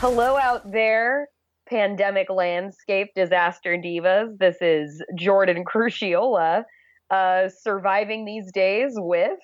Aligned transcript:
Hello 0.00 0.36
out 0.36 0.70
there, 0.70 1.26
pandemic 1.68 2.30
landscape 2.30 3.08
disaster 3.16 3.76
divas. 3.76 4.38
This 4.38 4.54
is 4.60 5.02
Jordan 5.16 5.64
Crucchiola, 5.74 6.62
uh, 7.10 7.48
surviving 7.48 8.24
these 8.24 8.52
days 8.52 8.92
with. 8.94 9.40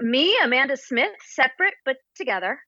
Me, 0.00 0.38
Amanda 0.40 0.76
Smith, 0.76 1.10
separate 1.24 1.74
but 1.84 1.96
together. 2.14 2.60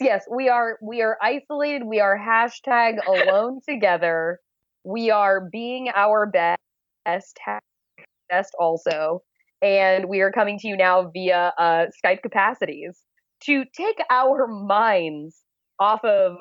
Yes, 0.00 0.24
we 0.34 0.48
are. 0.48 0.78
We 0.80 1.02
are 1.02 1.18
isolated. 1.20 1.82
We 1.86 2.00
are 2.00 2.18
hashtag 2.18 3.04
alone 3.06 3.60
together. 3.68 4.38
We 4.82 5.10
are 5.10 5.46
being 5.52 5.90
our 5.94 6.24
best. 6.24 7.38
Best 8.30 8.56
also, 8.58 9.22
and 9.60 10.06
we 10.08 10.22
are 10.22 10.32
coming 10.32 10.58
to 10.60 10.68
you 10.68 10.78
now 10.78 11.10
via 11.12 11.52
uh, 11.58 11.84
Skype 12.02 12.22
capacities 12.22 12.98
to 13.42 13.64
take 13.76 13.98
our 14.10 14.46
minds 14.46 15.42
off 15.78 16.02
of 16.04 16.36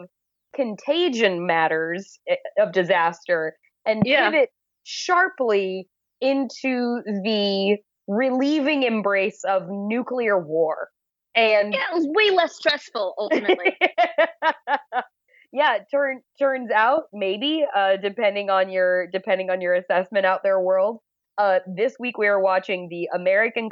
contagion 0.55 1.45
matters 1.45 2.19
eh, 2.27 2.35
of 2.59 2.71
disaster 2.71 3.55
and 3.85 4.03
Yeah. 4.05 4.29
pivot 4.29 4.49
sharply 4.84 5.87
into 6.20 7.01
the 7.23 7.77
relieving 8.07 8.84
embrace 8.84 9.43
of 9.43 9.63
nuclear 9.70 10.39
war. 10.39 10.89
And 11.35 11.73
Yeah, 11.73 11.85
it 11.91 11.95
was 11.95 12.07
way 12.09 12.35
less 12.35 12.55
stressful 12.55 13.15
ultimately. 13.17 13.77
yeah, 15.53 15.79
turn 15.89 16.21
turns 16.39 16.71
out 16.71 17.04
maybe 17.13 17.65
uh, 17.76 17.98
depending 17.98 18.49
on 18.49 18.70
your 18.70 19.07
depending 19.07 19.49
on 19.49 19.61
your 19.61 19.73
assessment 19.76 20.26
out 20.26 20.41
there 20.43 20.59
world. 20.59 20.99
Uh, 21.37 21.59
this 21.76 21.95
week 21.99 22.17
we 22.17 22.27
are 22.27 22.41
watching 22.41 22.87
the 22.89 23.07
American 23.15 23.70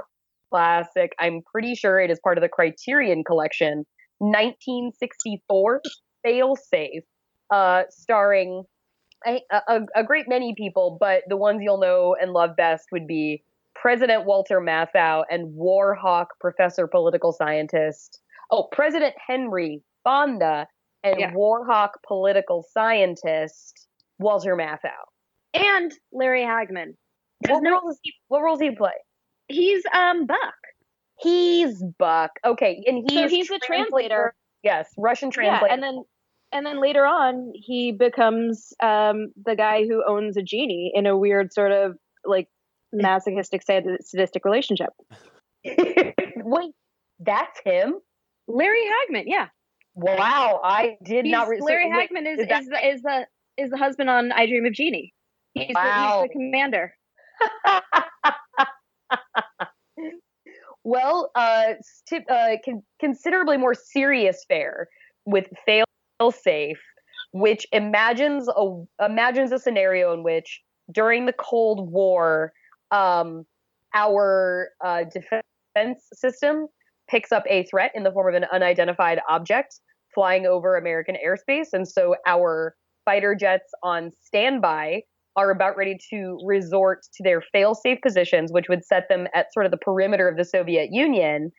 classic. 0.51 1.11
I'm 1.19 1.41
pretty 1.51 1.75
sure 1.75 1.99
it 1.99 2.09
is 2.09 2.19
part 2.23 2.37
of 2.37 2.41
the 2.41 2.49
Criterion 2.49 3.23
Collection, 3.23 3.85
1964 4.19 5.81
Fail 6.23 6.55
Safe, 6.55 7.03
uh, 7.51 7.83
starring 7.89 8.63
a, 9.27 9.41
a, 9.51 9.81
a 9.95 10.03
great 10.03 10.27
many 10.27 10.53
people, 10.55 10.97
but 10.99 11.23
the 11.27 11.37
ones 11.37 11.61
you'll 11.63 11.79
know 11.79 12.15
and 12.19 12.31
love 12.31 12.55
best 12.55 12.87
would 12.91 13.07
be 13.07 13.43
President 13.75 14.25
Walter 14.25 14.59
Matthau 14.59 15.23
and 15.29 15.55
Warhawk 15.57 16.27
Professor 16.39 16.87
Political 16.87 17.33
Scientist. 17.33 18.19
Oh, 18.51 18.67
President 18.71 19.15
Henry 19.25 19.81
Fonda 20.03 20.67
and 21.03 21.19
Yeah. 21.19 21.33
War 21.33 21.65
Hawk 21.65 21.99
Political 22.07 22.65
Scientist 22.71 23.87
Walter 24.17 24.55
Matthau. 24.55 24.89
and 25.53 25.93
Larry 26.11 26.41
Hagman. 26.43 26.95
What, 27.47 27.63
no- 27.63 27.79
roles, 27.81 27.99
what 28.27 28.41
roles 28.41 28.59
he 28.59 28.75
play? 28.75 28.91
He's 29.47 29.83
um 29.93 30.25
Buck. 30.25 30.55
He's 31.19 31.83
Buck. 31.97 32.31
Okay, 32.45 32.83
and 32.85 33.03
he's 33.09 33.19
So 33.19 33.27
he's 33.27 33.47
the 33.47 33.59
translator. 33.65 34.33
Yes, 34.63 34.89
Russian 34.97 35.29
Yeah, 35.29 35.59
translator. 35.59 35.73
and 35.73 35.83
then 35.83 36.03
and 36.51 36.65
then 36.65 36.81
later 36.81 37.05
on 37.05 37.51
he 37.55 37.91
becomes 37.91 38.73
um, 38.81 39.31
the 39.45 39.55
guy 39.55 39.85
who 39.85 40.03
owns 40.07 40.35
a 40.37 40.41
genie 40.41 40.91
in 40.95 41.05
a 41.05 41.17
weird 41.17 41.53
sort 41.53 41.71
of 41.71 41.95
like 42.25 42.47
masochistic 42.91 43.61
sad- 43.63 43.85
sadistic 44.01 44.43
relationship. 44.45 44.89
Wait, 45.65 46.71
that's 47.19 47.59
him? 47.63 47.95
Larry 48.47 48.81
Hagman, 48.83 49.23
yeah. 49.27 49.47
Wow, 49.95 50.59
I 50.63 50.97
did 51.03 51.25
He's, 51.25 51.31
not. 51.31 51.47
Re- 51.49 51.59
so 51.59 51.65
Larry 51.65 51.89
wait, 51.91 52.09
Hagman 52.09 52.33
is, 52.33 52.39
is 52.39 52.47
that- 52.47 52.61
is, 52.63 52.67
the, 52.69 52.87
is 52.87 53.01
the 53.01 53.25
is 53.57 53.69
the 53.71 53.77
husband 53.77 54.09
on 54.09 54.31
I 54.31 54.45
Dream 54.47 54.65
of 54.65 54.73
Jeannie. 54.73 55.13
He's, 55.53 55.71
Wow. 55.75 56.21
the, 56.21 56.23
he's 56.23 56.29
the 56.29 56.33
commander. 56.33 56.93
well, 60.83 61.31
uh, 61.35 61.73
sti- 61.81 62.25
uh, 62.29 62.57
con- 62.63 62.83
considerably 62.99 63.57
more 63.57 63.73
serious 63.73 64.45
fare 64.47 64.87
with 65.25 65.45
fail 65.65 65.85
safe, 66.31 66.81
which 67.31 67.67
imagines 67.71 68.47
a 68.49 68.83
imagines 69.03 69.51
a 69.51 69.59
scenario 69.59 70.13
in 70.13 70.23
which 70.23 70.61
during 70.91 71.25
the 71.25 71.33
Cold 71.33 71.91
War, 71.91 72.53
um, 72.91 73.45
our 73.93 74.69
uh, 74.83 75.03
defense 75.03 76.07
system 76.13 76.67
picks 77.09 77.31
up 77.31 77.43
a 77.49 77.63
threat 77.65 77.91
in 77.95 78.03
the 78.03 78.11
form 78.11 78.33
of 78.33 78.41
an 78.41 78.47
unidentified 78.51 79.19
object 79.29 79.79
flying 80.13 80.45
over 80.45 80.75
American 80.75 81.15
airspace, 81.23 81.67
and 81.73 81.87
so 81.87 82.15
our 82.25 82.75
fighter 83.05 83.35
jets 83.35 83.71
on 83.83 84.11
standby 84.21 85.01
are 85.39 85.51
about 85.51 85.77
ready 85.77 85.97
to 86.09 86.37
resort 86.45 86.99
to 87.13 87.23
their 87.23 87.41
fail-safe 87.53 87.99
positions, 88.03 88.51
which 88.51 88.65
would 88.67 88.83
set 88.83 89.07
them 89.07 89.25
at 89.33 89.53
sort 89.53 89.65
of 89.65 89.71
the 89.71 89.77
perimeter 89.77 90.27
of 90.27 90.35
the 90.35 90.43
Soviet 90.43 90.89
Union, 90.91 91.51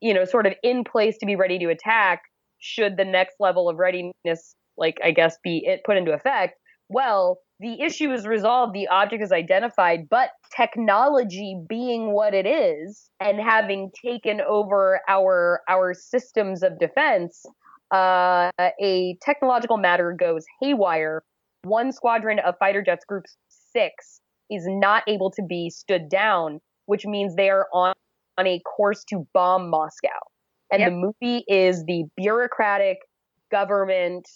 you 0.00 0.12
know, 0.12 0.24
sort 0.24 0.46
of 0.46 0.54
in 0.64 0.82
place 0.82 1.16
to 1.18 1.26
be 1.26 1.36
ready 1.36 1.58
to 1.60 1.68
attack 1.68 2.22
should 2.58 2.96
the 2.96 3.04
next 3.04 3.36
level 3.38 3.68
of 3.68 3.76
readiness, 3.76 4.56
like 4.76 4.98
I 5.04 5.12
guess, 5.12 5.36
be 5.44 5.62
it 5.64 5.82
put 5.86 5.96
into 5.96 6.12
effect. 6.12 6.54
Well, 6.88 7.38
the 7.60 7.80
issue 7.80 8.10
is 8.10 8.26
resolved, 8.26 8.74
the 8.74 8.88
object 8.88 9.22
is 9.22 9.30
identified, 9.30 10.08
but 10.10 10.30
technology 10.56 11.56
being 11.68 12.12
what 12.12 12.34
it 12.34 12.46
is 12.46 13.10
and 13.20 13.38
having 13.38 13.90
taken 14.04 14.40
over 14.40 15.00
our 15.08 15.60
our 15.68 15.94
systems 15.94 16.64
of 16.64 16.80
defense, 16.80 17.44
uh, 17.94 18.50
a 18.58 19.16
technological 19.22 19.76
matter 19.76 20.16
goes 20.18 20.44
haywire 20.60 21.22
one 21.62 21.92
squadron 21.92 22.38
of 22.40 22.54
fighter 22.58 22.82
jets 22.82 23.04
group 23.04 23.24
six 23.48 24.20
is 24.50 24.64
not 24.66 25.02
able 25.06 25.30
to 25.30 25.42
be 25.42 25.70
stood 25.70 26.08
down 26.08 26.60
which 26.86 27.06
means 27.06 27.36
they 27.36 27.50
are 27.50 27.68
on, 27.72 27.94
on 28.38 28.46
a 28.46 28.60
course 28.60 29.04
to 29.04 29.26
bomb 29.34 29.70
moscow 29.70 30.08
and 30.72 30.80
Yep. 30.80 30.90
the 30.90 30.96
movie 30.96 31.44
is 31.48 31.84
the 31.86 32.04
bureaucratic 32.16 32.98
government 33.50 34.26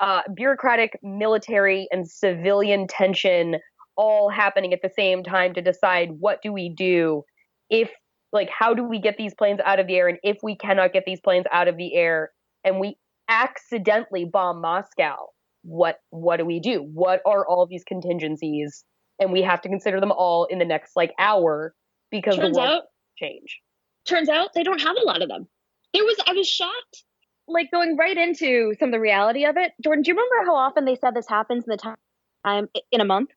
uh, 0.00 0.22
bureaucratic 0.34 0.98
military 1.02 1.86
and 1.90 2.08
civilian 2.08 2.86
tension 2.86 3.56
all 3.96 4.30
happening 4.30 4.72
at 4.72 4.80
the 4.82 4.90
same 4.96 5.22
time 5.22 5.52
to 5.52 5.60
decide 5.60 6.08
what 6.20 6.40
do 6.42 6.52
we 6.52 6.70
do 6.70 7.22
if 7.68 7.90
like 8.32 8.48
how 8.56 8.72
do 8.72 8.82
we 8.82 8.98
get 8.98 9.16
these 9.18 9.34
planes 9.34 9.60
out 9.64 9.78
of 9.78 9.86
the 9.86 9.96
air 9.96 10.08
and 10.08 10.18
if 10.22 10.38
we 10.42 10.56
cannot 10.56 10.92
get 10.92 11.04
these 11.04 11.20
planes 11.20 11.44
out 11.52 11.68
of 11.68 11.76
the 11.76 11.94
air 11.94 12.30
and 12.64 12.80
we 12.80 12.96
accidentally 13.28 14.24
bomb 14.24 14.60
moscow 14.60 15.16
what 15.62 15.98
what 16.10 16.38
do 16.38 16.44
we 16.44 16.58
do 16.60 16.78
what 16.80 17.20
are 17.26 17.46
all 17.46 17.66
these 17.66 17.84
contingencies 17.84 18.84
and 19.18 19.32
we 19.32 19.42
have 19.42 19.60
to 19.60 19.68
consider 19.68 20.00
them 20.00 20.12
all 20.12 20.46
in 20.46 20.58
the 20.58 20.64
next 20.64 20.92
like 20.96 21.12
hour 21.18 21.74
because 22.10 22.36
Turns 22.36 22.54
the 22.54 22.60
world 22.60 22.70
out 22.72 22.82
change 23.18 23.60
turns 24.06 24.28
out 24.28 24.50
they 24.54 24.62
don't 24.62 24.80
have 24.80 24.96
a 24.96 25.06
lot 25.06 25.22
of 25.22 25.28
them. 25.28 25.46
There 25.92 26.04
was 26.04 26.16
I 26.26 26.32
was 26.32 26.48
shocked. 26.48 27.04
Like 27.46 27.70
going 27.72 27.96
right 27.96 28.16
into 28.16 28.74
some 28.78 28.90
of 28.90 28.92
the 28.92 29.00
reality 29.00 29.44
of 29.44 29.56
it. 29.56 29.72
Jordan, 29.82 30.02
do 30.02 30.10
you 30.10 30.14
remember 30.14 30.48
how 30.50 30.54
often 30.54 30.84
they 30.84 30.94
said 30.94 31.14
this 31.14 31.26
happens 31.28 31.64
in 31.66 31.70
the 31.70 31.76
time 31.76 31.96
um, 32.44 32.68
in 32.92 33.00
a 33.00 33.04
month? 33.04 33.30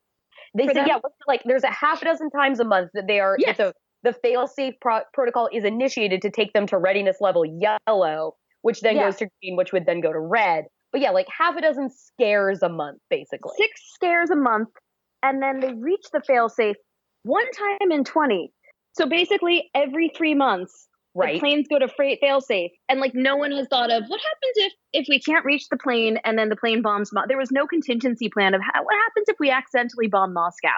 they 0.56 0.68
said 0.68 0.76
them? 0.76 0.86
yeah 0.88 0.98
like 1.28 1.42
there's 1.46 1.64
a 1.64 1.72
half 1.72 2.02
a 2.02 2.06
dozen 2.06 2.30
times 2.30 2.60
a 2.60 2.64
month 2.64 2.92
that 2.94 3.08
they 3.08 3.20
are 3.20 3.36
Yes. 3.40 3.58
the 3.58 3.74
the 4.04 4.14
fail 4.14 4.46
safe 4.48 4.76
pro- 4.82 5.02
protocol 5.14 5.50
is 5.52 5.64
initiated 5.66 6.22
to 6.22 6.30
take 6.30 6.54
them 6.54 6.68
to 6.68 6.78
readiness 6.78 7.18
level 7.20 7.44
yellow 7.46 8.36
which 8.62 8.82
then 8.82 8.96
Yeah. 8.96 9.06
goes 9.06 9.16
to 9.18 9.28
green 9.42 9.56
which 9.58 9.74
would 9.74 9.86
then 9.88 10.00
go 10.00 10.14
to 10.14 10.20
red 10.20 10.66
but 10.94 11.02
yeah 11.02 11.10
like 11.10 11.28
half 11.38 11.58
a 11.58 11.62
dozen 11.62 11.90
scares 11.90 12.64
a 12.64 12.70
month 12.70 13.00
basically 13.10 13.52
Six 13.58 13.82
scares 13.94 14.30
a 14.30 14.36
month, 14.36 14.70
and 15.22 15.42
then 15.42 15.60
they 15.60 15.74
reach 15.74 16.06
the 16.14 16.22
failsafe 16.30 16.76
one 17.24 17.50
time 17.52 17.92
in 17.92 18.06
twenty. 18.06 18.54
So 18.94 19.08
basically, 19.08 19.72
every 19.74 20.12
three 20.16 20.36
months, 20.36 20.88
right 21.16 21.34
the 21.34 21.40
planes 21.40 21.68
go 21.68 21.80
to 21.80 21.88
freight 21.88 22.20
failsafe, 22.24 22.70
and 22.88 23.00
like 23.00 23.14
no 23.16 23.36
one 23.36 23.52
has 23.52 23.68
thought 23.68 23.92
of 23.92 24.04
what 24.08 24.22
happens 24.22 24.56
if 24.56 24.74
if 24.94 25.06
we 25.10 25.20
can't 25.20 25.44
reach 25.44 25.68
the 25.70 25.78
plane 25.78 26.20
and 26.24 26.38
then 26.38 26.50
the 26.50 26.56
plane 26.56 26.82
bombs. 26.82 27.12
Mo- 27.12 27.26
there 27.28 27.38
was 27.38 27.52
no 27.52 27.66
contingency 27.66 28.30
plan 28.30 28.54
of 28.54 28.62
how, 28.62 28.84
what 28.84 28.96
happens 28.96 29.28
if 29.28 29.36
we 29.40 29.50
accidentally 29.50 30.08
bomb 30.08 30.34
Moscow. 30.34 30.70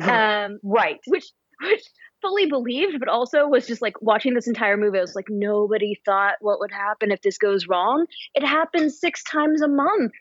Um, 0.00 0.58
right 0.64 0.98
which 1.06 1.26
which 1.62 1.84
fully 2.24 2.46
believed, 2.46 2.98
but 2.98 3.08
also 3.08 3.46
was 3.46 3.66
just 3.66 3.82
like 3.82 4.00
watching 4.00 4.34
this 4.34 4.46
entire 4.48 4.76
movie. 4.76 4.98
I 4.98 5.02
was 5.02 5.14
like, 5.14 5.28
nobody 5.28 6.00
thought 6.04 6.36
what 6.40 6.58
would 6.60 6.72
happen 6.72 7.10
if 7.10 7.20
this 7.20 7.36
goes 7.36 7.66
wrong. 7.68 8.06
It 8.34 8.44
happens 8.44 8.98
six 8.98 9.22
times 9.22 9.60
a 9.60 9.68
month. 9.68 10.12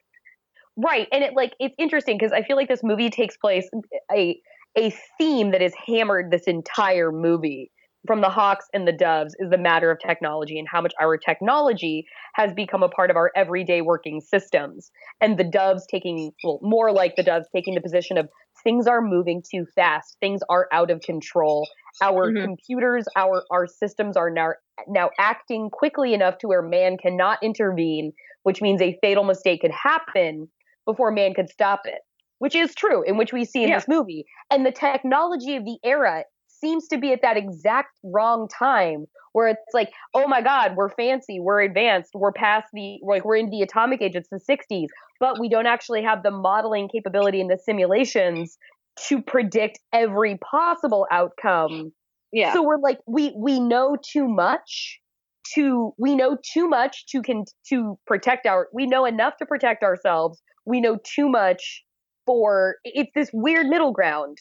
Right. 0.76 1.08
And 1.12 1.24
it 1.24 1.34
like 1.36 1.54
it's 1.60 1.76
interesting 1.78 2.18
because 2.18 2.32
I 2.32 2.44
feel 2.44 2.58
like 2.58 2.68
this 2.68 2.84
movie 2.84 3.10
takes 3.10 3.38
place 3.38 3.70
eh, 3.74 4.16
a 4.16 4.42
a 4.76 4.96
theme 5.20 5.52
that 5.52 5.62
is 5.62 5.74
hammered 5.88 6.32
this 6.32 6.44
entire 6.44 7.12
movie 7.12 7.72
from 8.06 8.22
the 8.22 8.30
hawks 8.30 8.66
and 8.74 8.88
the 8.88 8.92
doves 8.92 9.36
is 9.40 9.50
the 9.50 9.58
matter 9.58 9.90
of 9.92 10.00
technology 10.00 10.60
and 10.60 10.68
how 10.70 10.82
much 10.82 10.94
our 11.00 11.18
technology 11.18 12.06
has 12.36 12.54
become 12.54 12.84
a 12.84 12.90
part 12.90 13.10
of 13.10 13.16
our 13.16 13.32
everyday 13.36 13.82
working 13.82 14.20
systems 14.22 14.92
and 15.22 15.38
the 15.38 15.44
doves 15.44 15.86
taking 15.90 16.32
well 16.44 16.60
more 16.62 16.92
like 16.92 17.16
the 17.16 17.24
doves 17.24 17.48
taking 17.56 17.76
the 17.76 17.82
position 17.82 18.18
of 18.18 18.28
things 18.64 18.88
are 18.88 19.02
moving 19.02 19.42
too 19.50 19.66
fast 19.76 20.18
things 20.20 20.42
are 20.50 20.68
out 20.72 20.92
of 20.92 21.02
control 21.02 21.68
our 22.02 22.32
Mhm. 22.32 22.44
computers 22.44 23.06
our 23.16 23.44
our 23.52 23.68
systems 23.68 24.18
are 24.18 24.30
now 24.30 24.52
now 24.88 25.10
acting 25.20 25.70
quickly 25.70 26.14
enough 26.14 26.38
to 26.40 26.48
where 26.48 26.62
man 26.62 26.98
cannot 26.98 27.42
intervene 27.42 28.12
which 28.44 28.62
means 28.62 28.82
a 28.82 28.98
fatal 29.02 29.24
mistake 29.24 29.62
could 29.62 29.72
happen 29.72 30.50
before 30.86 31.12
man 31.12 31.34
could 31.34 31.50
stop 31.50 31.82
it 31.86 32.02
which 32.40 32.56
is 32.56 32.76
true 32.76 33.04
in 33.04 33.18
which 33.18 33.32
we 33.32 33.46
see 33.46 33.64
in 33.64 33.70
Yeah. 33.70 33.78
this 33.78 33.88
movie 33.88 34.26
and 34.52 34.66
the 34.66 34.72
technology 34.72 35.56
of 35.56 35.64
the 35.64 35.78
era 35.84 36.24
seems 36.64 36.88
to 36.88 36.98
be 36.98 37.12
at 37.12 37.22
that 37.22 37.38
exact 37.38 37.98
wrong 38.04 38.48
time 38.48 39.06
where 39.34 39.48
it's 39.48 39.74
like 39.74 39.92
oh 40.14 40.28
my 40.28 40.42
god 40.42 40.76
we're 40.76 40.90
fancy 40.90 41.40
we're 41.40 41.62
advanced 41.62 42.12
we're 42.14 42.32
past 42.32 42.68
the 42.74 43.00
like 43.04 43.26
we're 43.26 43.36
in 43.36 43.50
the 43.50 43.62
atomic 43.62 44.02
age 44.02 44.16
it's 44.16 44.30
the 44.30 44.40
60s 44.50 44.88
but 45.20 45.40
we 45.40 45.50
don't 45.50 45.68
actually 45.68 46.04
have 46.04 46.24
the 46.24 46.32
modeling 46.32 46.88
capability 46.88 47.42
and 47.42 47.50
the 47.50 47.58
simulations 47.58 48.58
to 49.08 49.22
predict 49.22 49.80
every 49.92 50.38
possible 50.38 51.08
outcome. 51.12 51.92
Yeah. 52.32 52.54
so 52.54 52.64
we're 52.64 52.80
like 52.80 53.00
we 53.06 53.34
we 53.38 53.60
know 53.60 53.96
too 54.02 54.28
much 54.28 55.00
to 55.54 55.94
we 56.00 56.16
know 56.16 56.38
too 56.54 56.68
much 56.68 57.06
to 57.08 57.22
can 57.22 57.46
to 57.70 58.00
protect 58.08 58.48
our 58.48 58.70
we 58.74 58.88
know 58.88 59.06
enough 59.06 59.38
to 59.38 59.46
protect 59.46 59.84
ourselves. 59.84 60.42
We 60.66 60.82
know 60.82 60.98
too 61.04 61.30
much 61.30 61.84
for 62.26 62.78
it's 62.84 63.12
this 63.14 63.30
weird 63.34 63.68
middle 63.68 63.92
ground 63.92 64.38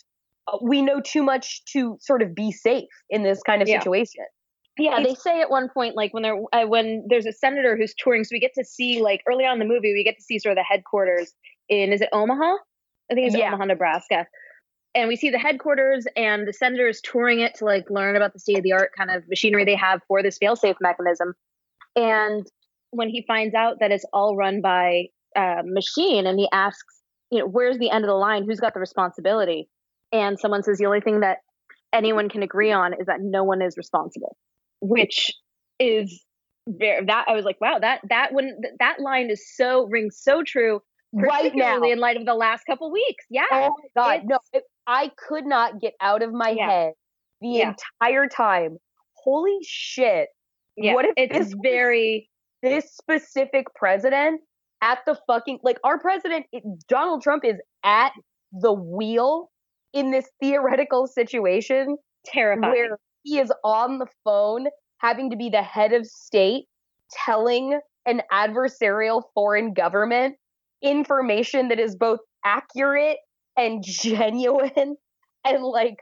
we 0.60 0.82
know 0.82 1.00
too 1.00 1.22
much 1.22 1.64
to 1.72 1.96
sort 2.00 2.22
of 2.22 2.34
be 2.34 2.50
safe 2.50 2.88
in 3.10 3.22
this 3.22 3.42
kind 3.44 3.62
of 3.62 3.68
Yeah. 3.68 3.78
situation 3.78 4.24
Yeah, 4.78 5.02
they 5.02 5.14
say 5.14 5.40
at 5.40 5.50
one 5.50 5.68
point, 5.68 5.96
like 5.96 6.14
when 6.14 6.22
they're 6.22 6.40
uh, 6.52 6.66
when 6.66 7.04
there's 7.08 7.26
a 7.26 7.32
senator 7.32 7.76
who's 7.76 7.94
touring, 7.94 8.24
so 8.24 8.30
we 8.32 8.40
get 8.40 8.54
to 8.54 8.64
see 8.64 9.02
like 9.02 9.22
early 9.28 9.44
on 9.44 9.54
in 9.54 9.58
the 9.58 9.72
movie, 9.72 9.92
we 9.92 10.02
get 10.02 10.16
to 10.16 10.22
see 10.22 10.38
sort 10.38 10.52
of 10.52 10.56
the 10.56 10.64
headquarters 10.64 11.34
in 11.68 11.92
is 11.92 12.00
it 12.00 12.08
Omaha? 12.12 12.56
I 13.10 13.14
think 13.14 13.26
it's 13.26 13.36
Yeah. 13.36 13.48
Omaha, 13.48 13.66
Nebraska. 13.66 14.26
And 14.94 15.08
we 15.08 15.16
see 15.16 15.30
the 15.30 15.38
headquarters, 15.38 16.06
and 16.16 16.46
the 16.46 16.52
senator 16.52 16.88
is 16.88 17.00
touring 17.00 17.40
it 17.40 17.54
to 17.56 17.64
like 17.64 17.84
learn 17.88 18.16
about 18.16 18.32
the 18.34 18.38
state 18.38 18.58
of 18.58 18.62
the 18.62 18.72
art 18.72 18.90
kind 18.96 19.10
of 19.10 19.26
machinery 19.28 19.64
they 19.64 19.76
have 19.76 20.00
for 20.08 20.22
this 20.22 20.38
failsafe 20.38 20.76
mechanism. 20.80 21.34
And 21.96 22.46
when 22.90 23.08
he 23.08 23.24
finds 23.26 23.54
out 23.54 23.78
that 23.80 23.90
it's 23.90 24.04
all 24.12 24.36
run 24.36 24.60
by 24.60 25.06
uh, 25.36 25.62
machine, 25.64 26.26
and 26.26 26.38
he 26.38 26.48
asks, 26.52 27.00
you 27.30 27.38
know, 27.38 27.46
where's 27.46 27.78
the 27.78 27.90
end 27.90 28.04
of 28.04 28.08
the 28.08 28.14
line? 28.14 28.44
Who's 28.44 28.60
got 28.60 28.74
the 28.74 28.80
responsibility? 28.80 29.68
And 30.12 30.38
someone 30.38 30.62
says 30.62 30.78
the 30.78 30.86
only 30.86 31.00
thing 31.00 31.20
that 31.20 31.38
anyone 31.92 32.28
can 32.28 32.42
agree 32.42 32.72
on 32.72 32.92
is 32.94 33.06
that 33.06 33.18
no 33.20 33.44
one 33.44 33.60
is 33.62 33.76
responsible 33.76 34.36
which 34.80 35.30
is 35.78 36.24
very 36.68 37.04
that 37.06 37.24
I 37.28 37.34
was 37.34 37.44
like, 37.44 37.60
wow, 37.60 37.78
that 37.80 38.00
that 38.08 38.32
when 38.32 38.56
that 38.78 38.98
line 39.00 39.30
is 39.30 39.44
so 39.56 39.86
rings 39.86 40.18
so 40.20 40.42
true, 40.44 40.80
right 41.12 41.26
now 41.26 41.38
particularly 41.38 41.90
in 41.92 41.98
light 42.00 42.16
of 42.16 42.26
the 42.26 42.34
last 42.34 42.64
couple 42.64 42.90
weeks. 42.92 43.24
Yeah, 43.30 43.44
oh 43.52 43.74
my 43.96 44.02
god 44.02 44.20
no 44.24 44.38
it, 44.52 44.64
i 44.86 45.10
could 45.28 45.44
not 45.46 45.80
get 45.80 45.94
out 46.00 46.22
of 46.22 46.32
my 46.32 46.50
Yeah. 46.50 46.68
head 46.70 46.92
the 47.40 47.48
Yeah. 47.48 47.74
entire 48.00 48.26
time 48.28 48.78
holy 49.14 49.58
shit 49.62 50.28
yeah. 50.76 50.94
what 50.94 51.04
if 51.04 51.12
it's 51.16 51.38
this 51.50 51.54
very 51.62 52.28
this 52.62 52.92
specific 52.94 53.66
president 53.76 54.40
at 54.80 54.98
the 55.06 55.16
fucking 55.28 55.58
like 55.62 55.78
our 55.84 55.98
president 56.00 56.46
it- 56.52 56.64
Donald 56.88 57.22
Trump 57.22 57.44
is 57.44 57.56
at 57.84 58.12
the 58.52 58.72
wheel 58.72 59.50
in 59.92 60.10
this 60.10 60.28
theoretical 60.40 61.06
situation 61.06 61.96
terrifying. 62.24 62.72
where 62.72 62.98
he 63.22 63.38
is 63.38 63.52
on 63.64 63.98
the 63.98 64.06
phone 64.24 64.66
having 64.98 65.30
to 65.30 65.36
be 65.36 65.50
the 65.50 65.62
head 65.62 65.92
of 65.92 66.06
state 66.06 66.64
telling 67.26 67.78
an 68.06 68.22
adversarial 68.32 69.22
foreign 69.34 69.74
government 69.74 70.36
information 70.82 71.68
that 71.68 71.78
is 71.78 71.96
both 71.96 72.20
accurate 72.44 73.18
and 73.56 73.82
genuine 73.86 74.96
and 75.44 75.62
like 75.62 75.96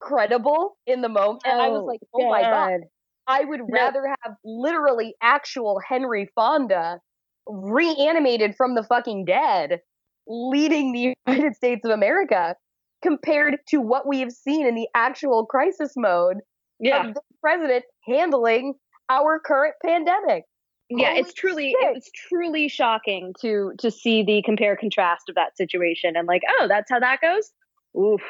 credible 0.00 0.76
in 0.86 1.00
the 1.00 1.08
moment. 1.08 1.42
And 1.44 1.60
i 1.60 1.68
was 1.68 1.82
oh, 1.82 1.86
like 1.86 2.00
oh 2.14 2.30
my 2.30 2.42
god. 2.42 2.80
I 3.26 3.42
would 3.44 3.60
rather 3.72 4.02
have 4.22 4.34
literally 4.44 5.14
actual 5.22 5.80
Henry 5.88 6.28
Fonda 6.34 6.98
reanimated 7.46 8.54
from 8.54 8.74
the 8.74 8.82
fucking 8.82 9.24
dead 9.24 9.80
leading 10.26 10.92
the 10.92 11.14
United 11.26 11.54
States 11.56 11.84
of 11.84 11.90
America 11.90 12.54
compared 13.04 13.58
to 13.68 13.80
what 13.80 14.08
we 14.08 14.18
have 14.20 14.32
seen 14.32 14.66
in 14.66 14.74
the 14.74 14.88
actual 14.94 15.44
crisis 15.46 15.92
mode 15.96 16.38
Yeah, 16.80 17.08
of 17.08 17.14
the 17.14 17.20
president 17.42 17.84
handling 18.08 18.74
our 19.10 19.38
current 19.38 19.74
pandemic. 19.84 20.44
yeah, 20.88 21.08
holy 21.10 21.20
it's 21.20 21.34
truly 21.34 21.70
shit. 21.78 21.90
it 21.90 21.94
was 21.94 22.10
truly 22.28 22.68
shocking 22.68 23.32
to 23.42 23.72
to 23.78 23.90
see 23.90 24.24
the 24.24 24.42
compare 24.42 24.74
contrast 24.76 25.28
of 25.28 25.34
that 25.34 25.56
situation 25.56 26.16
and 26.16 26.26
like, 26.26 26.42
oh, 26.58 26.66
that's 26.68 26.90
how 26.90 26.98
that 26.98 27.20
goes. 27.20 27.52
Oof. 27.96 28.22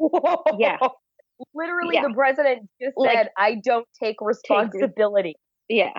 Yeah. 0.58 0.76
Literally, 1.54 1.94
Yeah. 1.96 2.02
the 2.08 2.14
president 2.14 2.68
just 2.82 2.96
Like, 2.96 3.14
said, 3.16 3.28
I 3.38 3.56
don't 3.64 3.86
take 4.02 4.16
responsibility. 4.20 5.36
Yeah. 5.68 5.92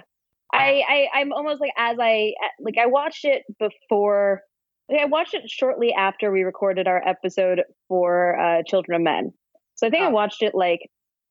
I, 0.53 0.81
I 0.87 1.19
I'm 1.19 1.31
almost 1.33 1.59
like 1.61 1.71
as 1.77 1.97
I 1.99 2.33
like 2.59 2.77
I 2.79 2.85
watched 2.87 3.25
it 3.25 3.43
before 3.59 4.41
I 4.89 5.05
watched 5.05 5.33
it 5.33 5.49
shortly 5.49 5.93
after 5.93 6.31
we 6.31 6.43
recorded 6.43 6.87
our 6.87 7.05
episode 7.07 7.61
for 7.87 8.39
uh 8.39 8.63
Children 8.65 8.95
of 8.97 9.03
Men. 9.03 9.31
So 9.75 9.87
I 9.87 9.89
think 9.89 10.03
I 10.03 10.07
Ah. 10.07 10.11
watched 10.11 10.41
it 10.41 10.55
like 10.55 10.79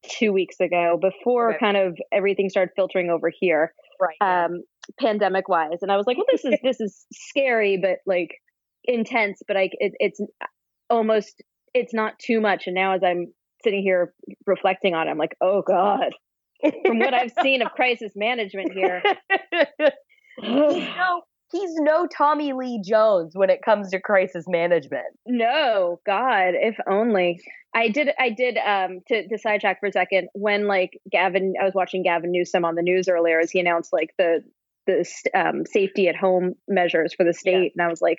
two 0.08 0.32
weeks 0.32 0.60
ago 0.60 0.98
before 1.00 1.50
Okay. 1.50 1.58
kind 1.58 1.76
of 1.76 1.96
everything 2.12 2.48
started 2.48 2.72
filtering 2.76 3.10
over 3.10 3.30
here, 3.40 3.72
Right. 4.00 4.16
um, 4.20 4.62
pandemic 5.00 5.48
wise. 5.48 5.78
And 5.82 5.90
I 5.90 5.96
was 5.96 6.06
like, 6.06 6.16
well, 6.16 6.26
this 6.30 6.44
is 6.44 6.58
this 6.62 6.80
is 6.80 7.06
scary, 7.12 7.76
but 7.76 7.98
like 8.06 8.30
intense, 8.84 9.40
but 9.48 9.56
like 9.56 9.72
it, 9.80 9.94
it's 9.98 10.20
almost 10.90 11.42
it's 11.74 11.92
not 11.94 12.18
too 12.18 12.40
much. 12.40 12.66
And 12.66 12.74
now 12.74 12.94
as 12.94 13.02
I'm 13.02 13.32
sitting 13.64 13.82
here 13.82 14.14
reflecting 14.46 14.94
on 14.94 15.08
it, 15.08 15.10
I'm 15.10 15.18
like, 15.18 15.34
oh 15.40 15.62
god, 15.66 16.12
from 16.84 16.98
what 17.00 17.14
I've 17.14 17.32
seen 17.42 17.62
of 17.62 17.72
crisis 17.74 18.12
management 18.14 18.72
here. 18.72 19.02
he's 19.30 20.88
no 20.96 21.22
he's 21.52 21.74
no 21.76 22.06
Tommy 22.06 22.52
Lee 22.52 22.80
Jones 22.84 23.32
when 23.34 23.50
it 23.50 23.62
comes 23.62 23.90
to 23.90 24.00
crisis 24.00 24.44
management. 24.48 25.06
No, 25.26 26.00
God, 26.06 26.54
if 26.54 26.76
only. 26.88 27.40
I 27.74 27.88
did. 27.88 28.08
I 28.18 28.30
did. 28.30 28.56
Um, 28.56 29.00
to, 29.08 29.28
to 29.28 29.38
sidetrack 29.38 29.80
for 29.80 29.86
a 29.86 29.92
second, 29.92 30.28
when 30.32 30.66
like 30.66 30.98
Gavin, 31.10 31.54
I 31.60 31.64
was 31.64 31.74
watching 31.74 32.02
Gavin 32.02 32.32
Newsom 32.32 32.64
on 32.64 32.74
the 32.74 32.82
news 32.82 33.08
earlier 33.08 33.38
as 33.38 33.50
he 33.50 33.60
announced 33.60 33.92
like 33.92 34.14
the 34.18 34.42
the 34.86 35.04
um, 35.34 35.66
safety 35.66 36.08
at 36.08 36.16
home 36.16 36.54
measures 36.68 37.12
for 37.12 37.24
the 37.24 37.34
state, 37.34 37.72
and 37.76 37.84
I 37.84 37.88
was 37.90 38.00
like, 38.00 38.18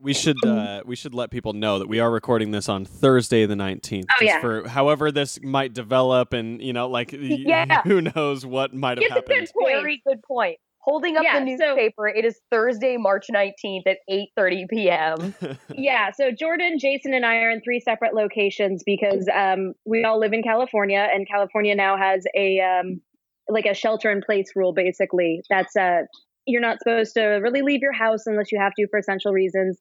We 0.00 0.12
should 0.12 0.36
uh, 0.44 0.82
we 0.84 0.96
should 0.96 1.14
let 1.14 1.30
people 1.30 1.52
know 1.54 1.78
that 1.78 1.88
we 1.88 1.98
are 2.00 2.10
recording 2.10 2.50
this 2.50 2.68
on 2.68 2.84
Thursday 2.84 3.46
the 3.46 3.56
nineteenth. 3.56 4.06
Oh, 4.20 4.24
yeah. 4.24 4.40
For 4.40 4.68
however 4.68 5.10
this 5.12 5.40
might 5.42 5.72
develop, 5.72 6.32
and 6.34 6.60
you 6.60 6.72
know, 6.74 6.88
like 6.88 7.12
Yeah. 7.12 7.82
who 7.84 8.02
knows 8.02 8.44
what 8.44 8.74
might 8.74 8.98
have 8.98 9.04
It's 9.04 9.12
a 9.12 9.20
good 9.20 9.30
happened. 9.30 9.50
point. 9.58 9.72
Very 9.76 10.02
good 10.06 10.22
point. 10.24 10.58
Holding 10.80 11.16
up 11.16 11.24
Yeah, 11.24 11.44
the 11.44 11.56
so- 11.56 11.66
newspaper, 11.74 12.08
it 12.08 12.24
is 12.24 12.40
Thursday, 12.50 12.96
March 12.96 13.26
19th 13.32 13.86
at 13.86 13.98
8:30 14.10 14.68
p.m. 14.70 15.34
yeah. 15.74 16.10
So 16.12 16.30
Jordan, 16.30 16.78
Jason, 16.78 17.12
and 17.12 17.26
I 17.26 17.36
are 17.38 17.50
in 17.50 17.60
three 17.60 17.80
separate 17.80 18.14
locations 18.14 18.82
because 18.84 19.28
um, 19.34 19.74
we 19.84 20.04
all 20.04 20.18
live 20.18 20.32
in 20.32 20.42
California, 20.42 21.06
and 21.12 21.28
California 21.28 21.74
now 21.74 21.96
has 21.98 22.24
a 22.34 22.60
um, 22.60 23.00
like 23.48 23.66
a 23.66 23.74
shelter 23.74 24.10
in 24.10 24.22
place 24.22 24.52
rule. 24.54 24.72
Basically, 24.72 25.42
that's 25.50 25.76
uh, 25.76 26.02
you're 26.46 26.62
not 26.62 26.78
supposed 26.78 27.14
to 27.14 27.22
really 27.22 27.62
leave 27.62 27.80
your 27.82 27.92
house 27.92 28.26
unless 28.26 28.50
you 28.50 28.58
have 28.60 28.72
to 28.78 28.86
for 28.88 28.98
essential 28.98 29.32
reasons. 29.32 29.78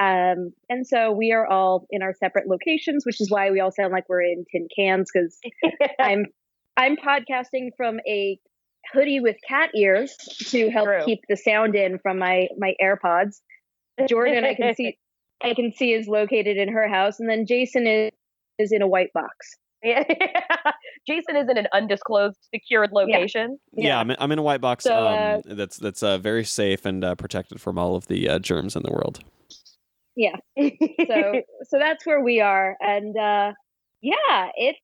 Um, 0.00 0.52
and 0.68 0.86
so 0.86 1.12
we 1.12 1.32
are 1.32 1.46
all 1.46 1.86
in 1.90 2.02
our 2.02 2.14
separate 2.14 2.48
locations, 2.48 3.04
which 3.04 3.20
is 3.20 3.30
why 3.30 3.50
we 3.50 3.60
all 3.60 3.72
sound 3.72 3.92
like 3.92 4.08
we're 4.08 4.22
in 4.22 4.44
tin 4.50 4.68
cans 4.74 5.10
because 5.12 5.38
I'm 6.00 6.26
I'm 6.76 6.96
podcasting 6.96 7.70
from 7.76 7.98
a 8.08 8.38
hoodie 8.92 9.20
with 9.20 9.36
cat 9.46 9.70
ears 9.74 10.14
to 10.50 10.70
help 10.70 10.86
True. 10.86 11.04
keep 11.04 11.20
the 11.28 11.36
sound 11.36 11.74
in 11.74 11.98
from 11.98 12.18
my 12.18 12.48
my 12.56 12.74
AirPods. 12.82 13.40
Jordan, 14.08 14.44
I 14.44 14.54
can 14.54 14.74
see 14.76 14.98
I 15.42 15.54
can 15.54 15.72
see 15.74 15.92
is 15.92 16.06
located 16.08 16.56
in 16.56 16.68
her 16.68 16.88
house, 16.88 17.20
and 17.20 17.28
then 17.28 17.46
Jason 17.46 17.86
is 17.86 18.10
is 18.58 18.72
in 18.72 18.82
a 18.82 18.88
white 18.88 19.12
box. 19.12 19.56
Yeah. 19.82 20.02
Jason 21.06 21.36
is 21.36 21.48
in 21.48 21.56
an 21.56 21.68
undisclosed 21.72 22.36
secured 22.52 22.90
location. 22.92 23.58
yeah, 23.72 23.88
Yeah. 23.88 24.00
I'm, 24.00 24.10
in, 24.10 24.16
I'm 24.18 24.32
in 24.32 24.38
a 24.40 24.42
white 24.42 24.60
box 24.60 24.82
So, 24.82 24.92
uh, 24.92 25.40
um, 25.46 25.56
that's 25.56 25.76
that's 25.76 26.02
uh, 26.02 26.18
very 26.18 26.44
safe 26.44 26.84
and 26.84 27.04
uh, 27.04 27.14
protected 27.14 27.60
from 27.60 27.78
all 27.78 27.94
of 27.94 28.08
the 28.08 28.28
uh, 28.28 28.38
germs 28.40 28.74
in 28.74 28.82
the 28.82 28.90
world. 28.90 29.20
Yeah, 30.16 30.34
so 30.58 30.66
so 31.68 31.78
that's 31.78 32.04
where 32.04 32.20
we 32.20 32.40
are, 32.40 32.76
and 32.80 33.16
uh, 33.16 33.52
yeah, 34.02 34.48
it's 34.56 34.80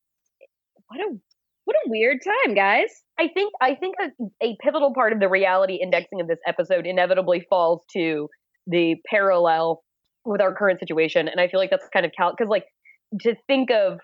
what 0.87 1.01
a 1.01 1.17
what 1.65 1.75
a 1.75 1.89
weird 1.89 2.19
time, 2.23 2.55
guys. 2.55 2.89
I 3.19 3.27
think 3.33 3.51
I 3.61 3.75
think 3.75 3.95
a, 4.01 4.45
a 4.45 4.55
pivotal 4.61 4.93
part 4.93 5.13
of 5.13 5.19
the 5.19 5.29
reality 5.29 5.79
indexing 5.81 6.21
of 6.21 6.27
this 6.27 6.39
episode 6.47 6.85
inevitably 6.85 7.45
falls 7.49 7.81
to 7.93 8.27
the 8.67 8.95
parallel 9.09 9.83
with 10.25 10.41
our 10.41 10.53
current 10.55 10.79
situation, 10.79 11.27
and 11.27 11.39
I 11.39 11.47
feel 11.47 11.59
like 11.59 11.69
that's 11.69 11.87
kind 11.93 12.05
of 12.05 12.11
cal 12.17 12.31
because 12.35 12.49
like 12.49 12.65
to 13.21 13.35
think 13.47 13.69
of 13.71 13.99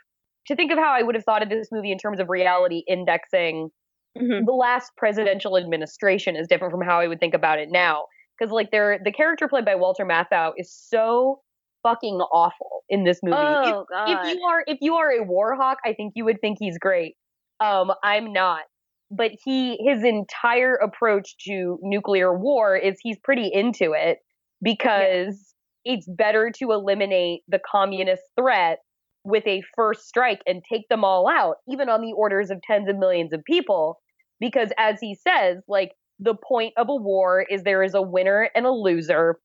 to 0.47 0.55
think 0.55 0.71
of 0.71 0.77
how 0.77 0.91
I 0.91 1.01
would 1.03 1.15
have 1.15 1.23
thought 1.23 1.43
of 1.43 1.49
this 1.49 1.67
movie 1.71 1.91
in 1.91 1.97
terms 1.97 2.19
of 2.19 2.29
reality 2.29 2.83
indexing, 2.87 3.69
Mhm. 4.17 4.45
the 4.45 4.51
last 4.53 4.91
presidential 4.97 5.57
administration 5.57 6.35
is 6.35 6.47
different 6.47 6.71
from 6.71 6.81
how 6.81 6.99
I 6.99 7.07
would 7.07 7.19
think 7.19 7.33
about 7.33 7.59
it 7.59 7.69
now. 7.71 8.05
Because 8.37 8.51
like 8.51 8.69
they're 8.71 8.99
the 9.03 9.11
character 9.11 9.47
played 9.47 9.65
by 9.65 9.75
Walter 9.75 10.05
Matthau 10.05 10.51
is 10.57 10.73
so 10.73 11.41
fucking 11.83 12.15
awful 12.33 12.83
in 12.89 13.03
this 13.03 13.19
movie. 13.23 13.37
If- 13.37 13.73
Oh 13.73 13.85
god. 13.89 14.09
if 14.27 14.35
you 14.35 14.43
are 14.45 14.63
if 14.67 14.77
you 14.81 14.95
are 14.95 15.11
a 15.11 15.23
war 15.23 15.55
hawk, 15.55 15.77
I 15.85 15.93
think 15.93 16.13
you 16.15 16.25
would 16.25 16.41
think 16.41 16.57
he's 16.59 16.77
great. 16.77 17.15
Um, 17.61 17.91
I'm 18.03 18.33
not. 18.33 18.63
But 19.09 19.31
he 19.43 19.77
his 19.85 20.03
entire 20.03 20.75
approach 20.75 21.35
to 21.45 21.77
nuclear 21.81 22.37
war 22.37 22.77
is 22.77 22.97
he's 23.01 23.17
pretty 23.23 23.49
into 23.53 23.93
it 23.93 24.19
because 24.61 25.53
it's 25.83 26.07
better 26.07 26.51
to 26.59 26.71
eliminate 26.71 27.41
the 27.47 27.59
communist 27.59 28.23
threat 28.39 28.79
with 29.23 29.45
a 29.45 29.61
first 29.75 30.07
strike 30.07 30.41
and 30.47 30.63
take 30.71 30.87
them 30.89 31.03
all 31.03 31.27
out, 31.27 31.57
even 31.69 31.89
on 31.89 32.01
the 32.01 32.13
orders 32.15 32.49
of 32.49 32.61
tens 32.61 32.89
of 32.89 32.97
millions 32.97 33.33
of 33.33 33.43
people. 33.43 33.99
Because 34.39 34.69
as 34.77 34.99
he 34.99 35.15
says, 35.15 35.57
like 35.67 35.91
the 36.19 36.35
point 36.35 36.73
of 36.77 36.87
a 36.89 36.95
war 36.95 37.45
is 37.49 37.63
there 37.63 37.83
is 37.83 37.93
a 37.93 38.01
winner 38.01 38.49
and 38.55 38.65
a 38.65 38.71
loser. 38.71 39.39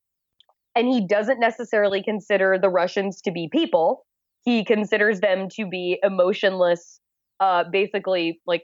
And 0.75 0.87
he 0.87 1.05
doesn't 1.05 1.39
necessarily 1.39 2.03
consider 2.03 2.57
the 2.59 2.69
Russians 2.69 3.21
to 3.23 3.31
be 3.31 3.49
people. 3.51 4.05
He 4.45 4.63
considers 4.63 5.19
them 5.19 5.49
to 5.55 5.67
be 5.67 5.99
emotionless, 6.03 6.99
uh, 7.39 7.63
basically 7.71 8.39
like 8.45 8.61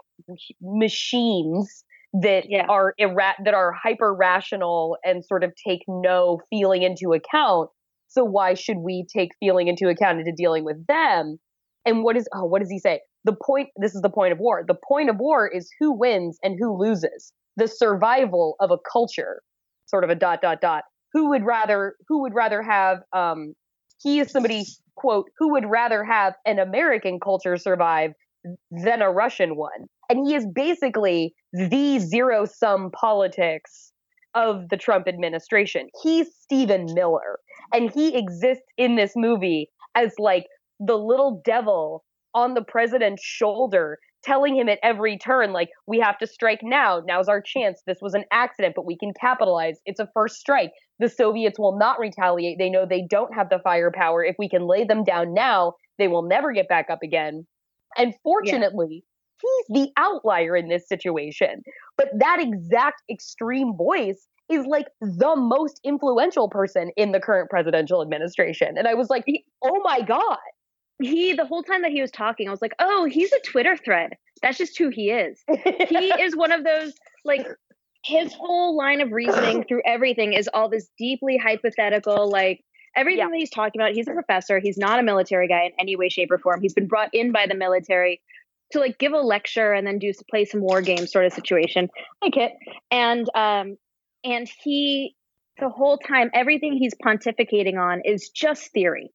machines 0.61 1.83
that 2.13 2.45
Yeah. 2.49 2.65
are 2.69 2.93
ira- 2.99 3.35
that 3.43 3.53
are 3.53 3.71
hyper 3.71 4.13
rational 4.13 4.97
and 5.03 5.25
sort 5.25 5.43
of 5.43 5.53
take 5.67 5.81
no 5.87 6.39
feeling 6.49 6.83
into 6.83 7.13
account. 7.13 7.69
So 8.07 8.23
why 8.23 8.53
should 8.53 8.77
we 8.77 9.05
take 9.15 9.31
feeling 9.39 9.67
into 9.67 9.87
account 9.89 10.19
into 10.19 10.31
dealing 10.35 10.63
with 10.63 10.85
them? 10.87 11.39
And 11.85 12.03
what 12.03 12.15
is 12.15 12.27
oh 12.33 12.45
what 12.45 12.59
does 12.61 12.69
he 12.69 12.79
say? 12.79 13.01
The 13.25 13.35
point 13.45 13.69
this 13.77 13.95
is 13.95 14.01
the 14.01 14.09
point 14.09 14.31
of 14.33 14.39
war. 14.39 14.63
The 14.67 14.77
point 14.87 15.09
of 15.09 15.17
war 15.17 15.47
is 15.47 15.69
who 15.79 15.91
wins 15.91 16.37
and 16.43 16.55
who 16.59 16.77
loses. 16.77 17.33
The 17.57 17.67
survival 17.67 18.55
of 18.59 18.71
a 18.71 18.77
culture. 18.91 19.41
Sort 19.87 20.03
of 20.03 20.09
a 20.09 20.15
dot 20.15 20.41
dot 20.41 20.61
dot. 20.61 20.83
Who 21.13 21.29
would 21.29 21.43
rather 21.43 21.95
who 22.07 22.21
would 22.21 22.33
rather 22.35 22.61
have 22.61 22.99
um 23.13 23.53
he 24.01 24.19
is 24.19 24.31
somebody 24.31 24.65
quote 24.95 25.29
who 25.39 25.51
would 25.53 25.65
rather 25.65 26.03
have 26.03 26.35
an 26.45 26.59
American 26.59 27.19
culture 27.19 27.57
survive 27.57 28.11
than 28.71 29.01
a 29.01 29.11
Russian 29.11 29.55
one. 29.55 29.87
And 30.09 30.25
he 30.27 30.35
is 30.35 30.45
basically 30.53 31.33
the 31.53 31.99
zero 31.99 32.45
sum 32.45 32.91
politics 32.91 33.91
of 34.35 34.69
the 34.69 34.77
Trump 34.77 35.07
administration. 35.07 35.87
He's 36.01 36.27
Stephen 36.41 36.87
Miller, 36.93 37.39
and 37.73 37.91
he 37.93 38.15
exists 38.15 38.65
in 38.77 38.95
this 38.95 39.13
movie 39.15 39.69
as 39.95 40.13
like 40.17 40.45
the 40.79 40.97
little 40.97 41.41
devil 41.45 42.03
on 42.33 42.55
the 42.55 42.63
president's 42.63 43.23
shoulder, 43.23 43.99
telling 44.23 44.55
him 44.55 44.67
at 44.67 44.79
every 44.81 45.17
turn, 45.17 45.53
like, 45.53 45.69
we 45.85 45.99
have 45.99 46.17
to 46.17 46.25
strike 46.25 46.61
now. 46.63 47.01
Now's 47.05 47.27
our 47.27 47.41
chance. 47.41 47.81
This 47.85 47.99
was 48.01 48.15
an 48.15 48.23
accident, 48.31 48.73
but 48.75 48.85
we 48.85 48.97
can 48.97 49.11
capitalize. 49.19 49.77
It's 49.85 49.99
a 49.99 50.09
first 50.13 50.37
strike. 50.37 50.71
The 50.99 51.09
Soviets 51.09 51.59
will 51.59 51.77
not 51.77 51.99
retaliate. 51.99 52.57
They 52.57 52.69
know 52.69 52.85
they 52.89 53.05
don't 53.07 53.35
have 53.35 53.49
the 53.49 53.59
firepower. 53.63 54.23
If 54.23 54.35
we 54.39 54.49
can 54.49 54.67
lay 54.67 54.83
them 54.83 55.03
down 55.03 55.33
now, 55.33 55.73
they 55.99 56.07
will 56.07 56.27
never 56.27 56.53
get 56.53 56.67
back 56.67 56.87
up 56.89 56.99
again. 57.03 57.45
And 57.97 58.13
fortunately, 58.23 59.03
he's 59.41 59.65
the 59.83 59.91
outlier 59.97 60.55
in 60.55 60.69
this 60.69 60.87
situation. 60.87 61.63
But 61.97 62.09
that 62.17 62.39
exact 62.39 63.01
extreme 63.09 63.75
voice 63.75 64.27
is 64.49 64.65
like 64.65 64.87
the 65.01 65.35
most 65.35 65.79
influential 65.83 66.49
person 66.49 66.91
in 66.97 67.11
the 67.11 67.19
current 67.19 67.49
presidential 67.49 68.01
administration. 68.01 68.77
And 68.77 68.87
I 68.87 68.93
was 68.93 69.09
like, 69.09 69.25
oh 69.63 69.81
my 69.83 70.01
God. 70.01 70.37
he 71.01 71.33
the 71.33 71.45
whole 71.45 71.63
time 71.63 71.81
that 71.81 71.91
he 71.91 72.01
was 72.01 72.11
talking, 72.11 72.47
I 72.47 72.51
was 72.51 72.61
like, 72.61 72.75
oh, 72.79 73.05
he's 73.05 73.31
a 73.31 73.39
Twitter 73.39 73.77
thread. 73.77 74.11
That's 74.41 74.57
just 74.57 74.77
who 74.77 74.89
he 74.89 75.09
is. 75.09 75.41
He 75.47 76.13
is 76.19 76.35
one 76.35 76.51
of 76.51 76.63
those 76.63 76.93
like 77.25 77.47
his 78.03 78.33
whole 78.33 78.75
line 78.75 78.99
of 78.99 79.11
reasoning 79.11 79.63
through 79.63 79.81
everything 79.85 80.33
is 80.33 80.49
all 80.53 80.69
this 80.69 80.89
deeply 80.97 81.37
hypothetical, 81.37 82.29
like 82.29 82.63
everything 82.95 83.29
that 83.29 83.37
he's 83.37 83.49
talking 83.49 83.81
about. 83.81 83.93
He's 83.93 84.07
a 84.07 84.11
professor. 84.13 84.59
He's 84.59 84.77
not 84.77 84.99
a 84.99 85.03
military 85.03 85.47
guy 85.47 85.63
in 85.65 85.71
any 85.79 85.95
way, 85.95 86.09
shape, 86.09 86.31
or 86.31 86.37
form. 86.37 86.61
He's 86.61 86.73
been 86.73 86.87
brought 86.87 87.09
in 87.13 87.31
by 87.31 87.47
the 87.47 87.55
military 87.55 88.21
to 88.71 88.79
like 88.79 88.97
give 88.97 89.13
a 89.13 89.17
lecture 89.19 89.73
and 89.73 89.85
then 89.85 89.99
do 89.99 90.11
play 90.29 90.45
some 90.45 90.61
war 90.61 90.81
games 90.81 91.11
sort 91.11 91.25
of 91.25 91.33
situation. 91.33 91.89
Hi, 92.23 92.29
Kit. 92.29 92.51
And 92.91 93.27
um, 93.35 93.77
and 94.23 94.49
he 94.63 95.15
the 95.59 95.69
whole 95.69 95.97
time 95.97 96.31
everything 96.33 96.73
he's 96.73 96.93
pontificating 96.95 97.77
on 97.79 98.01
is 98.05 98.29
just 98.29 98.71
theory, 98.71 99.11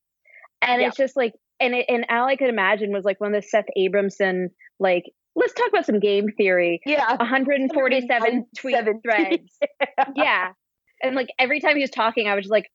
and 0.62 0.80
Yeah. 0.80 0.88
it's 0.88 0.96
just 0.96 1.16
like 1.16 1.32
and 1.60 1.74
it, 1.74 1.86
and 1.88 2.06
all 2.08 2.28
I 2.28 2.36
could 2.36 2.48
imagine 2.50 2.92
was 2.92 3.04
like 3.04 3.20
one 3.20 3.34
of 3.34 3.42
the 3.42 3.46
Seth 3.48 3.66
Abramson 3.76 4.48
like 4.78 5.04
let's 5.34 5.52
talk 5.52 5.68
about 5.68 5.86
some 5.86 6.00
game 6.00 6.26
theory. 6.36 6.80
yeah. 6.84 7.16
147 7.16 8.46
tweet 8.56 8.74
147 8.74 9.00
threads. 9.02 9.58
yeah. 10.16 10.48
And 11.02 11.14
like 11.14 11.28
every 11.38 11.60
time 11.60 11.76
he 11.76 11.82
was 11.82 11.90
talking, 11.90 12.26
I 12.26 12.34
was 12.34 12.44
just 12.44 12.50
like, 12.50 12.66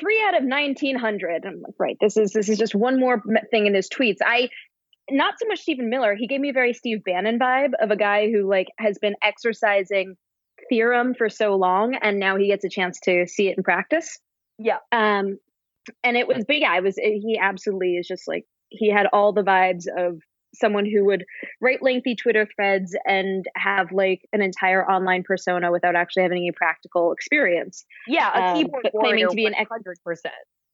three 0.00 0.20
out 0.26 0.34
of 0.34 0.44
1900. 0.44 1.44
I'm 1.44 1.60
like, 1.60 1.74
right, 1.78 1.96
this 2.00 2.16
is, 2.16 2.32
this 2.32 2.48
is 2.48 2.58
just 2.58 2.74
one 2.74 2.98
more 2.98 3.22
thing 3.50 3.66
in 3.66 3.74
his 3.74 3.88
tweets. 3.88 4.18
I, 4.24 4.48
not 5.10 5.34
so 5.38 5.46
much 5.46 5.60
Stephen 5.60 5.90
Miller. 5.90 6.14
He 6.14 6.26
gave 6.26 6.40
me 6.40 6.50
a 6.50 6.54
very 6.54 6.72
Steve 6.72 7.04
Bannon 7.04 7.38
vibe 7.38 7.72
of 7.80 7.90
a 7.90 7.96
guy 7.96 8.30
who 8.30 8.48
like 8.48 8.68
has 8.78 8.98
been 8.98 9.14
exercising 9.22 10.16
theorem 10.68 11.14
for 11.14 11.28
so 11.28 11.56
long 11.56 11.94
and 11.94 12.18
now 12.18 12.36
he 12.36 12.46
gets 12.48 12.64
a 12.64 12.68
chance 12.68 12.98
to 13.00 13.26
see 13.26 13.48
it 13.48 13.56
in 13.56 13.62
practice. 13.62 14.18
Yeah. 14.58 14.78
Um, 14.92 15.38
and 16.04 16.16
it 16.16 16.28
was, 16.28 16.44
but 16.46 16.58
yeah, 16.58 16.76
it 16.76 16.82
was, 16.82 16.96
he 16.96 17.38
absolutely 17.40 17.96
is 17.96 18.06
just 18.06 18.28
like, 18.28 18.44
he 18.68 18.90
had 18.90 19.06
all 19.12 19.32
the 19.32 19.42
vibes 19.42 19.86
of 19.96 20.20
someone 20.54 20.84
who 20.84 21.04
would 21.04 21.24
write 21.60 21.82
lengthy 21.82 22.14
Twitter 22.14 22.46
threads 22.54 22.96
and 23.06 23.44
have 23.56 23.92
like 23.92 24.22
an 24.32 24.42
entire 24.42 24.88
online 24.88 25.22
persona 25.22 25.70
without 25.70 25.94
actually 25.94 26.22
having 26.22 26.38
any 26.38 26.52
practical 26.52 27.12
experience. 27.12 27.84
Yeah. 28.06 28.30
A 28.34 28.42
Um, 28.50 28.56
keyboard 28.56 28.82
but 28.82 28.92
claiming 28.92 29.26
warrior 29.26 29.28
to 29.28 29.34
be 29.34 29.46
an 29.46 29.54
ex- 29.54 29.70
100%. 29.70 30.30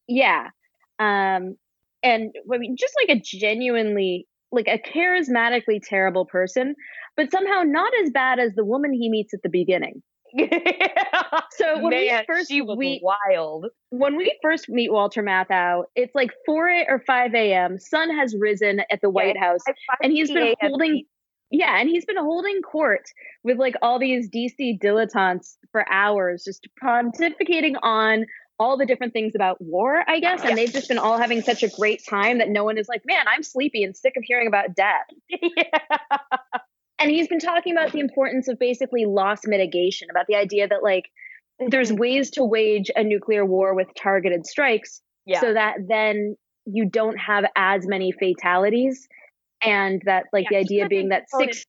Yeah. 0.08 0.50
Um, 0.98 1.56
and 2.02 2.32
I 2.52 2.58
mean, 2.58 2.76
just 2.78 2.94
like 3.06 3.16
a 3.16 3.20
genuinely, 3.20 4.26
like 4.52 4.68
a 4.68 4.78
charismatically 4.78 5.80
terrible 5.82 6.24
person, 6.24 6.74
but 7.16 7.30
somehow 7.30 7.62
not 7.64 7.92
as 8.02 8.10
bad 8.10 8.38
as 8.38 8.52
the 8.54 8.64
woman 8.64 8.92
he 8.92 9.10
meets 9.10 9.34
at 9.34 9.42
the 9.42 9.48
beginning. 9.48 10.02
So 11.52 11.80
when 11.80 11.90
we 11.90 12.20
first 12.26 12.48
she 12.50 12.60
was 12.60 12.76
we- 12.76 13.00
wild. 13.02 13.66
when 13.90 14.16
we 14.16 14.36
first 14.42 14.68
meet 14.68 14.92
Walter 14.92 15.22
Matthau, 15.22 15.84
it's 15.94 16.14
like 16.14 16.30
4 16.44 16.68
a- 16.68 16.86
or 16.88 16.98
5 16.98 17.34
a.m. 17.34 17.78
Sun 17.78 18.14
has 18.14 18.34
risen 18.38 18.80
at 18.90 19.00
the 19.00 19.10
White 19.10 19.38
House. 19.38 19.60
And 20.02 20.12
he's 20.12 20.30
been 20.30 20.54
holding, 20.60 21.04
yeah, 21.50 21.78
and 21.80 21.88
he's 21.88 22.04
been 22.04 22.16
holding 22.18 22.60
court 22.62 23.08
with 23.42 23.58
like 23.58 23.74
all 23.82 23.98
these 23.98 24.28
DC 24.28 24.78
dilettantes 24.80 25.56
for 25.72 25.90
hours, 25.90 26.44
just 26.44 26.66
pontificating 26.82 27.74
on 27.82 28.26
all 28.58 28.76
the 28.76 28.86
different 28.86 29.12
things 29.12 29.34
about 29.34 29.60
war, 29.60 30.02
I 30.08 30.18
guess. 30.20 30.42
And 30.42 30.56
they've 30.56 30.72
just 30.72 30.88
been 30.88 30.98
all 30.98 31.18
having 31.18 31.42
such 31.42 31.62
a 31.62 31.68
great 31.68 32.02
time 32.08 32.38
that 32.38 32.48
no 32.48 32.64
one 32.64 32.78
is 32.78 32.88
like, 32.88 33.02
man, 33.04 33.26
I'm 33.28 33.42
sleepy 33.42 33.82
and 33.84 33.96
sick 33.96 34.14
of 34.16 34.24
hearing 34.24 34.46
about 34.46 34.74
death. 34.74 35.06
yeah. 35.28 35.78
And 36.98 37.10
he's 37.10 37.28
been 37.28 37.40
talking 37.40 37.72
about 37.72 37.92
the 37.92 38.00
importance 38.00 38.48
of 38.48 38.58
basically 38.58 39.04
loss 39.04 39.40
mitigation, 39.46 40.08
about 40.10 40.26
the 40.28 40.36
idea 40.36 40.66
that 40.66 40.82
like 40.82 41.04
there's 41.58 41.90
mm-hmm. 41.90 42.00
ways 42.00 42.30
to 42.32 42.44
wage 42.44 42.90
a 42.94 43.02
nuclear 43.02 43.44
war 43.44 43.74
with 43.74 43.88
targeted 43.94 44.46
strikes 44.46 45.00
yeah. 45.24 45.40
so 45.40 45.52
that 45.52 45.76
then 45.88 46.36
you 46.64 46.88
don't 46.88 47.16
have 47.16 47.44
as 47.56 47.86
many 47.86 48.12
fatalities 48.12 49.08
and 49.62 50.02
that 50.04 50.24
like 50.32 50.46
Yeah, 50.50 50.58
the 50.58 50.64
idea 50.64 50.88
being 50.88 51.08
that 51.10 51.24
component 51.30 51.64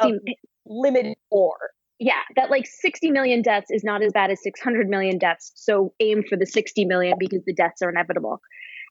60 0.00 0.38
limited 0.66 1.16
war. 1.30 1.56
yeah 1.98 2.20
that 2.36 2.50
like 2.50 2.66
60 2.66 3.10
million 3.10 3.42
deaths 3.42 3.70
is 3.70 3.84
not 3.84 4.02
as 4.02 4.12
bad 4.12 4.30
as 4.30 4.42
600 4.42 4.88
million 4.88 5.18
deaths 5.18 5.52
so 5.54 5.92
aim 6.00 6.22
for 6.28 6.36
the 6.36 6.46
60 6.46 6.84
million 6.84 7.16
because 7.18 7.42
the 7.46 7.54
deaths 7.54 7.80
are 7.80 7.90
inevitable 7.90 8.40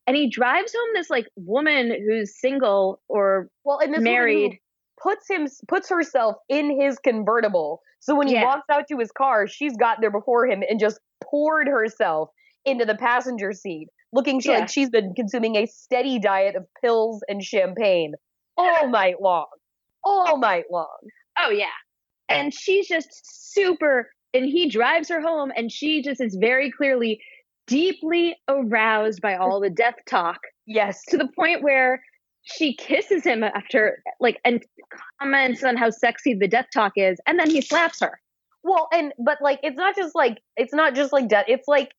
and 0.08 0.16
he 0.16 0.30
drives 0.30 0.74
home 0.74 0.90
this 0.96 1.10
like 1.10 1.28
woman 1.36 1.92
who's 2.08 2.40
single 2.40 3.02
or 3.10 3.50
Well, 3.66 3.80
and 3.80 3.94
this 3.94 4.00
woman 4.00 4.12
who 4.12 4.12
married 4.12 4.60
puts 5.02 5.30
him 5.30 5.48
puts 5.68 5.90
herself 5.90 6.36
in 6.50 6.80
his 6.80 6.98
convertible. 7.00 7.82
So 8.00 8.16
when 8.16 8.28
he 8.28 8.34
Yeah. 8.36 8.44
walks 8.46 8.70
out 8.72 8.88
to 8.90 8.98
his 8.98 9.12
car, 9.12 9.48
she's 9.48 9.76
got 9.78 10.00
there 10.02 10.12
before 10.12 10.46
him 10.48 10.64
and 10.70 10.80
just 10.80 11.00
poured 11.24 11.68
herself 11.68 12.30
into 12.66 12.86
the 12.86 12.96
passenger 12.96 13.54
seat, 13.54 13.88
looking 14.14 14.42
Yeah. 14.44 14.60
like 14.60 14.70
she's 14.70 14.90
been 14.90 15.14
consuming 15.14 15.56
a 15.56 15.66
steady 15.66 16.20
diet 16.20 16.56
of 16.56 16.66
pills 16.82 17.24
and 17.28 17.44
champagne 17.44 18.14
all 18.58 18.88
night 18.88 19.22
long. 19.22 19.48
All 20.04 20.38
night 20.38 20.66
long. 20.72 20.98
oh 21.40 21.50
yeah 21.52 21.66
and 22.30 22.54
she's 22.54 22.88
just 22.88 23.10
super 23.52 24.10
and 24.34 24.46
he 24.46 24.68
drives 24.70 25.08
her 25.10 25.22
home 25.22 25.52
and 25.56 25.72
she 25.72 26.02
just 26.02 26.20
is 26.20 26.36
very 26.36 26.72
clearly 26.72 27.22
deeply 27.68 28.36
aroused 28.48 29.22
by 29.22 29.36
all 29.36 29.60
the 29.60 29.70
death 29.70 29.96
talk 30.10 30.40
Yes. 30.66 31.04
to 31.10 31.18
the 31.18 31.28
point 31.36 31.62
where 31.62 32.02
she 32.56 32.74
kisses 32.76 33.24
him 33.24 33.44
after 33.44 34.02
like 34.20 34.40
and 34.46 34.64
comments 35.22 35.64
on 35.64 35.76
how 35.76 35.90
sexy 35.90 36.34
the 36.34 36.48
death 36.48 36.68
talk 36.74 36.94
is 36.96 37.20
and 37.28 37.40
then 37.40 37.50
he 37.50 37.62
slaps 37.62 38.00
her 38.00 38.20
Well, 38.64 38.88
and 38.92 39.14
but 39.20 39.38
like 39.42 39.60
it's 39.64 39.78
not 39.78 39.96
just 39.96 40.16
like 40.16 40.40
it's 40.58 40.74
not 40.74 40.96
just 40.96 41.14
like 41.14 41.28
death. 41.30 41.46
It's 41.48 41.68
like 41.68 41.94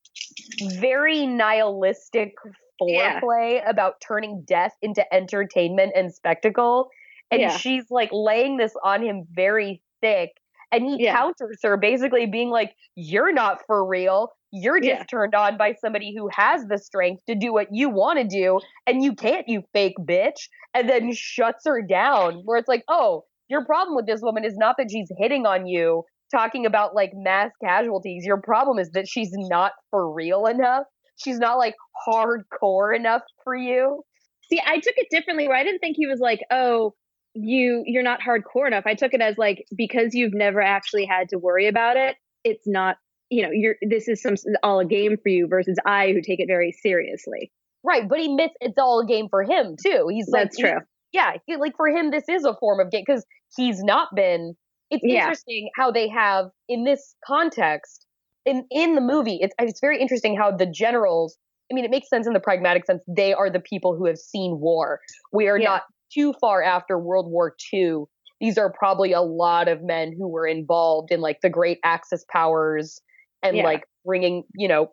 very 0.81 1.27
nihilistic 1.27 2.35
Yeah. 2.81 3.21
foreplay 3.21 3.63
about 3.69 4.01
turning 4.01 4.43
death 4.47 4.73
into 4.83 5.03
entertainment 5.15 5.93
and 5.97 6.13
spectacle. 6.13 6.91
And 7.31 7.41
Yeah. 7.43 7.57
she's 7.57 7.91
like 7.91 8.11
laying 8.13 8.57
this 8.57 8.75
on 8.85 9.03
him 9.03 9.27
very 9.33 9.83
thick. 10.01 10.31
And 10.73 10.85
he 10.85 11.05
Yeah. 11.05 11.15
counters 11.17 11.61
her 11.63 11.77
basically 11.77 12.27
being 12.27 12.51
like, 12.51 12.75
You're 12.97 13.33
not 13.33 13.65
for 13.67 13.85
real. 13.85 14.33
You're 14.51 14.81
just 14.81 15.01
Yeah. 15.01 15.05
turned 15.05 15.35
on 15.35 15.57
by 15.59 15.75
somebody 15.75 16.15
who 16.17 16.29
has 16.33 16.65
the 16.67 16.79
strength 16.79 17.25
to 17.27 17.35
do 17.35 17.53
what 17.53 17.69
you 17.71 17.91
want 17.91 18.19
to 18.19 18.25
do. 18.25 18.61
And 18.87 19.03
you 19.03 19.15
can't, 19.15 19.49
you 19.49 19.63
fake 19.73 19.97
bitch. 20.01 20.49
And 20.75 20.89
then 20.89 21.13
shuts 21.13 21.65
her 21.67 21.83
down, 21.83 22.43
where 22.45 22.59
it's 22.59 22.69
like, 22.69 22.85
Oh, 22.89 23.25
your 23.49 23.65
problem 23.65 23.97
with 23.97 24.07
this 24.07 24.21
woman 24.23 24.45
is 24.45 24.57
not 24.57 24.77
that 24.79 24.91
she's 24.91 25.11
hitting 25.19 25.47
on 25.47 25.67
you, 25.67 26.05
talking 26.31 26.67
about 26.67 26.95
like 26.95 27.11
mass 27.15 27.51
casualties. 27.63 28.25
Your 28.25 28.41
problem 28.41 28.79
is 28.79 28.91
that 28.91 29.09
she's 29.09 29.31
not 29.33 29.73
for 29.91 30.13
real 30.13 30.47
enough. 30.47 30.85
She's 31.17 31.39
not 31.39 31.57
like 31.59 31.75
hardcore 32.07 32.95
enough 32.95 33.23
for 33.45 33.57
you. 33.57 34.03
See, 34.51 34.61
I 34.65 34.77
took 34.79 34.95
it 34.97 35.09
differently 35.11 35.49
where 35.49 35.57
I 35.57 35.65
didn't 35.65 35.81
think 35.81 35.97
he 35.97 36.07
was 36.07 36.21
like, 36.21 36.41
oh, 36.51 36.95
you 37.35 37.83
you're 37.87 38.03
not 38.03 38.21
hardcore 38.21 38.67
enough. 38.67 38.85
I 38.87 38.95
took 38.95 39.13
it 39.15 39.21
as 39.21 39.37
like 39.39 39.65
because 39.77 40.15
you've 40.15 40.35
never 40.35 40.61
actually 40.61 41.05
had 41.07 41.29
to 41.31 41.39
worry 41.39 41.67
about 41.69 41.97
it, 41.97 42.17
it's 42.45 42.67
not, 42.67 42.97
you 43.31 43.43
know, 43.43 43.51
you're 43.53 43.77
this 43.83 44.09
is 44.09 44.23
some 44.23 44.35
all 44.63 44.81
a 44.81 44.85
game 44.85 45.17
for 45.23 45.29
you 45.29 45.47
versus 45.49 45.77
I 45.85 46.09
who 46.13 46.21
take 46.23 46.41
it 46.41 46.47
very 46.47 46.73
seriously. 46.73 47.51
Right, 47.85 48.09
but 48.09 48.19
he 48.19 48.27
admits 48.27 48.55
it's 48.61 48.79
all 48.79 49.01
a 49.01 49.07
game 49.07 49.29
for 49.31 49.43
him 49.45 49.77
too. 49.83 50.09
He's 50.11 50.29
like, 50.29 50.45
That's 50.45 50.59
true. 50.59 50.79
yeah, 51.13 51.35
he- 51.47 51.57
like 51.57 51.77
for 51.77 51.89
him, 51.89 52.11
this 52.11 52.29
is 52.29 52.45
a 52.45 52.55
form 52.59 52.81
of 52.81 52.91
game 52.91 53.05
because 53.07 53.25
he's 53.57 53.83
not 53.83 54.09
been. 54.15 54.55
It's 54.91 55.03
Yeah. 55.05 55.21
interesting 55.23 55.69
how 55.77 55.91
they 55.91 56.09
have 56.09 56.47
in 56.69 56.85
this 56.85 57.15
context 57.27 58.07
in 58.47 58.65
in 58.71 58.95
the 58.95 59.01
movie. 59.01 59.39
It's 59.41 59.55
it's 59.59 59.81
very 59.81 60.01
interesting 60.01 60.37
how 60.37 60.51
the 60.51 60.67
generals. 60.67 61.37
I 61.71 61.75
mean, 61.75 61.85
it 61.85 61.91
makes 61.91 62.09
sense 62.09 62.27
in 62.27 62.33
the 62.33 62.41
pragmatic 62.41 62.87
sense. 62.87 63.03
They 63.07 63.35
are 63.35 63.51
the 63.51 63.61
people 63.61 63.95
who 63.95 64.07
have 64.07 64.17
seen 64.17 64.59
war. 64.59 65.01
We 65.33 65.49
are 65.49 65.59
Yeah. 65.59 65.69
not 65.69 65.83
too 66.13 66.33
far 66.41 66.63
after 66.63 66.99
World 66.99 67.31
War 67.31 67.55
II. 67.73 68.05
These 68.41 68.57
are 68.57 68.73
probably 68.73 69.13
a 69.13 69.21
lot 69.21 69.69
of 69.69 69.83
men 69.83 70.15
who 70.17 70.29
were 70.29 70.47
involved 70.47 71.11
in 71.13 71.21
like 71.21 71.41
the 71.43 71.51
great 71.51 71.79
Axis 71.85 72.25
powers 72.31 73.03
and 73.43 73.57
Yeah. 73.57 73.65
like 73.65 73.85
bringing, 74.05 74.45
you 74.55 74.69
know, 74.69 74.89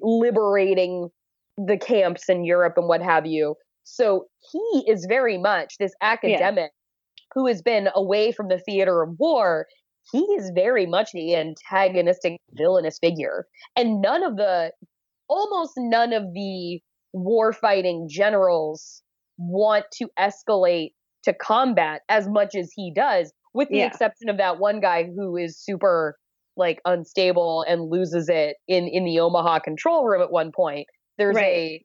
liberating 0.00 1.08
the 1.56 1.78
camps 1.78 2.28
in 2.28 2.44
Europe 2.44 2.74
and 2.76 2.88
what 2.88 3.02
have 3.02 3.26
you. 3.26 3.54
So 3.84 4.26
he 4.52 4.84
is 4.88 5.06
very 5.08 5.38
much 5.38 5.76
this 5.78 5.94
academic 6.00 6.72
who 7.34 7.46
has 7.46 7.62
been 7.62 7.88
away 7.94 8.32
from 8.32 8.48
the 8.48 8.58
theater 8.58 9.02
of 9.02 9.10
war. 9.18 9.66
He 10.12 10.20
is 10.34 10.50
very 10.54 10.86
much 10.86 11.10
the 11.12 11.34
antagonistic, 11.36 12.38
villainous 12.52 12.98
figure. 12.98 13.46
And 13.76 14.00
none 14.00 14.22
of 14.22 14.36
the, 14.36 14.72
almost 15.28 15.72
none 15.76 16.12
of 16.12 16.22
the 16.34 16.80
war 17.12 17.52
fighting 17.52 18.08
generals 18.10 19.02
want 19.38 19.86
to 19.92 20.08
escalate 20.18 20.90
to 21.24 21.32
combat 21.34 22.02
as 22.08 22.28
much 22.28 22.54
as 22.54 22.70
he 22.74 22.92
does, 22.94 23.32
with 23.54 23.68
the 23.68 23.78
Yeah. 23.78 23.86
exception 23.86 24.28
of 24.28 24.36
that 24.38 24.58
one 24.58 24.80
guy 24.80 25.04
who 25.04 25.36
is 25.36 25.58
super 25.58 26.16
like 26.56 26.80
unstable 26.84 27.64
and 27.68 27.90
loses 27.90 28.28
it 28.28 28.56
in 28.68 28.86
in 28.88 29.04
the 29.04 29.20
Omaha 29.20 29.60
control 29.60 30.04
room 30.04 30.22
at 30.22 30.30
one 30.30 30.52
point. 30.52 30.86
There's 31.18 31.36
Right. 31.36 31.44
a 31.44 31.84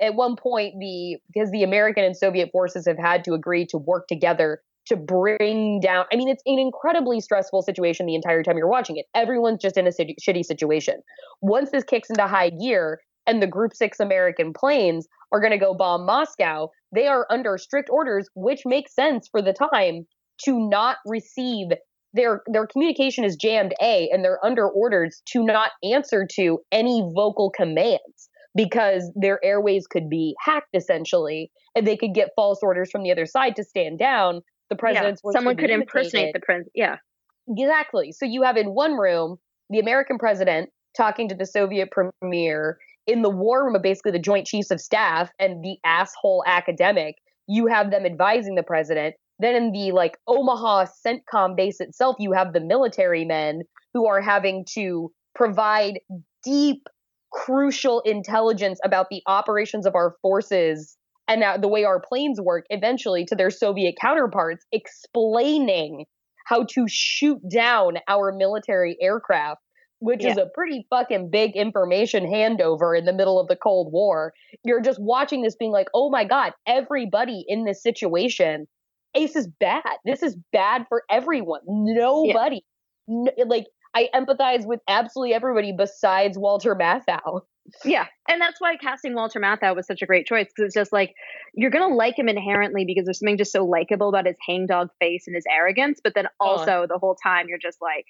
at 0.00 0.14
one 0.14 0.36
point 0.36 0.74
the 0.78 1.18
because 1.32 1.50
the 1.50 1.62
American 1.62 2.04
and 2.04 2.16
Soviet 2.16 2.50
forces 2.52 2.86
have 2.86 2.98
had 2.98 3.24
to 3.24 3.34
agree 3.34 3.66
to 3.66 3.78
work 3.78 4.06
together 4.08 4.62
to 4.86 4.96
bring 4.96 5.80
down 5.80 6.04
I 6.12 6.16
mean 6.16 6.28
it's 6.28 6.42
an 6.46 6.58
incredibly 6.58 7.20
stressful 7.20 7.62
situation 7.62 8.06
the 8.06 8.14
entire 8.14 8.42
time 8.42 8.56
you're 8.56 8.68
watching 8.68 8.96
it. 8.96 9.06
Everyone's 9.14 9.60
just 9.60 9.76
in 9.76 9.86
a 9.86 9.92
sit- 9.92 10.18
shitty 10.20 10.44
situation. 10.44 11.02
Once 11.42 11.70
this 11.70 11.84
kicks 11.84 12.10
into 12.10 12.26
high 12.26 12.50
gear 12.50 13.00
and 13.26 13.42
the 13.42 13.46
group 13.46 13.74
6 13.74 14.00
American 14.00 14.52
planes 14.52 15.06
are 15.32 15.40
going 15.40 15.52
to 15.52 15.58
go 15.58 15.74
bomb 15.74 16.04
Moscow, 16.06 16.68
they 16.94 17.06
are 17.06 17.26
under 17.30 17.58
strict 17.58 17.88
orders 17.90 18.28
which 18.34 18.62
makes 18.64 18.94
sense 18.94 19.28
for 19.28 19.42
the 19.42 19.52
time 19.52 20.06
to 20.44 20.68
not 20.68 20.96
receive 21.06 21.68
their 22.14 22.42
their 22.46 22.66
communication 22.66 23.24
is 23.24 23.36
jammed 23.36 23.74
A 23.82 24.08
and 24.12 24.24
they're 24.24 24.44
under 24.44 24.68
orders 24.68 25.20
to 25.32 25.44
not 25.44 25.70
answer 25.82 26.26
to 26.36 26.60
any 26.72 27.02
vocal 27.14 27.50
commands 27.50 28.30
because 28.54 29.10
their 29.16 29.44
airways 29.44 29.86
could 29.86 30.08
be 30.08 30.34
hacked 30.40 30.74
essentially 30.74 31.50
and 31.74 31.86
they 31.86 31.96
could 31.96 32.14
get 32.14 32.30
false 32.36 32.60
orders 32.62 32.90
from 32.90 33.02
the 33.02 33.10
other 33.10 33.26
side 33.26 33.56
to 33.56 33.64
stand 33.64 33.98
down. 33.98 34.40
The 34.70 34.76
Yeah. 34.76 34.78
president's 34.78 35.22
voice 35.22 35.32
Someone 35.34 35.56
could 35.56 35.70
impersonate 35.70 36.32
the 36.32 36.40
prince. 36.40 36.68
Yeah. 36.74 36.96
Exactly. 37.48 38.12
So 38.12 38.24
you 38.24 38.42
have 38.42 38.56
in 38.56 38.68
one 38.74 38.94
room 38.94 39.36
the 39.70 39.80
American 39.80 40.18
president 40.18 40.70
talking 40.96 41.28
to 41.28 41.34
the 41.34 41.46
Soviet 41.46 41.90
premier. 41.90 42.78
In 43.06 43.22
the 43.22 43.30
war 43.30 43.64
room 43.64 43.74
of 43.74 43.82
basically 43.82 44.12
the 44.12 44.18
Joint 44.18 44.46
Chiefs 44.46 44.70
of 44.70 44.80
Staff 44.80 45.30
and 45.38 45.62
the 45.62 45.76
asshole 45.84 46.42
academic, 46.46 47.16
you 47.46 47.66
have 47.66 47.90
them 47.90 48.06
advising 48.06 48.54
the 48.54 48.62
president. 48.62 49.14
Then 49.38 49.54
in 49.54 49.72
the 49.72 49.92
like 49.92 50.16
Omaha 50.26 50.86
CENTCOM 51.06 51.56
base 51.56 51.80
itself, 51.80 52.16
you 52.18 52.32
have 52.32 52.52
the 52.52 52.60
military 52.60 53.24
men 53.24 53.62
who 53.92 54.06
are 54.06 54.20
having 54.20 54.64
to 54.74 55.10
provide 55.34 56.00
deep, 56.44 56.86
crucial 57.32 58.00
intelligence 58.00 58.78
about 58.84 59.08
the 59.10 59.22
operations 59.26 59.86
of 59.86 59.94
our 59.94 60.14
forces 60.22 60.96
and 61.26 61.42
the 61.62 61.68
way 61.68 61.84
our 61.84 62.00
planes 62.00 62.40
work 62.40 62.64
eventually 62.70 63.24
to 63.24 63.34
their 63.34 63.50
Soviet 63.50 63.94
counterparts, 64.00 64.64
explaining 64.72 66.04
how 66.46 66.64
to 66.64 66.84
shoot 66.86 67.40
down 67.50 67.94
our 68.06 68.30
military 68.30 68.96
aircraft, 69.00 69.60
which 70.00 70.22
is 70.24 70.36
a 70.36 70.50
pretty 70.54 70.86
fucking 70.90 71.30
big 71.30 71.56
information 71.56 72.24
handover 72.24 72.96
in 72.96 73.06
the 73.06 73.12
middle 73.14 73.40
of 73.40 73.48
the 73.48 73.56
Cold 73.56 73.90
War. 73.90 74.34
You're 74.62 74.82
just 74.82 75.00
watching 75.00 75.40
this 75.40 75.56
being 75.56 75.72
like, 75.72 75.88
oh 75.94 76.10
my 76.10 76.24
God, 76.24 76.52
everybody 76.66 77.44
in 77.48 77.64
this 77.64 77.82
situation, 77.82 78.66
Ace 79.14 79.36
is 79.36 79.48
bad. 79.60 79.82
This 80.04 80.22
is 80.22 80.36
bad 80.52 80.86
for 80.88 81.02
everyone. 81.10 81.60
Nobody. 81.66 82.64
N- 83.08 83.28
like, 83.46 83.66
I 83.94 84.08
empathize 84.14 84.66
with 84.66 84.80
absolutely 84.88 85.34
everybody 85.34 85.72
besides 85.76 86.36
Walter 86.38 86.74
Matthau. 86.74 87.42
Yeah. 87.84 88.06
And 88.28 88.40
that's 88.40 88.60
why 88.60 88.76
casting 88.76 89.14
Walter 89.14 89.40
Matthau 89.40 89.74
was 89.74 89.86
such 89.86 90.02
a 90.02 90.06
great 90.06 90.26
choice 90.26 90.46
because 90.46 90.66
it's 90.66 90.74
just 90.74 90.92
like 90.92 91.14
you're 91.54 91.70
going 91.70 91.88
to 91.88 91.94
like 91.94 92.18
him 92.18 92.28
inherently 92.28 92.84
because 92.84 93.04
there's 93.06 93.18
something 93.20 93.38
just 93.38 93.52
so 93.52 93.64
likable 93.64 94.08
about 94.08 94.26
his 94.26 94.36
hangdog 94.46 94.88
face 95.00 95.24
and 95.26 95.34
his 95.34 95.44
arrogance. 95.50 96.00
But 96.02 96.12
then 96.14 96.26
Uh. 96.40 96.44
also 96.44 96.86
the 96.88 96.98
whole 96.98 97.14
time 97.14 97.46
you're 97.48 97.58
just 97.58 97.80
like, 97.80 98.04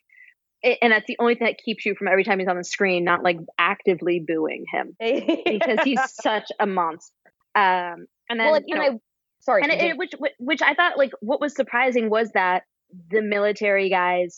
it, 0.62 0.79
and 0.81 0.93
that's 0.93 1.07
the 1.07 1.17
only 1.21 1.35
thing 1.35 1.47
that 1.47 1.59
keeps 1.62 1.85
you 1.85 1.95
from 1.95 2.09
every 2.09 2.25
time 2.25 2.38
he's 2.38 2.49
on 2.49 2.57
the 2.57 2.64
screen 2.64 3.05
not 3.05 3.23
like 3.23 3.37
actively 3.59 4.25
booing 4.27 4.64
him 4.73 4.97
because 4.99 5.81
he's 5.85 6.01
such 6.21 6.51
a 6.59 6.67
monster. 6.67 7.12
Um, 7.55 8.07
and 8.29 8.40
then, 8.40 8.51
well, 8.51 8.61
you 8.67 8.75
know, 8.75 8.83
I, 8.83 8.90
sorry. 9.44 9.62
and 9.62 9.72
it, 9.72 9.96
which- 9.96 10.14
which 10.38 10.62
I 10.62 10.74
thought 10.74 10.98
like 10.98 11.12
what 11.20 11.40
was 11.40 11.54
surprising 11.54 12.11
was 12.11 12.30
that 12.33 12.62
the 13.11 13.22
military 13.22 13.88
guys 13.90 14.37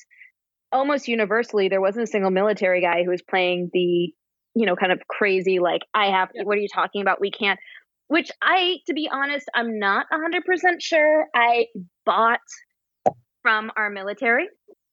almost 0.72 1.08
universally 1.08 1.68
there 1.68 1.80
wasn't 1.80 2.04
a 2.04 2.06
single 2.06 2.30
military 2.30 2.80
guy 2.80 3.02
who 3.04 3.10
was 3.10 3.22
playing 3.22 3.70
the 3.72 4.12
you 4.54 4.66
know 4.66 4.76
kind 4.76 4.92
of 4.92 5.00
crazy 5.08 5.58
like 5.58 5.82
I 5.94 6.06
have 6.06 6.28
Yeah. 6.34 6.42
what 6.44 6.56
are 6.56 6.60
you 6.60 6.68
talking 6.72 7.02
about 7.02 7.20
we 7.20 7.30
can't 7.30 7.58
which 8.08 8.30
I 8.42 8.76
to 8.86 8.94
be 8.94 9.08
honest 9.12 9.48
I'm 9.54 9.78
not 9.78 10.06
100% 10.12 10.42
sure 10.80 11.26
I 11.34 11.66
bought 12.04 12.40
from 13.42 13.70
our 13.76 13.90
military 13.90 14.48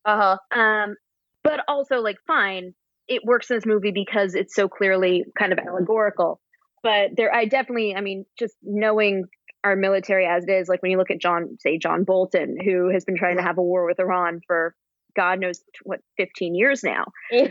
uh-huh. 0.06 0.38
um, 0.52 0.95
but 1.43 1.62
also 1.67 1.97
like 1.97 2.17
fine, 2.26 2.73
it 3.08 3.21
works 3.26 3.49
in 3.49 3.58
this 3.58 3.65
movie 3.65 3.91
because 3.91 4.36
it's 4.36 4.56
so 4.56 4.67
clearly 4.67 5.26
kind 5.38 5.52
of 5.52 5.60
allegorical. 5.60 6.39
But 6.82 7.12
there, 7.15 7.34
I 7.34 7.45
definitely, 7.45 7.95
I 7.95 8.02
mean, 8.02 8.26
just 8.38 8.56
knowing 8.62 9.26
our 9.63 9.76
military 9.76 10.26
as 10.26 10.43
it 10.45 10.52
is, 10.52 10.67
like 10.67 10.82
when 10.82 10.91
you 10.91 10.97
look 10.97 11.12
at 11.12 11.21
John, 11.21 11.58
say 11.60 11.78
John 11.78 12.04
Bolton, 12.04 12.58
who 12.63 12.89
has 12.89 13.06
been 13.06 13.17
trying 13.17 13.38
to 13.38 13.43
have 13.43 13.58
a 13.58 13.62
war 13.62 13.86
with 13.86 13.99
Iran 13.99 14.41
for 14.45 14.76
God 15.15 15.39
knows 15.39 15.62
what 15.84 15.99
15 16.17 16.56
years 16.56 16.84
now. 16.84 17.06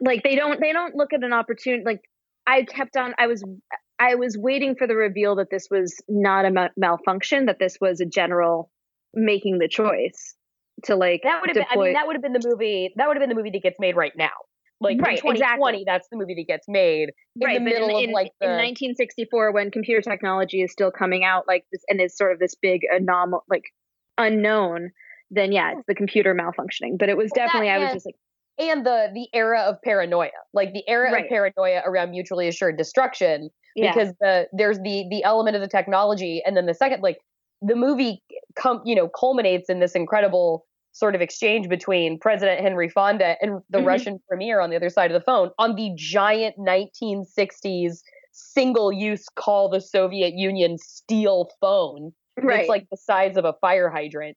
Like 0.00 0.22
they 0.22 0.36
don't, 0.36 0.58
they 0.60 0.72
don't 0.72 0.94
look 0.94 1.12
at 1.12 1.22
an 1.22 1.34
opportunity. 1.34 1.82
Like 1.84 2.00
I 2.46 2.62
kept 2.62 2.96
on, 2.96 3.14
I 3.18 3.26
was, 3.26 3.44
I 3.98 4.14
was 4.14 4.36
waiting 4.38 4.74
for 4.74 4.86
the 4.86 4.96
reveal 4.96 5.36
that 5.36 5.50
this 5.50 5.68
was 5.70 5.94
not 6.08 6.46
a 6.46 6.50
ma- 6.50 6.68
malfunction, 6.76 7.46
that 7.46 7.58
this 7.58 7.76
was 7.80 8.00
a 8.00 8.06
general 8.06 8.70
making 9.12 9.58
the 9.58 9.68
choice 9.68 10.34
to 10.84 10.96
like 10.96 11.22
That 11.24 11.40
would 11.40 11.50
have 11.50 11.54
been. 11.54 11.66
I 11.70 11.76
mean, 11.76 11.92
that 11.94 12.06
would 12.06 12.16
have 12.16 12.22
been 12.22 12.32
the 12.32 12.48
movie. 12.48 12.92
That 12.96 13.08
would 13.08 13.16
have 13.16 13.22
been 13.22 13.28
the 13.28 13.34
movie 13.34 13.50
that 13.50 13.62
gets 13.62 13.76
made 13.78 13.96
right 13.96 14.12
now. 14.16 14.30
Like 14.80 15.00
Right, 15.00 15.12
in 15.18 15.22
2020, 15.22 15.38
exactly. 15.38 15.84
that's 15.86 16.06
the 16.10 16.16
movie 16.18 16.34
that 16.34 16.46
gets 16.46 16.66
made 16.68 17.10
in 17.40 17.48
the 17.52 17.54
but 17.54 17.62
middle 17.62 17.88
in, 17.88 17.96
of 17.96 18.02
in, 18.04 18.12
like 18.12 18.32
in 18.42 18.50
1964 18.50 19.52
when 19.52 19.70
computer 19.70 20.02
technology 20.02 20.60
is 20.62 20.70
still 20.70 20.90
coming 20.90 21.24
out 21.24 21.44
like 21.48 21.64
this 21.72 21.82
and 21.88 22.00
is 22.00 22.14
sort 22.16 22.32
of 22.32 22.38
this 22.38 22.54
big 22.54 22.82
anomal 22.94 23.40
like 23.48 23.64
unknown 24.18 24.90
then 25.30 25.50
yeah 25.52 25.72
it's 25.72 25.86
the 25.88 25.94
computer 25.94 26.34
malfunctioning 26.34 26.98
but 26.98 27.08
it 27.08 27.16
was 27.16 27.30
Well, 27.34 27.46
that 27.46 27.52
definitely 27.52 27.70
i 27.70 27.78
was 27.78 27.88
and- 27.90 27.96
just 27.96 28.06
like 28.06 28.14
and 28.58 28.86
the 28.86 29.10
the 29.12 29.28
era 29.34 29.60
of 29.62 29.76
paranoia, 29.82 30.30
like 30.54 30.72
the 30.72 30.82
era 30.88 31.12
Right. 31.12 31.24
of 31.24 31.28
paranoia 31.28 31.82
around 31.84 32.10
mutually 32.10 32.48
assured 32.48 32.78
destruction, 32.78 33.50
yeah 33.74 33.92
because 33.92 34.14
the 34.20 34.46
there's 34.52 34.78
the 34.78 35.06
the 35.10 35.22
element 35.24 35.56
of 35.56 35.62
the 35.62 35.68
technology, 35.68 36.42
and 36.46 36.56
then 36.56 36.64
the 36.64 36.72
second, 36.72 37.02
like 37.02 37.18
the 37.60 37.76
movie, 37.76 38.22
com, 38.58 38.80
you 38.86 38.94
know, 38.94 39.08
culminates 39.08 39.68
in 39.68 39.80
this 39.80 39.92
incredible 39.94 40.64
sort 40.96 41.14
of 41.14 41.20
exchange 41.20 41.68
between 41.68 42.18
President 42.18 42.60
Henry 42.60 42.88
Fonda 42.88 43.36
and 43.42 43.60
the 43.68 43.78
Mhm. 43.78 43.86
Russian 43.86 44.18
premier 44.28 44.60
on 44.60 44.70
the 44.70 44.76
other 44.76 44.88
side 44.88 45.10
of 45.10 45.14
the 45.14 45.24
phone 45.24 45.50
on 45.58 45.74
the 45.76 45.92
giant 45.94 46.56
1960s 46.58 48.02
single 48.32 48.90
use 48.92 49.28
call 49.28 49.68
the 49.68 49.80
Soviet 49.80 50.34
Union 50.34 50.78
steel 50.78 51.50
phone. 51.60 52.12
Right. 52.38 52.60
It's 52.60 52.68
like 52.68 52.86
the 52.90 52.96
size 52.96 53.36
of 53.36 53.44
a 53.44 53.52
fire 53.60 53.90
hydrant. 53.90 54.36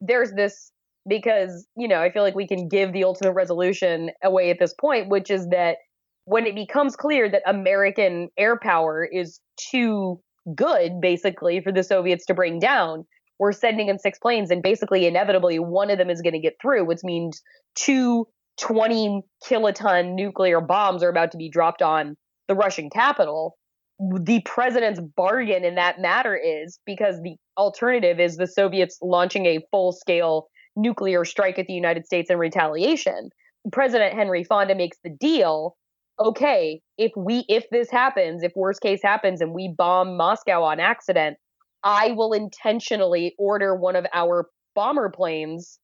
There's 0.00 0.32
this 0.32 0.72
because, 1.08 1.66
you 1.76 1.88
know, 1.88 2.00
I 2.02 2.10
feel 2.10 2.22
like 2.22 2.34
we 2.34 2.46
can 2.46 2.68
give 2.68 2.92
the 2.92 3.02
ultimate 3.02 3.32
resolution 3.32 4.10
away 4.22 4.50
at 4.50 4.58
this 4.60 4.74
point, 4.74 5.08
which 5.08 5.30
is 5.30 5.48
that 5.48 5.78
when 6.24 6.46
it 6.46 6.54
becomes 6.54 6.94
clear 6.94 7.28
that 7.30 7.42
American 7.46 8.28
air 8.36 8.58
power 8.58 9.04
is 9.04 9.40
too 9.56 10.20
good, 10.54 11.00
basically, 11.00 11.60
for 11.60 11.72
the 11.72 11.82
Soviets 11.82 12.26
to 12.26 12.34
bring 12.34 12.58
down, 12.58 13.04
we're 13.38 13.52
sending 13.52 13.88
in 13.88 13.98
six 13.98 14.18
planes, 14.18 14.50
and 14.50 14.62
basically, 14.62 15.06
inevitably, 15.06 15.58
one 15.58 15.90
of 15.90 15.98
them 15.98 16.10
is 16.10 16.22
going 16.22 16.34
to 16.34 16.40
get 16.40 16.56
through, 16.60 16.84
which 16.84 17.00
means 17.04 17.42
two 17.74 18.26
20 18.60 19.22
kiloton 19.48 20.14
nuclear 20.14 20.60
bombs 20.60 21.02
are 21.02 21.08
about 21.08 21.30
to 21.30 21.38
be 21.38 21.48
dropped 21.48 21.80
on 21.80 22.16
the 22.48 22.54
Russian 22.54 22.90
capital. 22.90 23.56
The 24.00 24.40
president's 24.44 25.00
bargain 25.16 25.64
in 25.64 25.76
that 25.76 26.00
matter 26.00 26.36
is 26.36 26.78
because 26.84 27.20
the 27.22 27.36
alternative 27.56 28.20
is 28.20 28.36
the 28.36 28.46
Soviets 28.46 28.98
launching 29.00 29.46
a 29.46 29.60
full 29.70 29.92
scale 29.92 30.48
nuclear 30.76 31.24
strike 31.24 31.58
at 31.58 31.66
the 31.66 31.72
United 31.72 32.06
States 32.06 32.30
in 32.30 32.38
retaliation. 32.38 33.30
President 33.72 34.14
Henry 34.14 34.44
Fonda 34.44 34.74
makes 34.74 34.98
the 35.02 35.10
deal 35.10 35.76
okay, 36.20 36.80
if 36.96 37.12
we 37.16 37.44
if 37.48 37.64
this 37.70 37.90
happens, 37.90 38.42
if 38.42 38.52
worst 38.56 38.80
case 38.80 39.00
happens 39.02 39.40
and 39.40 39.52
we 39.52 39.72
bomb 39.76 40.16
Moscow 40.16 40.62
on 40.62 40.80
accident, 40.80 41.36
I 41.84 42.12
will 42.12 42.32
intentionally 42.32 43.34
order 43.38 43.74
one 43.74 43.96
of 43.96 44.06
our 44.12 44.48
bomber 44.74 45.10
planes 45.10 45.78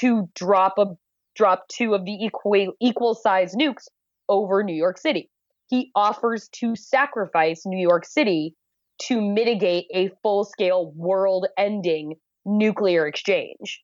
to 0.00 0.28
drop 0.34 0.74
a 0.78 0.86
drop 1.34 1.68
two 1.68 1.94
of 1.94 2.04
the 2.04 2.12
equal 2.12 2.72
equal 2.80 3.14
size 3.14 3.54
nukes 3.54 3.88
over 4.28 4.62
New 4.62 4.74
York 4.74 4.98
City. 4.98 5.30
He 5.68 5.90
offers 5.94 6.48
to 6.60 6.74
sacrifice 6.76 7.62
New 7.66 7.80
York 7.80 8.04
City 8.04 8.54
to 9.02 9.20
mitigate 9.20 9.86
a 9.92 10.10
full 10.22 10.44
scale 10.44 10.92
world 10.96 11.46
ending 11.58 12.14
nuclear 12.44 13.06
exchange. 13.06 13.82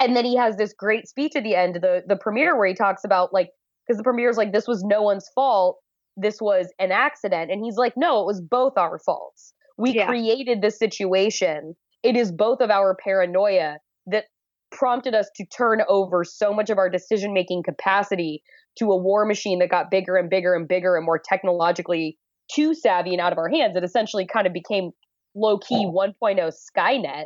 And 0.00 0.14
then 0.14 0.24
he 0.24 0.36
has 0.36 0.56
this 0.56 0.74
great 0.74 1.08
speech 1.08 1.34
at 1.34 1.44
the 1.44 1.54
end 1.54 1.76
the, 1.76 2.02
the 2.06 2.16
premiere 2.16 2.56
where 2.56 2.68
he 2.68 2.74
talks 2.74 3.04
about 3.04 3.32
like 3.32 3.50
because 3.86 3.96
the 3.96 4.04
premier's 4.04 4.36
like 4.36 4.52
this 4.52 4.68
was 4.68 4.82
no 4.84 5.02
one's 5.02 5.28
fault 5.34 5.78
this 6.16 6.40
was 6.40 6.72
an 6.78 6.92
accident 6.92 7.50
and 7.50 7.64
he's 7.64 7.76
like 7.76 7.94
no 7.96 8.20
it 8.20 8.26
was 8.26 8.40
both 8.40 8.76
our 8.76 8.98
faults 8.98 9.54
we 9.78 9.92
Yeah. 9.92 10.06
created 10.06 10.60
this 10.60 10.78
situation 10.78 11.74
it 12.04 12.16
is 12.16 12.30
both 12.30 12.60
of 12.60 12.70
our 12.70 12.94
paranoia 12.94 13.78
that 14.06 14.26
prompted 14.70 15.14
us 15.14 15.28
to 15.34 15.44
turn 15.46 15.82
over 15.88 16.22
so 16.22 16.52
much 16.52 16.70
of 16.70 16.78
our 16.78 16.88
decision 16.90 17.32
making 17.32 17.62
capacity 17.62 18.42
to 18.78 18.92
a 18.92 18.96
war 18.96 19.24
machine 19.24 19.58
that 19.58 19.68
got 19.70 19.90
bigger 19.90 20.16
and 20.16 20.28
bigger 20.30 20.54
and 20.54 20.68
bigger 20.68 20.96
and 20.96 21.04
more 21.06 21.18
technologically 21.18 22.18
too 22.54 22.74
savvy 22.74 23.12
and 23.12 23.20
out 23.20 23.32
of 23.32 23.38
our 23.38 23.48
hands 23.48 23.76
it 23.76 23.82
essentially 23.84 24.26
kind 24.26 24.46
of 24.46 24.52
became 24.52 24.90
low 25.34 25.58
key 25.58 25.86
1.0 25.86 26.52
skynet 26.76 27.24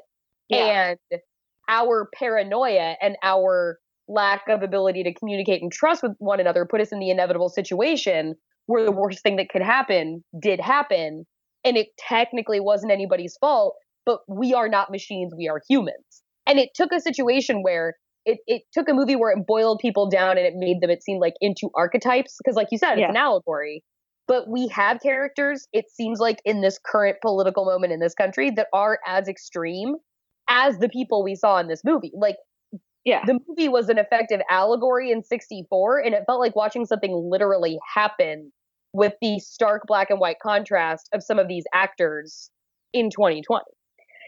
Yeah. 0.48 0.94
and 1.12 1.20
our 1.68 2.08
paranoia 2.14 2.96
and 3.00 3.16
our 3.22 3.78
lack 4.08 4.48
of 4.48 4.62
ability 4.62 5.02
to 5.04 5.14
communicate 5.14 5.62
and 5.62 5.72
trust 5.72 6.02
with 6.02 6.12
one 6.18 6.40
another 6.40 6.66
put 6.68 6.80
us 6.80 6.92
in 6.92 6.98
the 6.98 7.10
inevitable 7.10 7.48
situation 7.48 8.34
where 8.66 8.84
the 8.84 8.92
worst 8.92 9.22
thing 9.22 9.36
that 9.36 9.48
could 9.48 9.62
happen 9.62 10.24
did 10.40 10.60
happen 10.60 11.26
and 11.64 11.76
it 11.76 11.88
technically 11.98 12.60
wasn't 12.60 12.92
anybody's 12.92 13.36
fault 13.40 13.74
but 14.04 14.20
we 14.28 14.52
are 14.54 14.68
not 14.68 14.90
machines 14.90 15.32
we 15.36 15.48
are 15.48 15.60
humans 15.68 16.22
and 16.46 16.58
it 16.58 16.70
took 16.74 16.92
a 16.92 17.00
situation 17.00 17.62
where 17.62 17.94
it, 18.24 18.38
it 18.46 18.62
took 18.72 18.88
a 18.88 18.94
movie 18.94 19.16
where 19.16 19.30
it 19.36 19.46
boiled 19.46 19.80
people 19.80 20.08
down 20.08 20.38
and 20.38 20.46
it 20.46 20.54
made 20.56 20.80
them 20.80 20.90
it 20.90 21.02
seemed 21.02 21.20
like 21.20 21.34
into 21.40 21.68
archetypes 21.74 22.36
because 22.42 22.56
like 22.56 22.68
you 22.70 22.78
said 22.78 22.98
Yeah. 22.98 23.06
it's 23.06 23.10
an 23.10 23.16
allegory 23.16 23.82
but 24.28 24.48
we 24.48 24.68
have 24.68 25.00
characters 25.02 25.66
it 25.72 25.86
seems 25.90 26.18
like 26.20 26.38
in 26.44 26.60
this 26.60 26.78
current 26.84 27.16
political 27.20 27.64
moment 27.64 27.92
in 27.92 28.00
this 28.00 28.14
country 28.14 28.50
that 28.56 28.68
are 28.72 28.98
as 29.06 29.28
extreme 29.28 29.94
as 30.48 30.78
the 30.78 30.88
people 30.88 31.22
we 31.24 31.34
saw 31.34 31.58
in 31.58 31.68
this 31.68 31.82
movie 31.84 32.12
like 32.14 32.36
Yeah. 33.04 33.24
the 33.26 33.38
movie 33.48 33.68
was 33.68 33.88
an 33.88 33.98
effective 33.98 34.40
allegory 34.48 35.10
in 35.10 35.22
64 35.24 35.98
and 36.00 36.14
it 36.14 36.22
felt 36.26 36.40
like 36.40 36.54
watching 36.54 36.86
something 36.86 37.12
literally 37.30 37.78
happen 37.94 38.52
with 38.92 39.14
the 39.20 39.38
stark 39.38 39.82
black 39.86 40.10
and 40.10 40.20
white 40.20 40.38
contrast 40.42 41.08
of 41.12 41.22
some 41.22 41.38
of 41.38 41.48
these 41.48 41.64
actors 41.74 42.50
in 42.92 43.08
2020 43.10 43.64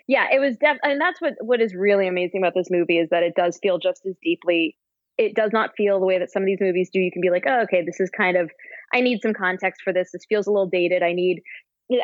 yeah 0.07 0.27
it 0.33 0.41
was 0.41 0.57
def 0.57 0.79
and 0.83 1.01
that's 1.01 1.21
what 1.21 1.35
what 1.41 1.61
is 1.61 1.75
really 1.75 2.07
amazing 2.09 2.41
about 2.41 2.55
this 2.55 2.69
movie 2.71 2.99
is 2.99 3.09
that 3.11 3.23
it 3.23 3.35
does 3.37 3.59
feel 3.63 3.79
just 3.79 4.01
as 4.07 4.15
deeply 4.23 4.77
it 5.17 5.35
does 5.35 5.53
not 5.53 5.71
feel 5.77 6.01
the 6.01 6.07
way 6.07 6.19
that 6.19 6.31
some 6.33 6.43
of 6.43 6.47
these 6.47 6.59
movies 6.61 6.91
do. 6.93 6.99
You 6.99 7.13
can 7.13 7.23
be 7.23 7.31
like 7.31 7.45
oh 7.47 7.61
okay 7.63 7.83
this 7.85 8.01
is 8.01 8.11
kind 8.11 8.37
of 8.37 8.51
i 8.93 9.01
need 9.01 9.21
some 9.23 9.33
context 9.35 9.81
for 9.83 9.93
this. 9.93 10.11
This 10.13 10.23
feels 10.29 10.47
a 10.47 10.51
little 10.51 10.69
dated. 10.69 11.03
I 11.03 11.13
need 11.13 11.41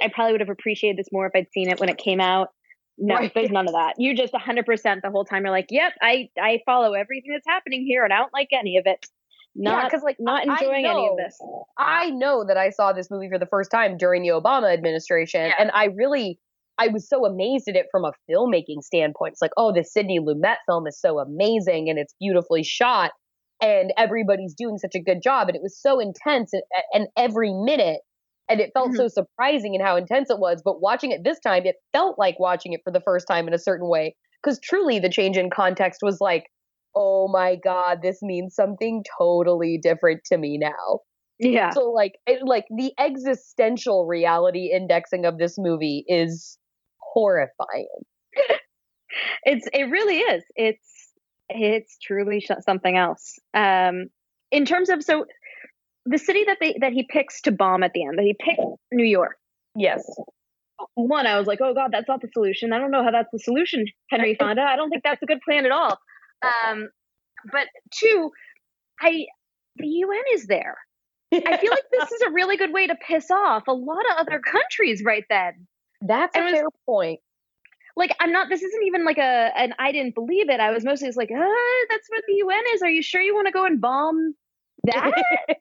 i 0.01 0.09
probably 0.14 0.33
would 0.33 0.40
have 0.40 0.51
appreciated 0.51 0.99
this 0.99 1.09
more 1.12 1.27
if 1.27 1.33
i'd 1.35 1.51
seen 1.53 1.68
it 1.68 1.81
when 1.81 1.88
it 1.88 1.99
came 1.99 2.20
out. 2.20 2.49
No 2.99 3.14
Right. 3.16 3.33
there's 3.35 3.51
none 3.51 3.66
of 3.66 3.73
that. 3.73 3.94
You 3.99 4.14
just 4.14 4.33
100% 4.35 5.01
the 5.03 5.11
whole 5.11 5.25
time 5.25 5.42
you're 5.42 5.51
like 5.51 5.68
yep 5.70 5.92
i 6.03 6.29
i 6.40 6.61
follow 6.66 6.92
everything 6.92 7.33
that's 7.33 7.46
happening 7.46 7.85
here 7.85 8.05
and 8.05 8.12
i 8.12 8.18
don't 8.18 8.33
like 8.33 8.51
any 8.53 8.77
of 8.77 8.85
it 8.87 9.07
not 9.55 9.85
because 9.91 10.03
like 10.05 10.17
not 10.21 10.45
enjoying 10.47 10.87
any 10.87 11.09
of 11.09 11.17
this 11.17 11.39
I 11.77 12.11
know 12.11 12.45
that 12.47 12.57
I 12.57 12.71
saw 12.71 12.93
this 12.93 13.11
movie 13.11 13.29
for 13.29 13.39
the 13.39 13.47
first 13.47 13.71
time 13.71 13.97
during 13.97 14.23
the 14.23 14.29
Obama 14.29 14.73
administration, 14.73 15.47
Yeah. 15.47 15.55
and 15.59 15.71
I 15.73 15.87
really, 15.87 16.39
I 16.79 16.89
was 16.89 17.09
so 17.09 17.25
amazed 17.27 17.69
at 17.69 17.75
it 17.77 17.87
from 17.91 18.05
a 18.05 18.13
filmmaking 18.31 18.83
standpoint. 18.83 19.33
It's 19.33 19.43
like, 19.43 19.51
oh, 19.57 19.73
the 19.73 19.83
Sidney 19.83 20.21
Lumet 20.21 20.57
film 20.67 20.87
is 20.87 21.01
so 21.01 21.19
amazing 21.19 21.89
and 21.89 21.99
it's 21.99 22.15
beautifully 22.21 22.63
shot, 22.63 23.13
and 23.61 23.93
everybody's 23.97 24.55
doing 24.55 24.79
such 24.79 24.95
a 24.95 25.01
good 25.01 25.23
job, 25.23 25.49
and 25.49 25.57
it 25.57 25.63
was 25.63 25.79
so 25.81 25.99
intense, 26.01 26.53
and, 26.53 26.63
and 26.93 27.09
every 27.17 27.53
minute, 27.53 28.01
and 28.49 28.61
it 28.61 28.71
felt 28.75 28.95
so 28.95 29.09
surprising 29.09 29.75
in 29.75 29.81
how 29.81 29.97
intense 29.97 30.31
it 30.31 30.39
was. 30.39 30.63
But 30.65 30.81
watching 30.81 31.13
it 31.13 31.25
this 31.25 31.41
time, 31.41 31.67
it 31.67 31.77
felt 31.93 32.19
like 32.19 32.39
watching 32.39 32.73
it 32.73 32.81
for 32.85 32.93
the 32.93 33.01
first 33.01 33.27
time 33.27 33.49
in 33.49 33.55
a 33.55 33.59
certain 33.59 33.89
way, 33.89 34.15
because 34.43 34.59
truly 34.61 34.99
the 34.99 35.11
change 35.11 35.37
in 35.37 35.51
context 35.51 36.01
was 36.03 36.19
like. 36.21 36.45
Oh 36.94 37.29
my 37.29 37.57
god, 37.62 38.00
this 38.03 38.18
means 38.22 38.55
something 38.55 39.05
totally 39.18 39.79
different 39.83 40.22
to 40.26 40.38
me 40.38 40.59
now. 40.59 41.00
yeah. 41.38 41.70
So 41.70 41.90
like 41.90 42.14
it, 42.26 42.40
like 42.44 42.64
the 42.76 42.92
existential 42.98 44.07
reality 44.07 44.70
indexing 44.74 45.24
of 45.24 45.38
this 45.38 45.57
movie 45.59 46.05
is 46.09 46.59
horrifying. 46.98 47.88
it's 49.44 49.66
it 49.72 49.85
really 49.85 50.18
is. 50.18 50.44
It's 50.57 51.12
it's 51.48 51.98
truly 52.03 52.40
sh- 52.40 52.50
something 52.64 52.96
else. 52.96 53.38
Um 53.55 54.07
in 54.50 54.64
terms 54.64 54.88
of 54.88 55.03
so 55.03 55.26
the 56.07 56.18
city 56.18 56.44
that 56.46 56.59
they 56.61 56.76
that 56.81 56.92
he 56.92 57.07
picks 57.09 57.40
to 57.42 57.53
bomb 57.53 57.83
at 57.83 57.92
the 57.92 58.05
end 58.05 58.18
that 58.18 58.24
he 58.24 58.35
picked 58.38 58.61
new 58.92 59.05
york. 59.05 59.37
Yes. 59.76 60.03
one 60.94 61.26
i 61.26 61.38
was 61.38 61.46
like 61.46 61.61
oh 61.62 61.74
god 61.74 61.90
that's 61.92 62.09
not 62.09 62.20
the 62.20 62.29
solution. 62.33 62.72
I 62.72 62.79
don't 62.79 62.90
know 62.90 63.05
how 63.05 63.11
that's 63.12 63.31
the 63.33 63.38
solution 63.38 63.85
henry 64.11 64.35
fonda. 64.40 64.62
I 64.62 64.76
don't 64.76 64.90
think 64.90 65.05
that's 65.05 65.22
a 65.22 65.26
good 65.26 65.40
plan 65.44 65.64
at 65.66 65.72
all 65.72 65.98
um 66.42 66.88
but 67.53 67.66
two 67.92 68.31
i 69.00 69.26
the 69.76 69.87
un 69.87 70.22
is 70.33 70.46
there 70.46 70.76
i 71.33 71.57
feel 71.57 71.70
like 71.70 71.85
this 71.92 72.11
is 72.12 72.22
a 72.22 72.31
really 72.31 72.57
good 72.57 72.72
way 72.72 72.87
to 72.87 72.94
piss 73.07 73.31
off 73.31 73.64
a 73.68 73.72
lot 73.72 74.05
of 74.11 74.16
other 74.18 74.40
countries 74.40 75.03
right 75.05 75.24
then 75.31 75.66
that's 76.03 76.37
a 76.37 76.40
it 76.40 76.44
was- 76.44 76.53
fair 76.53 76.64
point. 76.87 77.20
like 77.96 78.14
I'm 78.20 78.33
not 78.33 78.48
this 78.48 78.62
isn't 78.62 78.83
even 78.85 79.05
like 79.05 79.18
a 79.18 79.50
an 79.57 79.74
I 79.79 79.92
didn't 79.92 80.14
believe 80.14 80.48
it. 80.48 80.59
I 80.61 80.70
was 80.70 80.85
mostly 80.85 81.09
just 81.09 81.18
like, 81.18 81.31
uh, 81.31 81.44
that's 81.90 82.09
what 82.09 82.22
the 82.26 82.35
UN 82.37 82.62
is. 82.74 82.81
Are 82.83 82.88
you 82.88 83.03
sure 83.03 83.20
you 83.20 83.35
want 83.35 83.48
to 83.48 83.53
go 83.53 83.64
and 83.66 83.81
bomb 83.81 84.35
that? 84.85 85.12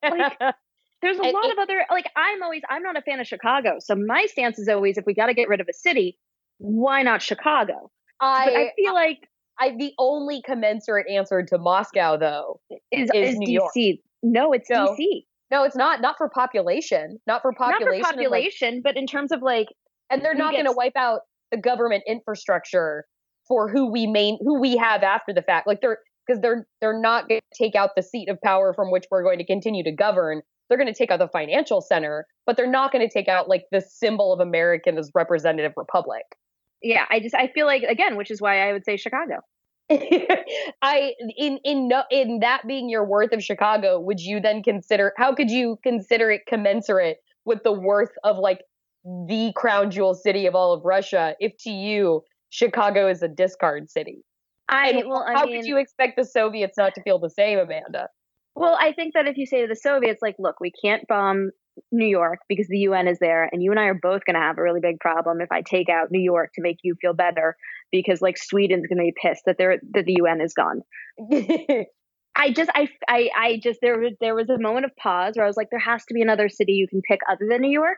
like, 0.03 0.37
There's 1.01 1.17
a 1.17 1.23
And 1.23 1.33
lot 1.33 1.45
it- 1.45 1.51
of 1.53 1.59
other 1.59 1.85
like 1.91 2.09
I'm 2.15 2.41
always 2.41 2.61
I'm 2.69 2.83
not 2.83 2.95
a 2.97 3.01
fan 3.01 3.19
of 3.19 3.27
Chicago. 3.27 3.77
So 3.79 3.95
my 3.95 4.25
stance 4.27 4.57
is 4.59 4.69
always 4.69 4.97
if 4.97 5.05
we 5.05 5.13
gotta 5.13 5.33
get 5.33 5.49
rid 5.49 5.59
of 5.59 5.67
a 5.69 5.73
city, 5.73 6.17
why 6.57 7.03
not 7.03 7.21
Chicago? 7.21 7.91
I 8.21 8.69
I, 8.69 8.71
feel 8.77 8.93
like 8.93 9.27
I 9.60 9.76
the 9.78 9.93
only 10.00 10.41
commensurate 10.41 11.08
answer 11.10 11.43
to 11.43 11.58
Moscow 11.58 12.17
though. 12.17 12.60
is 12.91 13.10
is 13.13 13.32
is 13.32 13.36
New 13.38 13.48
DC. 13.48 13.54
York. 13.54 14.00
No, 14.24 14.54
it's 14.54 14.69
No. 14.69 14.95
DC. 15.00 15.26
No, 15.52 15.63
it's 15.63 15.76
not 15.76 16.02
not 16.02 16.15
for 16.17 16.30
population, 16.30 17.19
not 17.26 17.41
for 17.41 17.52
population. 17.54 17.86
Not 17.86 17.91
for 17.91 18.08
like- 18.08 18.15
population, 18.15 18.82
but 18.84 18.98
in 18.98 19.08
terms 19.08 19.32
of 19.32 19.41
like 19.41 19.67
and 20.10 20.24
they're 20.24 20.36
not 20.36 20.54
going 20.54 20.65
to 20.65 20.72
wipe 20.72 20.95
out 20.95 21.22
the 21.52 21.58
government 21.58 22.04
infrastructure 22.08 23.06
for 23.48 23.69
who 23.69 23.91
we 23.91 24.08
main 24.08 24.38
who 24.41 24.60
we 24.60 24.78
have 24.78 25.04
after 25.04 25.34
the 25.34 25.41
fact. 25.41 25.67
Like 25.67 25.82
they're 25.82 26.00
because 26.26 26.41
they're 26.41 26.67
they're 26.82 27.00
not 27.00 27.28
going 27.28 27.41
to 27.41 27.63
take 27.63 27.76
out 27.76 27.91
the 27.95 28.04
seat 28.04 28.30
of 28.30 28.39
power 28.41 28.74
from 28.74 28.91
which 28.91 29.06
we're 29.12 29.24
going 29.24 29.39
to 29.39 29.45
continue 29.45 29.84
to 29.84 29.91
govern. 29.91 30.41
They're 30.67 30.78
going 30.78 30.91
to 30.91 30.98
take 30.98 31.10
out 31.10 31.17
the 31.17 31.28
financial 31.28 31.82
center, 31.82 32.28
but 32.45 32.56
they're 32.56 32.69
not 32.69 32.91
going 32.91 33.08
to 33.08 33.12
take 33.12 33.28
out 33.28 33.50
like 33.50 33.63
the 33.72 33.82
symbol 33.82 34.32
of 34.32 34.39
American 34.39 34.98
as 35.00 35.10
representative 35.15 35.74
republic. 35.76 36.24
Yeah, 36.81 37.05
I 37.09 37.19
just 37.19 37.35
I 37.35 37.47
feel 37.47 37.65
like 37.65 37.83
again, 37.83 38.15
which 38.15 38.31
is 38.31 38.41
why 38.41 38.67
I 38.67 38.73
would 38.73 38.85
say 38.85 38.97
Chicago. 38.97 39.37
I 39.91 41.13
in 41.37 41.59
in 41.63 41.87
no 41.87 42.03
in 42.11 42.39
that 42.39 42.67
being 42.67 42.89
your 42.89 43.05
worth 43.05 43.33
of 43.33 43.43
Chicago, 43.43 43.99
would 43.99 44.19
you 44.19 44.39
then 44.39 44.61
consider 44.61 45.13
how 45.17 45.33
could 45.33 45.49
you 45.49 45.79
consider 45.83 46.31
it 46.31 46.41
commensurate 46.47 47.17
with 47.45 47.63
the 47.63 47.71
worth 47.71 48.11
of 48.23 48.37
like 48.37 48.61
the 49.03 49.51
crown 49.55 49.89
jewel 49.89 50.13
city 50.13 50.45
of 50.45 50.55
all 50.55 50.73
of 50.73 50.85
Russia 50.85 51.35
if 51.39 51.53
to 51.61 51.71
you 51.71 52.21
Chicago 52.49 53.09
is 53.09 53.23
a 53.23 53.27
discard 53.27 53.89
city? 53.89 54.23
I 54.69 55.03
well, 55.07 55.25
I 55.27 55.33
how 55.33 55.45
mean, 55.45 55.61
could 55.61 55.67
you 55.67 55.77
expect 55.77 56.15
the 56.15 56.25
Soviets 56.25 56.77
not 56.77 56.93
to 56.95 57.01
feel 57.01 57.17
the 57.17 57.29
same, 57.29 57.57
Amanda? 57.57 58.09
Well, 58.55 58.77
I 58.79 58.93
think 58.93 59.13
that 59.13 59.27
if 59.27 59.37
you 59.37 59.45
say 59.45 59.61
to 59.61 59.67
the 59.67 59.75
Soviets, 59.75 60.21
like, 60.21 60.35
look, 60.37 60.59
we 60.59 60.71
can't 60.71 61.07
bomb 61.07 61.51
New 61.91 62.07
York 62.07 62.39
because 62.47 62.67
the 62.67 62.79
UN 62.79 63.07
is 63.07 63.19
there, 63.19 63.49
and 63.51 63.61
you 63.61 63.71
and 63.71 63.79
I 63.79 63.85
are 63.85 63.99
both 63.99 64.25
going 64.25 64.35
to 64.35 64.41
have 64.41 64.57
a 64.57 64.61
really 64.61 64.79
big 64.79 64.99
problem 64.99 65.41
if 65.41 65.51
I 65.51 65.61
take 65.61 65.89
out 65.89 66.11
New 66.11 66.21
York 66.21 66.51
to 66.55 66.61
make 66.61 66.77
you 66.83 66.95
feel 67.01 67.13
better 67.13 67.55
because 67.91 68.21
like 68.21 68.37
Sweden's 68.37 68.87
going 68.87 68.97
to 68.97 69.03
be 69.03 69.13
pissed 69.21 69.43
that 69.45 69.57
they're 69.57 69.79
that 69.93 70.05
the 70.05 70.17
UN 70.19 70.41
is 70.41 70.53
gone. 70.53 70.81
I 72.35 72.51
just 72.51 72.69
I, 72.73 72.87
I 73.07 73.29
I 73.35 73.59
just 73.61 73.79
there 73.81 73.99
was 73.99 74.13
there 74.21 74.35
was 74.35 74.49
a 74.49 74.59
moment 74.59 74.85
of 74.85 74.95
pause 74.95 75.33
where 75.35 75.45
I 75.45 75.47
was 75.47 75.57
like 75.57 75.69
there 75.71 75.79
has 75.79 76.05
to 76.05 76.13
be 76.13 76.21
another 76.21 76.47
city 76.47 76.73
you 76.73 76.87
can 76.87 77.01
pick 77.01 77.19
other 77.29 77.45
than 77.49 77.61
New 77.61 77.71
York. 77.71 77.97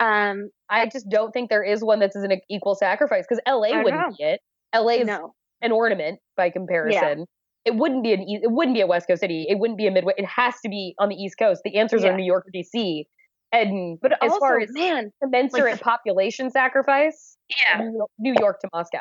Um, 0.00 0.50
I 0.68 0.86
just 0.86 1.08
don't 1.08 1.32
think 1.32 1.50
there 1.50 1.62
is 1.62 1.82
one 1.82 2.00
that's 2.00 2.16
an 2.16 2.32
equal 2.50 2.74
sacrifice 2.74 3.24
because 3.28 3.42
LA 3.46 3.82
wouldn't 3.82 3.94
know. 3.94 4.14
be 4.16 4.24
it. 4.24 4.40
LA 4.74 4.94
is 4.94 5.06
no. 5.06 5.34
an 5.62 5.72
ornament 5.72 6.18
by 6.36 6.50
comparison. 6.50 7.26
It 7.64 7.76
wouldn't 7.76 8.02
be 8.02 8.12
an 8.12 8.24
it 8.26 8.50
wouldn't 8.50 8.74
be 8.74 8.80
a 8.80 8.86
West 8.86 9.06
Coast 9.08 9.20
city. 9.20 9.46
It 9.48 9.58
wouldn't 9.58 9.78
be 9.78 9.86
a 9.86 9.90
Midwest. 9.90 10.18
It 10.18 10.26
has 10.26 10.54
to 10.62 10.68
be 10.68 10.94
on 10.98 11.08
the 11.08 11.16
East 11.16 11.38
Coast. 11.38 11.62
The 11.64 11.78
answers 11.78 12.02
yeah. 12.02 12.10
are 12.10 12.16
New 12.16 12.24
York 12.24 12.46
or 12.46 12.50
DC. 12.50 13.04
And 13.52 13.98
but 14.00 14.12
as 14.12 14.32
also, 14.32 14.40
far 14.40 14.60
as 14.60 14.70
man, 14.72 15.12
commensurate 15.22 15.74
like, 15.74 15.80
population 15.80 16.50
sacrifice, 16.50 17.36
yeah, 17.48 17.88
New 18.18 18.34
York 18.38 18.60
to 18.60 18.68
Moscow. 18.74 18.98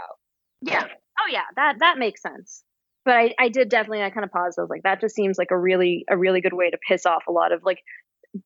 Yeah. 0.61 0.85
Oh 1.19 1.27
yeah, 1.31 1.41
that 1.55 1.77
that 1.79 1.97
makes 1.97 2.21
sense. 2.21 2.63
But 3.05 3.15
I, 3.15 3.35
I 3.39 3.49
did 3.49 3.69
definitely 3.69 4.03
I 4.03 4.09
kind 4.11 4.23
of 4.23 4.31
paused. 4.31 4.57
I 4.57 4.61
was 4.61 4.69
like, 4.69 4.83
that 4.83 5.01
just 5.01 5.15
seems 5.15 5.37
like 5.37 5.49
a 5.51 5.57
really 5.57 6.05
a 6.09 6.17
really 6.17 6.39
good 6.39 6.53
way 6.53 6.69
to 6.69 6.77
piss 6.87 7.05
off 7.05 7.23
a 7.27 7.31
lot 7.31 7.51
of 7.51 7.61
like 7.63 7.79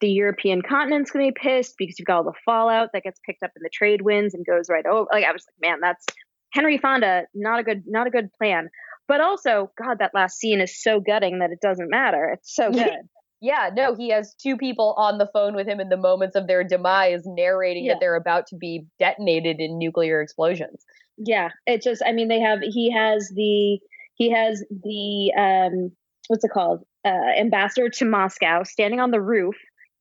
the 0.01 0.09
European 0.09 0.61
continent's 0.61 1.11
gonna 1.11 1.25
be 1.25 1.35
pissed 1.39 1.75
because 1.77 1.99
you've 1.99 2.07
got 2.07 2.17
all 2.17 2.23
the 2.23 2.33
fallout 2.45 2.89
that 2.93 3.03
gets 3.03 3.19
picked 3.25 3.43
up 3.43 3.51
in 3.55 3.61
the 3.61 3.69
trade 3.71 4.01
winds 4.01 4.33
and 4.33 4.45
goes 4.45 4.69
right 4.69 4.85
over. 4.85 5.07
Like 5.11 5.25
I 5.25 5.31
was 5.31 5.45
like, 5.45 5.69
man, 5.69 5.79
that's 5.81 6.05
Henry 6.53 6.77
Fonda, 6.77 7.23
not 7.33 7.59
a 7.59 7.63
good 7.63 7.83
not 7.85 8.07
a 8.07 8.09
good 8.09 8.29
plan. 8.37 8.69
But 9.07 9.21
also, 9.21 9.71
God, 9.81 9.99
that 9.99 10.13
last 10.13 10.37
scene 10.37 10.59
is 10.59 10.81
so 10.81 10.99
gutting 10.99 11.39
that 11.39 11.51
it 11.51 11.61
doesn't 11.61 11.89
matter. 11.89 12.29
It's 12.33 12.53
so 12.53 12.71
good. 12.71 13.07
yeah, 13.41 13.69
no, 13.73 13.95
he 13.95 14.09
has 14.09 14.35
two 14.35 14.57
people 14.57 14.93
on 14.97 15.17
the 15.17 15.29
phone 15.33 15.55
with 15.55 15.67
him 15.67 15.79
in 15.79 15.89
the 15.89 15.97
moments 15.97 16.35
of 16.35 16.47
their 16.47 16.63
demise, 16.63 17.21
narrating 17.25 17.85
yeah. 17.85 17.93
that 17.93 17.99
they're 17.99 18.15
about 18.15 18.47
to 18.47 18.55
be 18.55 18.85
detonated 18.99 19.59
in 19.59 19.77
nuclear 19.77 20.21
explosions. 20.21 20.83
Yeah, 21.17 21.49
it 21.65 21.81
just, 21.81 22.01
I 22.05 22.11
mean, 22.11 22.27
they 22.27 22.41
have, 22.41 22.59
he 22.61 22.91
has 22.91 23.31
the, 23.33 23.79
he 24.15 24.31
has 24.31 24.63
the, 24.69 25.33
um, 25.37 25.91
what's 26.27 26.43
it 26.43 26.51
called? 26.51 26.83
Uh, 27.05 27.39
ambassador 27.39 27.89
to 27.89 28.05
Moscow 28.05 28.63
standing 28.63 28.99
on 28.99 29.11
the 29.11 29.21
roof, 29.21 29.55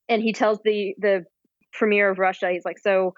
and 0.09 0.23
he 0.23 0.33
tells 0.33 0.59
the 0.65 0.95
the 0.99 1.25
premier 1.73 2.11
of 2.11 2.19
Russia, 2.19 2.51
he's 2.51 2.65
like, 2.65 2.79
so 2.79 3.15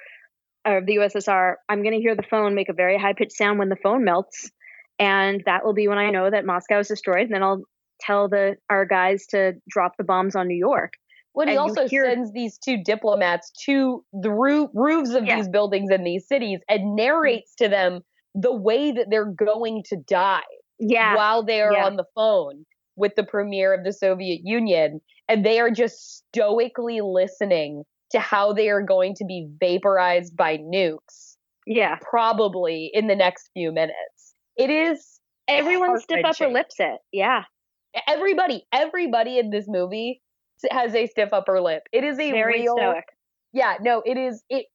of 0.64 0.84
the 0.86 0.96
USSR, 0.96 1.54
I'm 1.68 1.82
going 1.82 1.94
to 1.94 2.00
hear 2.00 2.14
the 2.14 2.22
phone 2.22 2.54
make 2.54 2.68
a 2.68 2.74
very 2.74 2.98
high 2.98 3.14
pitched 3.14 3.32
sound 3.32 3.58
when 3.58 3.68
the 3.68 3.76
phone 3.76 4.04
melts, 4.04 4.50
and 4.98 5.42
that 5.46 5.64
will 5.64 5.74
be 5.74 5.88
when 5.88 5.98
I 5.98 6.10
know 6.10 6.30
that 6.30 6.44
Moscow 6.44 6.80
is 6.80 6.88
destroyed. 6.88 7.22
And 7.22 7.34
then 7.34 7.42
I'll 7.42 7.62
tell 8.00 8.28
the 8.28 8.56
our 8.70 8.84
guys 8.84 9.26
to 9.28 9.52
drop 9.68 9.96
the 9.96 10.04
bombs 10.04 10.36
on 10.36 10.48
New 10.48 10.56
York. 10.56 10.94
Well, 11.34 11.46
he 11.46 11.56
also 11.56 11.86
hear, 11.86 12.04
sends 12.04 12.32
these 12.32 12.58
two 12.58 12.82
diplomats 12.82 13.52
to 13.66 14.04
the 14.12 14.30
roo- 14.30 14.70
roofs 14.74 15.10
of 15.10 15.24
yeah. 15.24 15.36
these 15.36 15.48
buildings 15.48 15.88
in 15.90 16.02
these 16.02 16.26
cities 16.26 16.58
and 16.68 16.96
narrates 16.96 17.54
to 17.56 17.68
them 17.68 18.00
the 18.34 18.52
way 18.52 18.90
that 18.90 19.06
they're 19.08 19.24
going 19.24 19.84
to 19.90 19.96
die. 20.08 20.40
Yeah. 20.80 21.14
While 21.14 21.44
they 21.44 21.60
are 21.60 21.72
yeah. 21.72 21.86
on 21.86 21.96
the 21.96 22.06
phone 22.14 22.64
with 22.96 23.12
the 23.14 23.22
premier 23.22 23.72
of 23.72 23.84
the 23.84 23.92
Soviet 23.92 24.40
Union, 24.42 25.00
and 25.28 25.44
they 25.44 25.60
are 25.60 25.70
just 25.70 26.24
stoically 26.32 27.00
listening 27.02 27.84
to 28.10 28.18
how 28.18 28.52
they 28.52 28.68
are 28.68 28.82
going 28.82 29.14
to 29.16 29.24
be 29.24 29.46
vaporized 29.60 30.36
by 30.36 30.56
nukes. 30.56 31.36
Yeah. 31.66 31.98
Probably 32.00 32.90
in 32.92 33.06
the 33.06 33.14
next 33.14 33.50
few 33.54 33.70
minutes. 33.70 34.17
It 34.58 34.70
is 34.70 35.20
everyone 35.46 35.98
stiff 36.00 36.24
upper 36.24 36.48
lips 36.48 36.74
it. 36.78 36.98
Yeah. 37.12 37.44
Everybody, 38.06 38.64
everybody 38.72 39.38
in 39.38 39.50
this 39.50 39.64
movie 39.66 40.20
has 40.70 40.94
a 40.94 41.06
stiff 41.06 41.32
upper 41.32 41.60
lip. 41.60 41.82
It 41.92 42.04
is 42.04 42.18
a 42.18 42.30
very 42.32 42.62
real, 42.62 42.76
stoic. 42.76 43.04
Yeah, 43.52 43.74
no, 43.80 44.02
it 44.04 44.18
is 44.18 44.42
it 44.50 44.66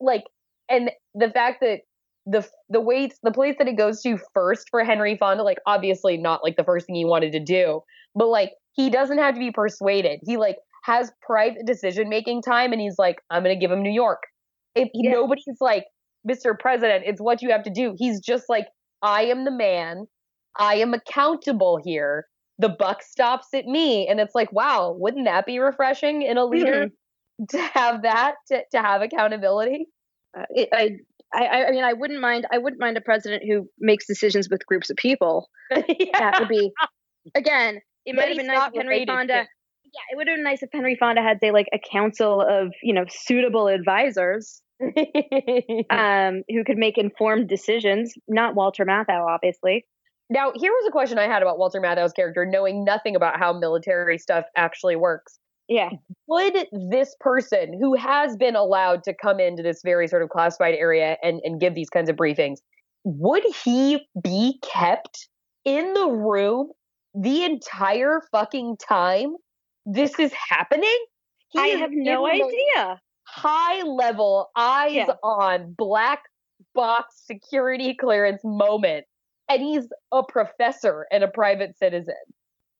like 0.00 0.24
and 0.68 0.90
the 1.14 1.30
fact 1.30 1.60
that 1.60 1.80
the 2.24 2.46
the 2.68 2.80
weights 2.80 3.18
the 3.22 3.30
place 3.30 3.56
that 3.58 3.68
it 3.68 3.76
goes 3.76 4.00
to 4.02 4.18
first 4.32 4.68
for 4.70 4.84
Henry 4.84 5.16
Fonda, 5.16 5.42
like 5.42 5.58
obviously 5.66 6.16
not 6.16 6.42
like 6.42 6.56
the 6.56 6.64
first 6.64 6.86
thing 6.86 6.94
he 6.94 7.04
wanted 7.04 7.32
to 7.32 7.40
do, 7.40 7.82
but 8.14 8.28
like 8.28 8.52
he 8.72 8.90
doesn't 8.90 9.18
have 9.18 9.34
to 9.34 9.40
be 9.40 9.50
persuaded. 9.50 10.20
He 10.24 10.36
like 10.36 10.56
has 10.84 11.12
private 11.20 11.66
decision 11.66 12.08
making 12.08 12.42
time, 12.42 12.72
and 12.72 12.80
he's 12.80 12.98
like, 12.98 13.16
I'm 13.30 13.42
gonna 13.42 13.56
give 13.56 13.70
him 13.70 13.82
New 13.82 13.92
York. 13.92 14.22
If 14.74 14.88
yeah. 14.94 15.12
nobody's 15.12 15.56
like, 15.60 15.84
Mr. 16.28 16.58
President, 16.58 17.04
it's 17.06 17.20
what 17.20 17.42
you 17.42 17.50
have 17.50 17.62
to 17.64 17.70
do. 17.70 17.94
He's 17.96 18.20
just 18.20 18.44
like, 18.48 18.66
I 19.02 19.24
am 19.24 19.44
the 19.44 19.50
man. 19.50 20.06
I 20.58 20.76
am 20.76 20.94
accountable 20.94 21.80
here 21.82 22.26
the 22.58 22.68
buck 22.68 23.02
stops 23.02 23.48
at 23.54 23.66
me 23.66 24.06
and 24.08 24.20
it's 24.20 24.34
like 24.34 24.52
wow 24.52 24.94
wouldn't 24.98 25.26
that 25.26 25.46
be 25.46 25.58
refreshing 25.58 26.22
in 26.22 26.36
a 26.38 26.44
leader 26.44 26.86
mm-hmm. 26.86 27.44
to 27.50 27.58
have 27.58 28.02
that 28.02 28.34
to, 28.48 28.62
to 28.72 28.80
have 28.80 29.02
accountability 29.02 29.86
uh, 30.38 30.44
it, 30.50 30.68
I, 30.72 30.96
I 31.34 31.64
i 31.66 31.70
mean 31.70 31.84
i 31.84 31.92
wouldn't 31.92 32.20
mind 32.20 32.46
i 32.52 32.58
wouldn't 32.58 32.80
mind 32.80 32.96
a 32.96 33.02
president 33.02 33.42
who 33.46 33.68
makes 33.78 34.06
decisions 34.06 34.48
with 34.48 34.64
groups 34.66 34.90
of 34.90 34.96
people 34.96 35.48
yeah. 35.70 35.84
that 36.14 36.40
would 36.40 36.48
be 36.48 36.72
again 37.34 37.80
it 38.04 38.14
might 38.14 38.28
have 38.28 38.36
been 38.36 38.46
nice 38.46 38.70
if 38.72 38.80
henry 38.80 39.04
fonda 39.06 39.34
yeah 39.34 40.00
it 40.12 40.16
would 40.16 40.28
have 40.28 40.36
been 40.36 40.44
nice 40.44 40.62
if 40.62 40.70
henry 40.72 40.96
fonda 40.98 41.22
had 41.22 41.38
say 41.40 41.50
like 41.50 41.68
a 41.74 41.78
council 41.78 42.40
of 42.40 42.72
you 42.82 42.94
know 42.94 43.04
suitable 43.08 43.68
advisors 43.68 44.62
um, 45.90 46.42
who 46.48 46.64
could 46.64 46.76
make 46.76 46.98
informed 46.98 47.48
decisions 47.48 48.14
not 48.28 48.54
walter 48.54 48.84
matthau 48.84 49.26
obviously 49.26 49.84
now, 50.28 50.52
here 50.54 50.72
was 50.72 50.88
a 50.88 50.90
question 50.90 51.18
I 51.18 51.28
had 51.28 51.42
about 51.42 51.58
Walter 51.58 51.80
Matthau's 51.80 52.12
character, 52.12 52.44
knowing 52.44 52.84
nothing 52.84 53.14
about 53.14 53.38
how 53.38 53.52
military 53.52 54.18
stuff 54.18 54.44
actually 54.56 54.96
works. 54.96 55.38
Yeah. 55.68 55.90
Would 56.28 56.68
this 56.90 57.14
person 57.20 57.78
who 57.80 57.94
has 57.94 58.36
been 58.36 58.56
allowed 58.56 59.02
to 59.04 59.14
come 59.14 59.40
into 59.40 59.62
this 59.62 59.80
very 59.84 60.08
sort 60.08 60.22
of 60.22 60.28
classified 60.28 60.74
area 60.74 61.16
and, 61.22 61.40
and 61.44 61.60
give 61.60 61.74
these 61.74 61.90
kinds 61.90 62.08
of 62.08 62.16
briefings, 62.16 62.56
would 63.04 63.44
he 63.64 64.06
be 64.22 64.58
kept 64.62 65.28
in 65.64 65.94
the 65.94 66.08
room 66.08 66.70
the 67.14 67.44
entire 67.44 68.22
fucking 68.32 68.76
time 68.76 69.34
this 69.84 70.18
is 70.18 70.32
happening? 70.32 70.96
He 71.50 71.58
I 71.58 71.66
have 71.78 71.90
no 71.92 72.26
idea. 72.26 73.00
High 73.26 73.82
level, 73.82 74.50
eyes 74.56 74.94
yeah. 74.94 75.14
on, 75.22 75.74
black 75.76 76.22
box 76.74 77.22
security 77.26 77.94
clearance 77.94 78.40
moment 78.44 79.04
and 79.48 79.62
he's 79.62 79.86
a 80.12 80.22
professor 80.22 81.06
and 81.10 81.22
a 81.22 81.28
private 81.28 81.76
citizen. 81.78 82.14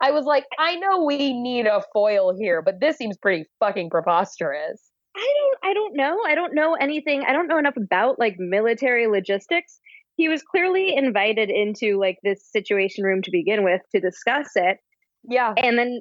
I 0.01 0.11
was 0.11 0.25
like, 0.25 0.45
I 0.59 0.77
know 0.77 1.05
we 1.05 1.33
need 1.33 1.67
a 1.67 1.83
foil 1.93 2.35
here, 2.37 2.61
but 2.61 2.81
this 2.81 2.97
seems 2.97 3.17
pretty 3.17 3.45
fucking 3.61 3.91
preposterous. 3.91 4.83
I 5.17 5.33
don't 5.39 5.71
I 5.71 5.75
don't 5.75 5.97
know. 5.97 6.19
I 6.27 6.35
don't 6.35 6.55
know 6.55 6.75
anything. 6.75 7.25
I 7.27 7.33
don't 7.33 7.47
know 7.47 7.59
enough 7.59 7.77
about 7.77 8.19
like 8.19 8.37
military 8.39 9.07
logistics. 9.07 9.81
He 10.17 10.29
was 10.29 10.43
clearly 10.43 10.95
invited 10.95 11.51
into 11.51 11.99
like 11.99 12.19
this 12.23 12.45
situation 12.51 13.05
room 13.05 13.23
to 13.23 13.31
begin 13.31 13.65
with 13.65 13.81
to 13.95 14.01
discuss 14.01 14.49
it. 14.55 14.79
Yeah. 15.25 15.55
And 15.57 15.79
then 15.79 16.01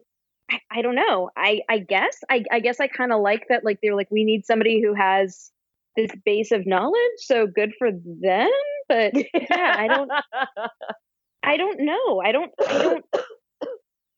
I, 0.52 0.60
I 0.72 0.82
don't 0.82 0.96
know. 0.96 1.32
I 1.36 1.62
I 1.70 1.80
guess 1.80 2.20
I 2.30 2.44
I 2.52 2.60
guess 2.60 2.80
I 2.80 2.88
kind 2.88 3.12
of 3.12 3.22
like 3.22 3.46
that 3.50 3.64
like 3.64 3.80
they're 3.82 3.96
like 3.96 4.12
we 4.12 4.24
need 4.24 4.46
somebody 4.46 4.82
who 4.82 4.94
has 4.94 5.52
this 5.96 6.12
base 6.26 6.52
of 6.52 6.66
knowledge, 6.66 7.18
so 7.18 7.48
good 7.48 7.74
for 7.80 7.90
them 7.92 8.52
but 8.88 9.14
yeah, 9.16 9.76
I 9.78 9.88
don't 9.88 10.12
I 11.44 11.58
don't 11.58 11.80
know. 11.82 12.22
I 12.24 12.32
don't 12.32 12.52
I 12.68 12.78
don't 12.80 13.06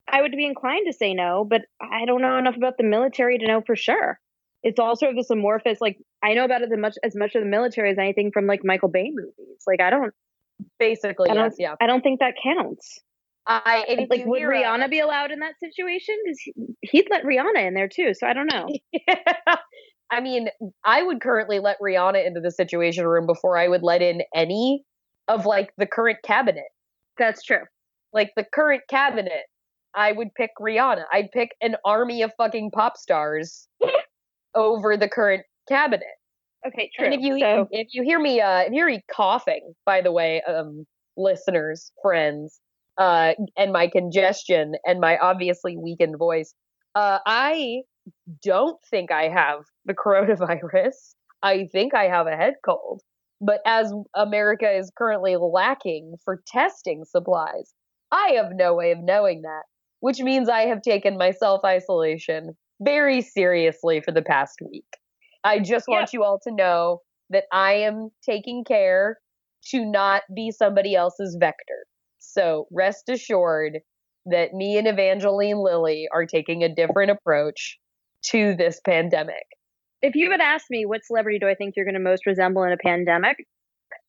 I 0.09 0.21
would 0.21 0.31
be 0.31 0.45
inclined 0.45 0.85
to 0.87 0.93
say 0.93 1.13
no, 1.13 1.45
but 1.47 1.63
I 1.81 2.05
don't 2.05 2.21
know 2.21 2.37
enough 2.37 2.55
about 2.55 2.77
the 2.77 2.83
military 2.83 3.37
to 3.37 3.47
know 3.47 3.61
for 3.65 3.75
sure. 3.75 4.19
It's 4.63 4.79
all 4.79 4.95
sort 4.95 5.11
of 5.11 5.17
this 5.17 5.29
amorphous 5.29 5.79
like 5.81 5.97
I 6.23 6.33
know 6.33 6.45
about 6.45 6.61
it 6.61 6.71
as 6.71 6.79
much 6.79 6.95
as 7.03 7.15
much 7.15 7.35
of 7.35 7.43
the 7.43 7.49
military 7.49 7.91
as 7.91 7.97
anything 7.97 8.31
from 8.31 8.47
like 8.47 8.61
Michael 8.63 8.89
Bay 8.89 9.11
movies. 9.13 9.63
Like 9.65 9.81
I 9.81 9.89
don't 9.89 10.13
basically 10.79 11.29
I 11.29 11.33
don't, 11.33 11.45
yes, 11.45 11.55
yeah. 11.59 11.75
I 11.79 11.87
don't 11.87 12.01
think 12.01 12.19
that 12.19 12.35
counts. 12.41 12.99
I 13.47 14.07
like 14.09 14.25
would 14.25 14.41
Rihanna 14.41 14.89
be 14.89 14.99
allowed 14.99 15.31
in 15.31 15.39
that 15.39 15.53
situation? 15.59 16.15
Because 16.23 16.39
he, 16.81 17.01
would 17.01 17.07
let 17.09 17.23
Rihanna 17.23 17.65
in 17.65 17.73
there 17.73 17.87
too. 17.87 18.13
So 18.13 18.27
I 18.27 18.33
don't 18.33 18.51
know. 18.51 18.67
yeah. 18.91 19.55
I 20.11 20.21
mean, 20.21 20.49
I 20.85 21.03
would 21.03 21.21
currently 21.21 21.59
let 21.59 21.77
Rihanna 21.81 22.25
into 22.25 22.39
the 22.39 22.51
Situation 22.51 23.05
Room 23.05 23.25
before 23.25 23.57
I 23.57 23.67
would 23.67 23.83
let 23.83 24.01
in 24.01 24.21
any 24.35 24.83
of 25.27 25.45
like 25.45 25.71
the 25.77 25.85
current 25.85 26.19
cabinet. 26.23 26.67
That's 27.17 27.43
true. 27.43 27.63
Like 28.13 28.31
the 28.35 28.45
current 28.53 28.83
cabinet, 28.89 29.43
I 29.95 30.11
would 30.11 30.33
pick 30.35 30.51
Rihanna. 30.59 31.03
I'd 31.11 31.31
pick 31.31 31.49
an 31.61 31.75
army 31.85 32.21
of 32.21 32.31
fucking 32.37 32.71
pop 32.71 32.97
stars 32.97 33.67
over 34.55 34.97
the 34.97 35.09
current 35.09 35.43
cabinet. 35.67 36.03
Okay, 36.65 36.89
true. 36.95 37.05
And 37.05 37.13
if 37.13 37.21
you 37.21 37.39
so, 37.39 37.67
if 37.71 37.87
you 37.91 38.03
hear 38.03 38.19
me 38.19 38.41
uh 38.41 38.59
if 38.59 38.71
you 38.71 38.75
hear 38.75 38.87
me 38.87 39.01
coughing, 39.13 39.73
by 39.85 40.01
the 40.01 40.11
way, 40.11 40.41
um 40.47 40.85
listeners, 41.15 41.91
friends, 42.01 42.59
uh 42.97 43.33
and 43.55 43.71
my 43.71 43.87
congestion 43.87 44.73
and 44.85 44.99
my 44.99 45.17
obviously 45.17 45.77
weakened 45.77 46.17
voice, 46.17 46.53
uh 46.95 47.19
I 47.25 47.81
don't 48.43 48.77
think 48.89 49.11
I 49.11 49.29
have 49.29 49.59
the 49.85 49.93
coronavirus. 49.93 51.13
I 51.43 51.67
think 51.71 51.93
I 51.93 52.05
have 52.05 52.27
a 52.27 52.35
head 52.35 52.55
cold. 52.65 53.01
But 53.39 53.59
as 53.65 53.93
America 54.15 54.69
is 54.69 54.91
currently 54.97 55.35
lacking 55.35 56.15
for 56.25 56.41
testing 56.47 57.03
supplies, 57.05 57.71
I 58.11 58.33
have 58.37 58.51
no 58.53 58.73
way 58.73 58.91
of 58.91 58.99
knowing 59.01 59.43
that, 59.43 59.63
which 59.99 60.19
means 60.19 60.49
I 60.49 60.61
have 60.61 60.81
taken 60.81 61.17
my 61.17 61.31
self 61.31 61.61
isolation 61.63 62.57
very 62.81 63.21
seriously 63.21 64.01
for 64.01 64.11
the 64.11 64.21
past 64.21 64.59
week. 64.61 64.85
I 65.43 65.59
just 65.59 65.87
want 65.87 66.13
you 66.13 66.23
all 66.23 66.39
to 66.43 66.51
know 66.53 67.01
that 67.29 67.43
I 67.51 67.73
am 67.73 68.09
taking 68.25 68.63
care 68.63 69.17
to 69.71 69.85
not 69.85 70.23
be 70.33 70.51
somebody 70.51 70.95
else's 70.95 71.37
vector. 71.39 71.85
So 72.33 72.67
rest 72.71 73.09
assured 73.09 73.79
that 74.25 74.53
me 74.53 74.77
and 74.77 74.87
Evangeline 74.87 75.57
Lilly 75.57 76.07
are 76.13 76.25
taking 76.25 76.63
a 76.63 76.73
different 76.73 77.11
approach 77.11 77.77
to 78.25 78.55
this 78.55 78.79
pandemic. 78.85 79.45
If 80.01 80.15
you 80.15 80.29
had 80.31 80.41
asked 80.41 80.67
me 80.69 80.85
what 80.85 81.05
celebrity 81.05 81.39
do 81.39 81.47
I 81.47 81.55
think 81.55 81.75
you're 81.75 81.85
going 81.85 81.95
to 81.95 82.01
most 82.01 82.25
resemble 82.25 82.63
in 82.63 82.71
a 82.71 82.77
pandemic, 82.77 83.37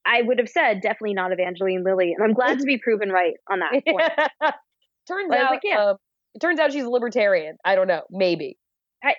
I 0.04 0.22
would 0.22 0.38
have 0.38 0.48
said 0.48 0.80
definitely 0.82 1.14
not 1.14 1.32
Evangeline 1.32 1.84
Lilly, 1.84 2.12
and 2.12 2.24
I'm 2.24 2.34
glad 2.34 2.58
to 2.58 2.64
be 2.64 2.78
proven 2.78 3.10
right 3.10 3.34
on 3.50 3.60
that 3.60 3.72
point. 3.86 4.54
turns 5.06 5.32
out, 5.32 5.50
like, 5.50 5.60
yeah. 5.62 5.90
um, 5.90 5.96
it 6.34 6.40
turns 6.40 6.58
out 6.58 6.72
she's 6.72 6.84
a 6.84 6.90
libertarian. 6.90 7.56
I 7.64 7.74
don't 7.74 7.88
know, 7.88 8.02
maybe. 8.10 8.58
I, 9.02 9.14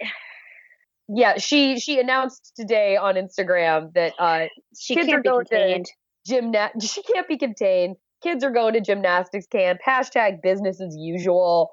Yeah, 1.08 1.38
she 1.38 1.80
she 1.80 2.00
announced 2.00 2.54
today 2.56 2.98
on 2.98 3.16
Instagram 3.16 3.94
that 3.94 4.14
uh, 4.20 4.46
she 4.80 4.96
can't 4.96 5.24
be 5.24 5.30
contained. 5.30 5.86
gymna- 6.28 6.72
she 6.82 7.02
can't 7.04 7.28
be 7.28 7.38
contained. 7.38 7.96
Kids 8.22 8.44
are 8.44 8.52
going 8.52 8.74
to 8.74 8.82
gymnastics 8.82 9.48
camp. 9.48 9.80
Hashtag 9.86 10.42
business 10.42 10.82
as 10.82 10.96
usual. 10.98 11.72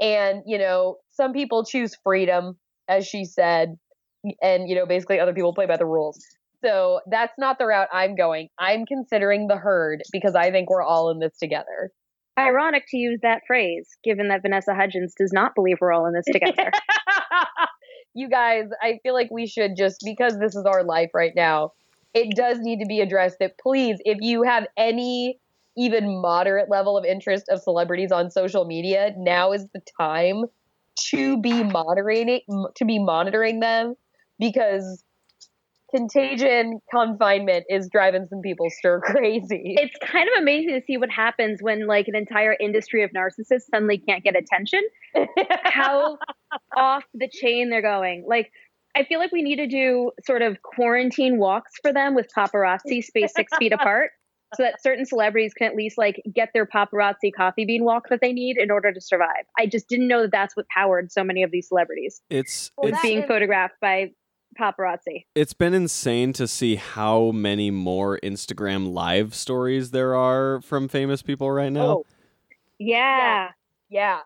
And 0.00 0.42
you 0.46 0.58
know, 0.58 0.96
some 1.10 1.32
people 1.32 1.64
choose 1.64 1.96
freedom, 2.02 2.58
as 2.88 3.06
she 3.06 3.24
said, 3.24 3.76
and 4.42 4.68
you 4.68 4.74
know, 4.74 4.86
basically 4.86 5.20
other 5.20 5.34
people 5.34 5.54
play 5.54 5.66
by 5.66 5.76
the 5.76 5.86
rules. 5.86 6.18
So 6.64 7.00
that's 7.06 7.34
not 7.38 7.58
the 7.58 7.66
route 7.66 7.88
I'm 7.92 8.16
going. 8.16 8.48
I'm 8.58 8.86
considering 8.86 9.46
the 9.46 9.56
herd 9.56 10.02
because 10.10 10.34
I 10.34 10.50
think 10.50 10.70
we're 10.70 10.82
all 10.82 11.10
in 11.10 11.18
this 11.18 11.36
together. 11.38 11.92
Ironic 12.38 12.84
to 12.88 12.96
use 12.96 13.20
that 13.22 13.42
phrase, 13.46 13.88
given 14.04 14.28
that 14.28 14.42
Vanessa 14.42 14.74
Hudgens 14.74 15.14
does 15.18 15.32
not 15.32 15.54
believe 15.54 15.76
we're 15.80 15.92
all 15.92 16.06
in 16.06 16.12
this 16.12 16.26
together. 16.30 16.70
you 18.14 18.28
guys, 18.28 18.64
I 18.82 18.98
feel 19.02 19.14
like 19.14 19.30
we 19.30 19.46
should 19.46 19.76
just 19.76 20.00
because 20.04 20.38
this 20.38 20.54
is 20.54 20.64
our 20.64 20.84
life 20.84 21.10
right 21.14 21.32
now, 21.34 21.72
it 22.14 22.34
does 22.34 22.58
need 22.60 22.80
to 22.80 22.86
be 22.86 23.00
addressed 23.00 23.38
that 23.40 23.58
please, 23.58 23.98
if 24.04 24.18
you 24.20 24.42
have 24.42 24.66
any 24.76 25.38
even 25.76 26.20
moderate 26.20 26.70
level 26.70 26.96
of 26.96 27.04
interest 27.04 27.44
of 27.50 27.60
celebrities 27.60 28.12
on 28.12 28.30
social 28.30 28.64
media, 28.64 29.12
now 29.16 29.52
is 29.52 29.66
the 29.74 29.80
time 30.00 30.44
to 31.10 31.38
be 31.40 31.62
moderating 31.62 32.40
to 32.74 32.84
be 32.84 32.98
monitoring 32.98 33.60
them 33.60 33.94
because 34.38 35.04
contagion 35.94 36.80
confinement 36.92 37.64
is 37.68 37.88
driving 37.90 38.26
some 38.28 38.40
people 38.40 38.66
stir 38.70 39.00
crazy. 39.04 39.76
it's 39.78 39.94
kind 40.02 40.28
of 40.28 40.42
amazing 40.42 40.74
to 40.74 40.80
see 40.86 40.96
what 40.96 41.10
happens 41.10 41.62
when 41.62 41.86
like 41.86 42.08
an 42.08 42.16
entire 42.16 42.56
industry 42.58 43.04
of 43.04 43.10
narcissists 43.10 43.66
suddenly 43.70 43.98
can't 43.98 44.24
get 44.24 44.34
attention. 44.36 44.80
How 45.62 46.18
off 46.76 47.04
the 47.14 47.28
chain 47.28 47.70
they're 47.70 47.82
going. 47.82 48.24
Like 48.26 48.50
I 48.96 49.04
feel 49.04 49.18
like 49.18 49.32
we 49.32 49.42
need 49.42 49.56
to 49.56 49.66
do 49.66 50.12
sort 50.24 50.42
of 50.42 50.62
quarantine 50.62 51.38
walks 51.38 51.72
for 51.82 51.92
them 51.92 52.14
with 52.14 52.28
paparazzi 52.36 53.02
spaced 53.04 53.36
six 53.36 53.52
feet 53.58 53.72
apart. 53.78 54.10
So 54.54 54.62
that 54.62 54.80
certain 54.80 55.04
celebrities 55.04 55.52
can 55.54 55.66
at 55.66 55.74
least 55.74 55.98
like 55.98 56.22
get 56.32 56.50
their 56.54 56.66
paparazzi 56.66 57.32
coffee 57.36 57.64
bean 57.64 57.84
walk 57.84 58.08
that 58.10 58.20
they 58.20 58.32
need 58.32 58.56
in 58.58 58.70
order 58.70 58.92
to 58.92 59.00
survive. 59.00 59.44
I 59.58 59.66
just 59.66 59.88
didn't 59.88 60.06
know 60.08 60.22
that 60.22 60.30
that's 60.30 60.56
what 60.56 60.66
powered 60.68 61.10
so 61.10 61.24
many 61.24 61.42
of 61.42 61.50
these 61.50 61.66
celebrities 61.68 62.20
It's 62.30 62.70
Well, 62.78 62.92
it's 62.92 63.02
being 63.02 63.22
is- 63.22 63.26
photographed 63.26 63.74
by 63.80 64.12
paparazzi. 64.58 65.24
it's 65.34 65.52
been 65.52 65.74
insane 65.74 66.32
to 66.34 66.46
see 66.46 66.76
how 66.76 67.30
many 67.32 67.70
more 67.70 68.18
Instagram 68.22 68.92
live 68.92 69.34
stories 69.34 69.90
there 69.90 70.14
are 70.14 70.60
from 70.62 70.88
famous 70.88 71.22
people 71.22 71.50
right 71.50 71.72
now. 71.72 71.86
Oh, 71.86 72.06
Yeah. 72.78 73.50
Yeah. 73.90 74.20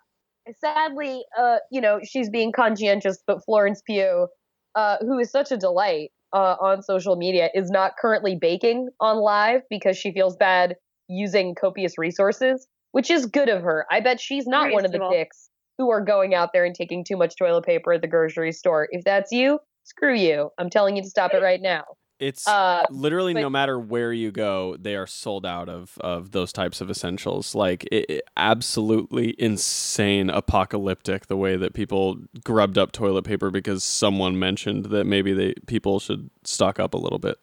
Sadly, 0.59 1.24
uh, 1.38 1.59
you 1.70 1.80
know, 1.80 2.00
she's 2.04 2.28
being 2.30 2.52
conscientious, 2.52 3.22
but 3.26 3.44
Florence 3.44 3.83
Pugh, 3.83 4.28
uh, 4.74 4.96
who 5.00 5.18
is 5.18 5.30
such 5.30 5.50
a 5.52 5.56
delight 5.56 6.12
uh, 6.33 6.57
on 6.61 6.83
social 6.83 7.16
media, 7.16 7.51
is 7.55 7.71
not 7.71 7.93
currently 8.01 8.37
baking 8.40 8.88
on 9.01 9.19
live 9.19 9.62
because 9.69 9.97
she 9.97 10.12
feels 10.12 10.37
bad 10.37 10.77
using 11.09 11.55
copious 11.55 11.99
resources, 11.99 12.66
which 12.93 13.11
is 13.11 13.27
good 13.27 13.49
of 13.49 13.62
her. 13.62 13.87
I 13.90 14.01
bet 14.01 14.21
she's 14.21 14.47
not 14.47 14.73
one 14.73 14.85
of 14.85 14.93
the 14.93 15.09
dicks 15.11 15.51
who 15.79 15.90
are 15.90 16.05
going 16.05 16.35
out 16.35 16.51
there 16.53 16.64
and 16.64 16.75
taking 16.75 17.05
too 17.05 17.16
much 17.16 17.35
toilet 17.37 17.64
paper 17.64 17.93
at 17.93 18.03
the 18.03 18.09
grocery 18.09 18.53
store. 18.53 18.87
If 18.90 19.05
that's 19.05 19.33
you, 19.33 19.59
screw 19.85 20.14
you. 20.14 20.51
I'm 20.59 20.71
telling 20.71 20.97
you 20.97 21.03
to 21.03 21.09
stop 21.09 21.33
it 21.35 21.43
right 21.43 21.61
now. 21.61 21.85
It's 22.20 22.46
Uh, 22.46 22.85
literally 22.90 23.33
but- 23.35 23.40
no 23.40 23.50
matter 23.50 23.78
where 23.78 24.12
you 24.12 24.30
go, 24.30 24.76
they 24.78 24.94
are 24.94 25.06
sold 25.06 25.44
out 25.46 25.68
of 25.68 25.96
of 26.00 26.33
those 26.33 26.52
types 26.52 26.80
of 26.80 26.90
essentials. 26.90 27.54
Like 27.54 27.85
it, 27.90 28.06
it- 28.11 28.24
absolutely 28.37 29.35
insane, 29.40 30.28
apocalyptic 30.30 31.26
the 31.26 31.37
way 31.37 31.56
that 31.56 31.72
people 31.74 32.18
grubbed 32.44 32.76
up 32.78 32.92
toilet 32.92 33.22
paper 33.24 33.50
because 33.50 33.83
someone 33.83 34.38
mentioned 34.38 34.87
that 34.87 35.04
maybe 35.06 35.33
they 35.33 35.54
people 35.66 35.98
should 35.98 36.30
stock 36.44 36.78
up 36.78 36.94
a 36.94 36.98
little 36.98 37.18
bit. 37.18 37.38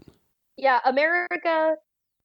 yeah 0.57 0.79
america 0.85 1.75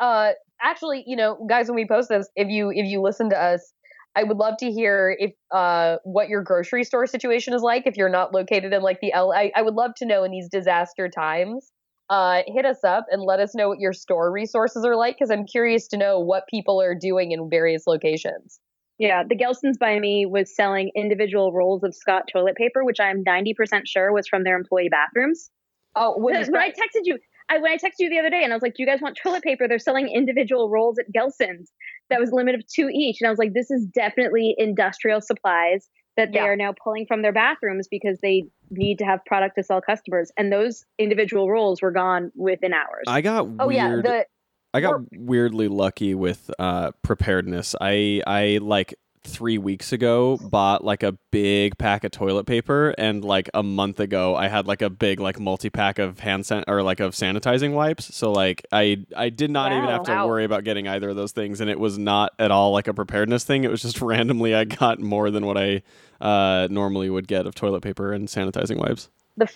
uh 0.01 0.31
actually 0.63 1.05
you 1.07 1.17
know 1.17 1.45
guys 1.49 1.69
when 1.69 1.77
we 1.77 1.87
post 1.87 2.09
this 2.09 2.27
if 2.37 2.49
you 2.49 2.71
if 2.71 2.87
you 2.87 3.01
listen 3.03 3.29
to 3.29 3.37
us 3.39 3.73
i 4.17 4.23
would 4.23 4.39
love 4.39 4.55
to 4.59 4.71
hear 4.73 5.15
if 5.19 5.33
uh 5.51 5.97
what 6.05 6.29
your 6.31 6.43
grocery 6.43 6.83
store 6.83 7.07
situation 7.07 7.53
is 7.53 7.61
like 7.63 7.87
if 7.87 7.95
you're 7.97 8.09
not 8.09 8.33
located 8.33 8.73
in 8.73 8.81
like 8.83 8.99
the 9.01 9.13
l 9.13 9.33
i, 9.33 9.53
I 9.55 9.61
would 9.63 9.75
love 9.75 9.93
to 9.97 10.07
know 10.07 10.25
in 10.25 10.31
these 10.31 10.49
disaster 10.49 11.09
times 11.11 11.71
uh 12.11 12.43
hit 12.47 12.65
us 12.65 12.83
up 12.85 13.07
and 13.11 13.23
let 13.23 13.41
us 13.41 13.55
know 13.55 13.69
what 13.69 13.79
your 13.79 13.93
store 13.93 14.31
resources 14.31 14.85
are 14.85 14.97
like 14.97 15.15
because 15.17 15.31
i'm 15.31 15.47
curious 15.47 15.87
to 15.89 15.97
know 15.97 16.19
what 16.19 16.45
people 16.49 16.81
are 16.81 16.95
doing 16.95 17.33
in 17.33 17.49
various 17.49 17.87
locations 17.87 18.61
Yeah, 18.99 19.25
the 19.29 19.35
Gelson's 19.37 19.79
by 19.79 19.99
me 19.99 20.27
was 20.27 20.55
selling 20.55 20.91
individual 20.95 21.53
rolls 21.53 21.83
of 21.83 21.95
Scott 21.95 22.25
toilet 22.33 22.55
paper, 22.57 22.85
which 22.85 23.01
I'm 23.01 23.25
90% 23.25 23.83
sure 23.87 24.13
was 24.13 24.29
from 24.29 24.45
their 24.45 24.57
employee 24.57 24.91
bathrooms. 24.91 25.51
oh 25.97 26.19
when 26.19 26.35
when 26.53 26.61
I 26.61 26.69
texted 26.71 27.03
you, 27.05 27.19
I, 27.49 27.59
when 27.59 27.73
I 27.73 27.77
texted 27.77 27.99
you 28.01 28.11
the 28.11 28.19
other 28.19 28.31
day, 28.31 28.43
and 28.45 28.53
I 28.53 28.57
was 28.57 28.63
like, 28.63 28.75
"Do 28.75 28.83
you 28.83 28.87
guys 28.87 29.01
want 29.01 29.19
toilet 29.21 29.43
paper?" 29.43 29.67
They're 29.67 29.79
selling 29.79 30.09
individual 30.09 30.71
rolls 30.71 30.99
at 30.99 31.07
Gelson's 31.13 31.73
that 32.11 32.21
was 32.21 32.31
limited 32.33 32.61
to 32.61 32.67
two 32.83 32.89
each, 32.95 33.17
and 33.21 33.27
I 33.27 33.31
was 33.31 33.39
like, 33.39 33.55
"This 33.55 33.71
is 33.71 33.87
definitely 33.87 34.55
industrial 34.59 35.21
supplies 35.21 35.89
that 36.17 36.29
they 36.33 36.39
Yeah. 36.39 36.45
are 36.45 36.57
now 36.57 36.73
pulling 36.85 37.07
from 37.07 37.23
their 37.23 37.33
bathrooms 37.33 37.89
because 37.91 38.19
they 38.23 38.45
need 38.73 38.99
to 38.99 39.05
have 39.05 39.25
product 39.25 39.57
to 39.57 39.63
sell 39.63 39.81
customers." 39.81 40.31
And 40.37 40.53
those 40.53 40.85
individual 40.99 41.51
roles 41.51 41.83
were 41.83 41.91
gone 41.93 42.33
within 42.35 42.73
hours. 42.73 43.05
I 43.07 43.21
got 43.21 43.47
oh 43.61 43.67
weird. 43.67 43.75
yeah 43.75 43.97
the 43.97 44.27
I 44.75 44.81
got 44.81 45.01
weirdly 45.13 45.69
lucky 45.69 46.15
with 46.15 46.51
uh, 46.59 46.93
preparedness. 47.03 47.75
I 47.81 48.23
I 48.27 48.59
like 48.63 48.95
three 49.25 49.59
weeks 49.59 49.93
ago 49.93 50.39
bought 50.43 50.85
like 50.85 51.03
a 51.03 51.13
big 51.31 51.79
pack 51.79 52.05
of 52.05 52.11
toilet 52.11 52.45
paper, 52.45 52.95
and 52.99 53.25
like 53.25 53.49
a 53.55 53.63
month 53.63 54.01
ago 54.01 54.35
I 54.35 54.49
had 54.49 54.67
like 54.67 54.83
a 54.83 54.91
big 54.91 55.21
like 55.21 55.39
multi 55.39 55.71
pack 55.71 55.99
of 55.99 56.19
hand 56.21 56.45
san- 56.47 56.65
or 56.67 56.83
like 56.83 57.01
of 57.01 57.15
sanitizing 57.15 57.73
wipes. 57.73 58.15
So 58.15 58.33
like 58.33 58.67
I 58.73 59.05
I 59.17 59.29
did 59.29 59.51
not 59.51 59.73
even 59.73 59.89
have 59.89 60.03
to 60.05 60.13
Wow. 60.13 60.27
worry 60.29 60.45
about 60.45 60.65
getting 60.65 60.89
either 60.89 61.11
of 61.11 61.17
those 61.17 61.33
things, 61.33 61.61
and 61.61 61.71
it 61.71 61.79
was 61.81 61.99
not 61.99 62.33
at 62.39 62.51
all 62.51 62.73
like 62.73 62.89
a 62.89 62.95
preparedness 62.95 63.45
thing. 63.45 63.65
It 63.65 63.71
was 63.71 63.83
just 63.83 64.01
randomly 64.03 64.55
I 64.55 64.65
got 64.65 65.01
more 65.01 65.31
than 65.31 65.47
what 65.47 65.57
I 65.57 65.83
uh, 66.21 66.69
normally 66.71 67.11
would 67.11 67.27
get 67.29 67.47
of 67.47 67.55
toilet 67.55 67.83
paper 67.83 68.13
and 68.13 68.29
sanitizing 68.29 68.77
wipes. 68.79 69.09
the 69.37 69.49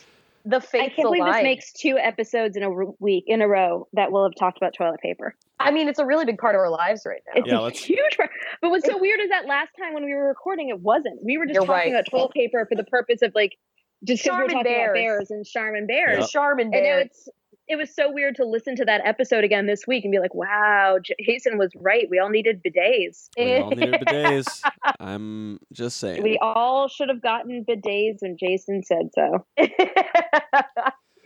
the 0.48 0.56
I 0.74 0.88
can't 0.88 0.96
believe 0.96 1.24
this 1.24 1.42
makes 1.42 1.72
two 1.72 1.98
episodes 1.98 2.56
in 2.56 2.62
a 2.62 2.70
week 3.00 3.24
in 3.26 3.42
a 3.42 3.48
row 3.48 3.88
that 3.94 4.12
we'll 4.12 4.22
have 4.24 4.35
talked 4.38 4.56
about 4.56 4.74
toilet 4.74 5.00
paper. 5.00 5.35
i 5.59 5.70
mean 5.70 5.88
it's 5.88 5.98
a 5.98 6.06
really 6.06 6.24
big 6.24 6.38
part 6.38 6.54
of 6.54 6.61
our 6.61 6.70
lives 6.70 7.02
right 7.04 7.20
now 7.26 7.42
It's 7.42 7.50
Yeah, 7.50 7.66
a 7.66 7.70
huge. 7.70 8.16
part. 8.16 8.30
But 8.62 8.70
what's 8.70 8.87
so 8.87 8.96
weird 8.98 9.20
is 9.20 9.28
that 9.30 9.46
last 9.46 9.70
time 9.78 9.92
when 9.92 10.04
we 10.04 10.14
were 10.14 10.28
recording, 10.28 10.68
it 10.68 10.80
wasn't. 10.80 11.18
We 11.24 11.37
were 11.37 11.46
just 11.46 11.54
You're 11.56 11.66
talking 11.66 11.92
right. 11.92 12.00
about 12.00 12.04
toilet 12.11 12.32
paper 12.32 12.64
for 12.68 12.76
the 12.76 12.85
purpose 12.85 13.22
of 13.22 13.32
like 13.35 13.56
just 14.04 14.22
because 14.22 14.37
we 14.38 14.42
were 14.44 14.48
Charmin 14.48 14.54
talking 14.64 14.72
about 14.85 14.94
bears. 14.94 14.94
bears 14.94 15.30
and 15.30 15.46
Charmin 15.46 15.87
bears. 15.87 16.18
Yep. 16.20 16.28
Charmin 16.30 16.70
And 16.74 16.85
now 16.85 16.96
it's 16.98 17.28
it 17.68 17.76
was 17.76 17.94
so 17.94 18.12
weird 18.12 18.37
to 18.37 18.44
listen 18.44 18.76
to 18.76 18.85
that 18.85 19.00
episode 19.05 19.42
again 19.44 19.66
this 19.66 19.87
week 19.87 20.05
and 20.05 20.12
be 20.12 20.18
like, 20.18 20.35
wow, 20.35 20.98
Jason 21.20 21.59
was 21.59 21.70
right. 21.76 22.07
We 22.11 22.18
all 22.18 22.29
needed 22.29 22.62
bidets. 22.62 23.29
We 23.37 23.57
all 23.57 23.70
needed 23.70 23.94
bidets. 24.07 24.62
I'm 25.00 25.59
just 25.72 25.96
saying. 25.96 26.22
We 26.22 26.38
all 26.40 26.88
should 26.88 27.09
have 27.09 27.20
gotten 27.22 27.64
bidets 27.68 28.18
when 28.20 28.37
Jason 28.38 28.83
said 28.85 29.09
so. 29.14 29.44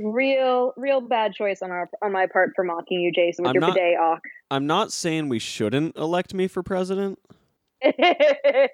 Real, 0.02 0.72
real 0.78 1.02
bad 1.02 1.34
choice 1.34 1.60
on 1.60 1.70
our 1.70 1.86
on 2.02 2.10
my 2.10 2.26
part 2.26 2.52
for 2.56 2.64
mocking 2.64 3.00
you, 3.02 3.12
Jason, 3.12 3.42
with 3.42 3.50
I'm 3.50 3.54
your 3.56 3.60
not- 3.60 3.74
bidet 3.74 3.98
awk. 4.00 4.22
I'm 4.50 4.66
not 4.66 4.92
saying 4.92 5.28
we 5.28 5.38
shouldn't 5.38 5.94
elect 5.94 6.32
me 6.32 6.48
for 6.48 6.62
president. 6.62 7.18
I 7.84 8.70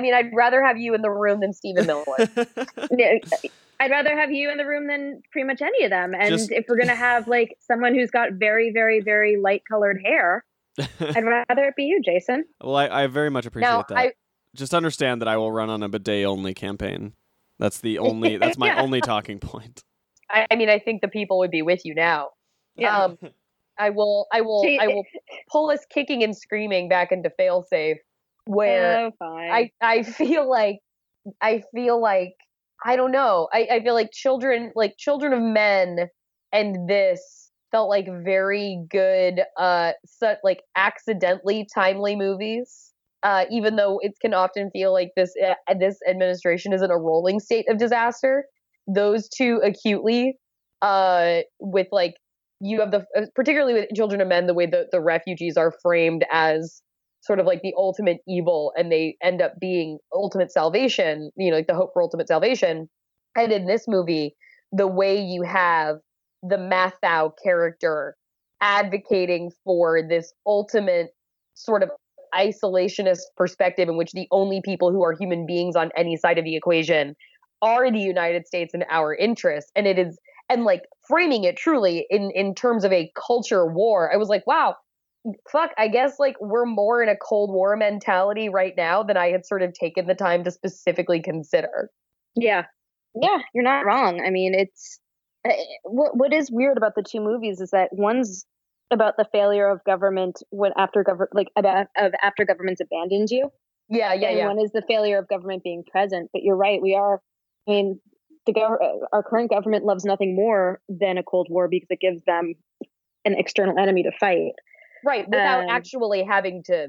mean, 0.00 0.14
I'd 0.14 0.30
rather 0.34 0.64
have 0.64 0.78
you 0.78 0.94
in 0.94 1.02
the 1.02 1.10
room 1.10 1.40
than 1.40 1.52
Stephen 1.52 1.86
Miller. 1.86 2.04
No, 3.78 3.84
I'd 3.84 3.90
rather 3.90 4.16
have 4.16 4.30
you 4.30 4.50
in 4.50 4.58
the 4.58 4.66
room 4.66 4.86
than 4.86 5.22
pretty 5.32 5.46
much 5.46 5.62
any 5.62 5.84
of 5.84 5.90
them. 5.90 6.14
And 6.14 6.28
Just- 6.28 6.50
if 6.50 6.66
we're 6.68 6.78
gonna 6.78 6.94
have 6.94 7.28
like 7.28 7.56
someone 7.60 7.94
who's 7.94 8.10
got 8.10 8.32
very, 8.32 8.70
very, 8.72 9.00
very 9.00 9.36
light 9.36 9.62
colored 9.68 10.00
hair, 10.04 10.44
I'd 10.78 11.24
rather 11.24 11.64
it 11.68 11.76
be 11.76 11.84
you, 11.84 12.00
Jason. 12.04 12.44
well, 12.62 12.76
I, 12.76 13.04
I 13.04 13.06
very 13.06 13.30
much 13.30 13.46
appreciate 13.46 13.68
now, 13.70 13.84
that. 13.88 13.96
I 13.96 14.12
Just 14.54 14.74
understand 14.74 15.20
that 15.22 15.28
I 15.28 15.36
will 15.36 15.50
run 15.52 15.70
on 15.70 15.82
a 15.82 15.88
bidet 15.88 16.26
only 16.26 16.54
campaign. 16.54 17.12
That's 17.58 17.80
the 17.80 17.98
only. 17.98 18.36
That's 18.38 18.58
my 18.58 18.68
Yeah. 18.68 18.82
only 18.82 19.00
talking 19.00 19.38
point. 19.40 19.82
I, 20.28 20.46
I 20.50 20.56
mean, 20.56 20.68
I 20.68 20.78
think 20.78 21.00
the 21.02 21.08
people 21.08 21.38
would 21.38 21.50
be 21.50 21.62
with 21.62 21.84
you 21.84 21.94
now. 21.94 22.30
Yeah. 22.76 23.04
Um, 23.04 23.18
I 23.78 23.90
will, 23.90 24.26
I 24.32 24.40
will, 24.40 24.62
See, 24.62 24.78
I 24.78 24.86
will 24.88 25.04
pull 25.50 25.70
us 25.70 25.84
kicking 25.88 26.22
and 26.22 26.36
screaming 26.36 26.88
back 26.88 27.12
into 27.12 27.30
failsafe, 27.38 27.96
where 28.46 29.06
oh, 29.06 29.10
fine. 29.18 29.50
I, 29.50 29.70
I 29.80 30.02
feel 30.02 30.48
like 30.48 30.80
I 31.40 31.62
feel 31.74 32.00
like 32.00 32.34
I 32.84 32.96
don't 32.96 33.12
know. 33.12 33.48
I, 33.52 33.66
I 33.72 33.80
feel 33.82 33.94
like 33.94 34.10
children 34.12 34.72
like 34.74 34.96
children 34.98 35.32
of 35.32 35.40
men 35.42 36.08
and 36.52 36.88
this 36.88 37.50
felt 37.72 37.88
like 37.88 38.06
very 38.24 38.84
good 38.90 39.40
uh 39.58 39.92
such 40.04 40.38
like 40.44 40.60
accidentally 40.76 41.66
timely 41.74 42.16
movies. 42.16 42.92
Uh, 43.22 43.44
even 43.50 43.74
though 43.74 43.98
it 44.02 44.12
can 44.20 44.34
often 44.34 44.70
feel 44.70 44.92
like 44.92 45.10
this 45.16 45.32
uh, 45.44 45.54
this 45.80 45.98
administration 46.08 46.72
is 46.72 46.82
in 46.82 46.90
a 46.90 46.96
rolling 46.98 47.40
state 47.40 47.64
of 47.68 47.78
disaster, 47.78 48.44
those 48.86 49.28
two 49.28 49.60
acutely 49.64 50.38
uh, 50.82 51.38
with 51.58 51.88
like 51.90 52.14
you 52.60 52.78
have 52.80 52.90
the 52.92 53.04
uh, 53.16 53.22
particularly 53.34 53.72
with 53.74 53.88
children 53.96 54.20
of 54.20 54.28
men 54.28 54.46
the 54.46 54.54
way 54.54 54.66
that 54.66 54.90
the 54.92 55.00
refugees 55.00 55.56
are 55.56 55.72
framed 55.82 56.24
as 56.30 56.82
sort 57.26 57.40
of 57.40 57.46
like 57.46 57.60
the 57.62 57.74
ultimate 57.76 58.18
evil 58.28 58.72
and 58.76 58.90
they 58.90 59.16
end 59.22 59.42
up 59.42 59.54
being 59.60 59.98
ultimate 60.12 60.52
salvation 60.52 61.30
you 61.36 61.50
know 61.50 61.56
like 61.56 61.66
the 61.66 61.74
hope 61.74 61.90
for 61.92 62.02
ultimate 62.02 62.28
salvation. 62.28 62.88
And 63.36 63.52
in 63.52 63.66
this 63.66 63.84
movie 63.86 64.34
the 64.72 64.86
way 64.86 65.20
you 65.20 65.42
have 65.42 65.96
the 66.42 66.56
Matthau 66.56 67.32
character 67.42 68.16
advocating 68.60 69.50
for 69.64 70.00
this 70.08 70.32
ultimate 70.46 71.08
sort 71.54 71.82
of 71.82 71.90
isolationist 72.34 73.20
perspective 73.36 73.88
in 73.88 73.96
which 73.96 74.12
the 74.12 74.26
only 74.30 74.60
people 74.64 74.90
who 74.90 75.04
are 75.04 75.12
human 75.12 75.46
beings 75.46 75.76
on 75.76 75.90
any 75.96 76.16
side 76.16 76.38
of 76.38 76.44
the 76.44 76.56
equation 76.56 77.14
are 77.62 77.90
the 77.90 77.98
United 77.98 78.46
States 78.46 78.74
and 78.74 78.84
our 78.90 79.14
interests. 79.14 79.70
And 79.74 79.86
it 79.86 79.98
is 79.98 80.18
and 80.48 80.64
like 80.64 80.82
framing 81.08 81.44
it 81.44 81.56
truly 81.56 82.06
in 82.10 82.30
in 82.34 82.54
terms 82.54 82.84
of 82.84 82.92
a 82.92 83.10
culture 83.26 83.66
war 83.66 84.12
i 84.12 84.16
was 84.16 84.28
like 84.28 84.46
wow 84.46 84.74
fuck 85.50 85.70
i 85.78 85.88
guess 85.88 86.18
like 86.18 86.36
we're 86.40 86.64
more 86.64 87.02
in 87.02 87.08
a 87.08 87.16
cold 87.16 87.50
war 87.50 87.76
mentality 87.76 88.48
right 88.48 88.74
now 88.76 89.02
than 89.02 89.16
i 89.16 89.28
had 89.28 89.44
sort 89.44 89.62
of 89.62 89.72
taken 89.72 90.06
the 90.06 90.14
time 90.14 90.44
to 90.44 90.50
specifically 90.50 91.20
consider. 91.20 91.90
Yeah. 92.34 92.64
Yeah 93.20 93.38
you're 93.54 93.64
not 93.64 93.86
wrong. 93.86 94.22
I 94.24 94.30
mean 94.30 94.54
it's 94.54 95.00
eh, 95.44 95.56
what 95.84 96.16
what 96.16 96.32
is 96.32 96.50
weird 96.50 96.76
about 96.76 96.94
the 96.94 97.02
two 97.02 97.20
movies 97.20 97.60
is 97.60 97.70
that 97.70 97.88
one's 97.92 98.44
about 98.90 99.16
the 99.16 99.26
failure 99.32 99.68
of 99.68 99.82
government 99.84 100.42
when 100.50 100.72
after 100.76 101.02
government 101.02 101.34
like 101.34 101.48
about 101.56 101.86
of 101.96 102.12
after 102.22 102.44
government's 102.44 102.80
abandoned 102.80 103.30
you. 103.30 103.50
Yeah 103.88 104.12
yeah 104.12 104.28
and 104.28 104.38
yeah. 104.38 104.46
one 104.48 104.60
is 104.60 104.70
the 104.72 104.82
failure 104.86 105.18
of 105.18 105.28
government 105.28 105.64
being 105.64 105.82
present. 105.90 106.30
But 106.32 106.42
you're 106.42 106.56
right 106.56 106.80
we 106.80 106.94
are 106.94 107.20
i 107.66 107.70
mean 107.70 108.00
the 108.46 108.52
gov- 108.52 108.78
our 109.12 109.24
current 109.24 109.50
government 109.50 109.84
loves 109.84 110.04
nothing 110.04 110.36
more 110.36 110.80
than 110.88 111.18
a 111.18 111.22
cold 111.22 111.48
war 111.50 111.66
because 111.68 111.88
it 111.90 111.98
gives 112.00 112.22
them 112.26 112.54
an 113.24 113.34
external 113.36 113.76
enemy 113.76 114.04
to 114.04 114.12
fight 114.20 114.52
right 115.06 115.26
without 115.28 115.64
Um, 115.64 115.70
actually 115.70 116.24
having 116.24 116.62
to 116.64 116.88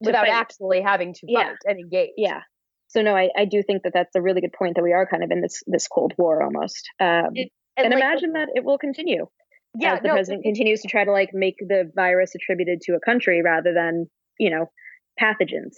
without 0.00 0.26
fight. 0.26 0.32
actually 0.42 0.80
having 0.80 1.12
to 1.14 1.20
Yeah. 1.26 1.44
fight 1.50 1.56
and 1.66 1.78
engage 1.78 2.10
yeah 2.16 2.40
so 2.88 3.02
no 3.02 3.14
I, 3.16 3.28
I 3.36 3.44
do 3.44 3.62
think 3.62 3.82
that 3.84 3.92
that's 3.94 4.14
a 4.16 4.22
really 4.22 4.40
good 4.40 4.52
point 4.58 4.76
that 4.76 4.82
we 4.82 4.92
are 4.92 5.06
kind 5.06 5.22
of 5.24 5.30
in 5.30 5.40
this 5.40 5.62
this 5.66 5.86
cold 5.88 6.14
war 6.18 6.42
almost 6.42 6.88
um, 7.00 7.30
It- 7.34 7.52
and, 7.76 7.92
like, 7.94 8.02
imagine 8.02 8.32
that 8.32 8.48
it 8.54 8.64
will 8.64 8.78
continue 8.78 9.26
yeah 9.78 9.94
as 9.94 10.02
the 10.02 10.08
no, 10.08 10.14
president 10.14 10.42
continues 10.42 10.80
to 10.82 10.88
try 10.88 11.04
to 11.04 11.12
like 11.12 11.30
make 11.32 11.56
the 11.60 11.90
virus 11.94 12.34
attributed 12.34 12.80
to 12.82 12.92
a 12.94 13.00
country 13.00 13.42
rather 13.42 13.72
than 13.74 14.06
you 14.38 14.50
know 14.50 14.66
pathogens 15.20 15.74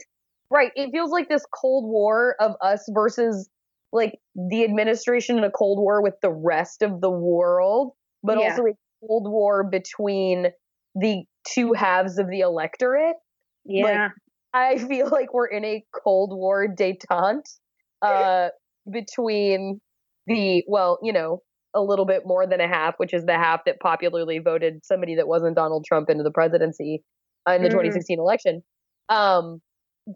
Right. 0.52 0.72
It 0.74 0.90
feels 0.90 1.10
like 1.12 1.28
this 1.28 1.44
Cold 1.54 1.84
War 1.88 2.34
of 2.40 2.56
us 2.60 2.84
versus 2.92 3.48
like 3.92 4.18
the 4.34 4.64
administration 4.64 5.38
in 5.38 5.44
a 5.44 5.50
Cold 5.50 5.78
War 5.78 6.02
with 6.02 6.14
the 6.22 6.30
rest 6.32 6.82
of 6.82 7.00
the 7.00 7.10
world, 7.10 7.92
but 8.24 8.36
Yeah. 8.36 8.50
also 8.50 8.62
a 8.66 8.72
Cold 9.06 9.30
War 9.30 9.62
between 9.62 10.48
the 10.96 11.24
two 11.46 11.72
halves 11.72 12.18
of 12.18 12.28
the 12.28 12.40
electorate. 12.40 13.16
yeah 13.64 14.08
I 14.52 14.78
feel 14.78 15.08
like 15.10 15.32
we're 15.32 15.46
in 15.46 15.64
a 15.64 15.84
Cold 15.92 16.32
War 16.32 16.66
detente 16.66 17.58
uh, 18.02 18.48
between 18.90 19.80
the, 20.26 20.64
well, 20.66 20.98
you 21.02 21.12
know, 21.12 21.42
a 21.74 21.80
little 21.80 22.04
bit 22.04 22.22
more 22.24 22.46
than 22.46 22.60
a 22.60 22.66
half, 22.66 22.94
which 22.96 23.14
is 23.14 23.24
the 23.26 23.34
half 23.34 23.64
that 23.66 23.78
popularly 23.80 24.40
voted 24.40 24.84
somebody 24.84 25.14
that 25.16 25.28
wasn't 25.28 25.54
Donald 25.54 25.84
Trump 25.84 26.10
into 26.10 26.24
the 26.24 26.32
presidency 26.32 27.04
uh, 27.48 27.52
in 27.52 27.62
the 27.62 27.68
Mhm. 27.68 27.72
2016 27.72 28.18
election. 28.18 28.62
Um, 29.08 29.60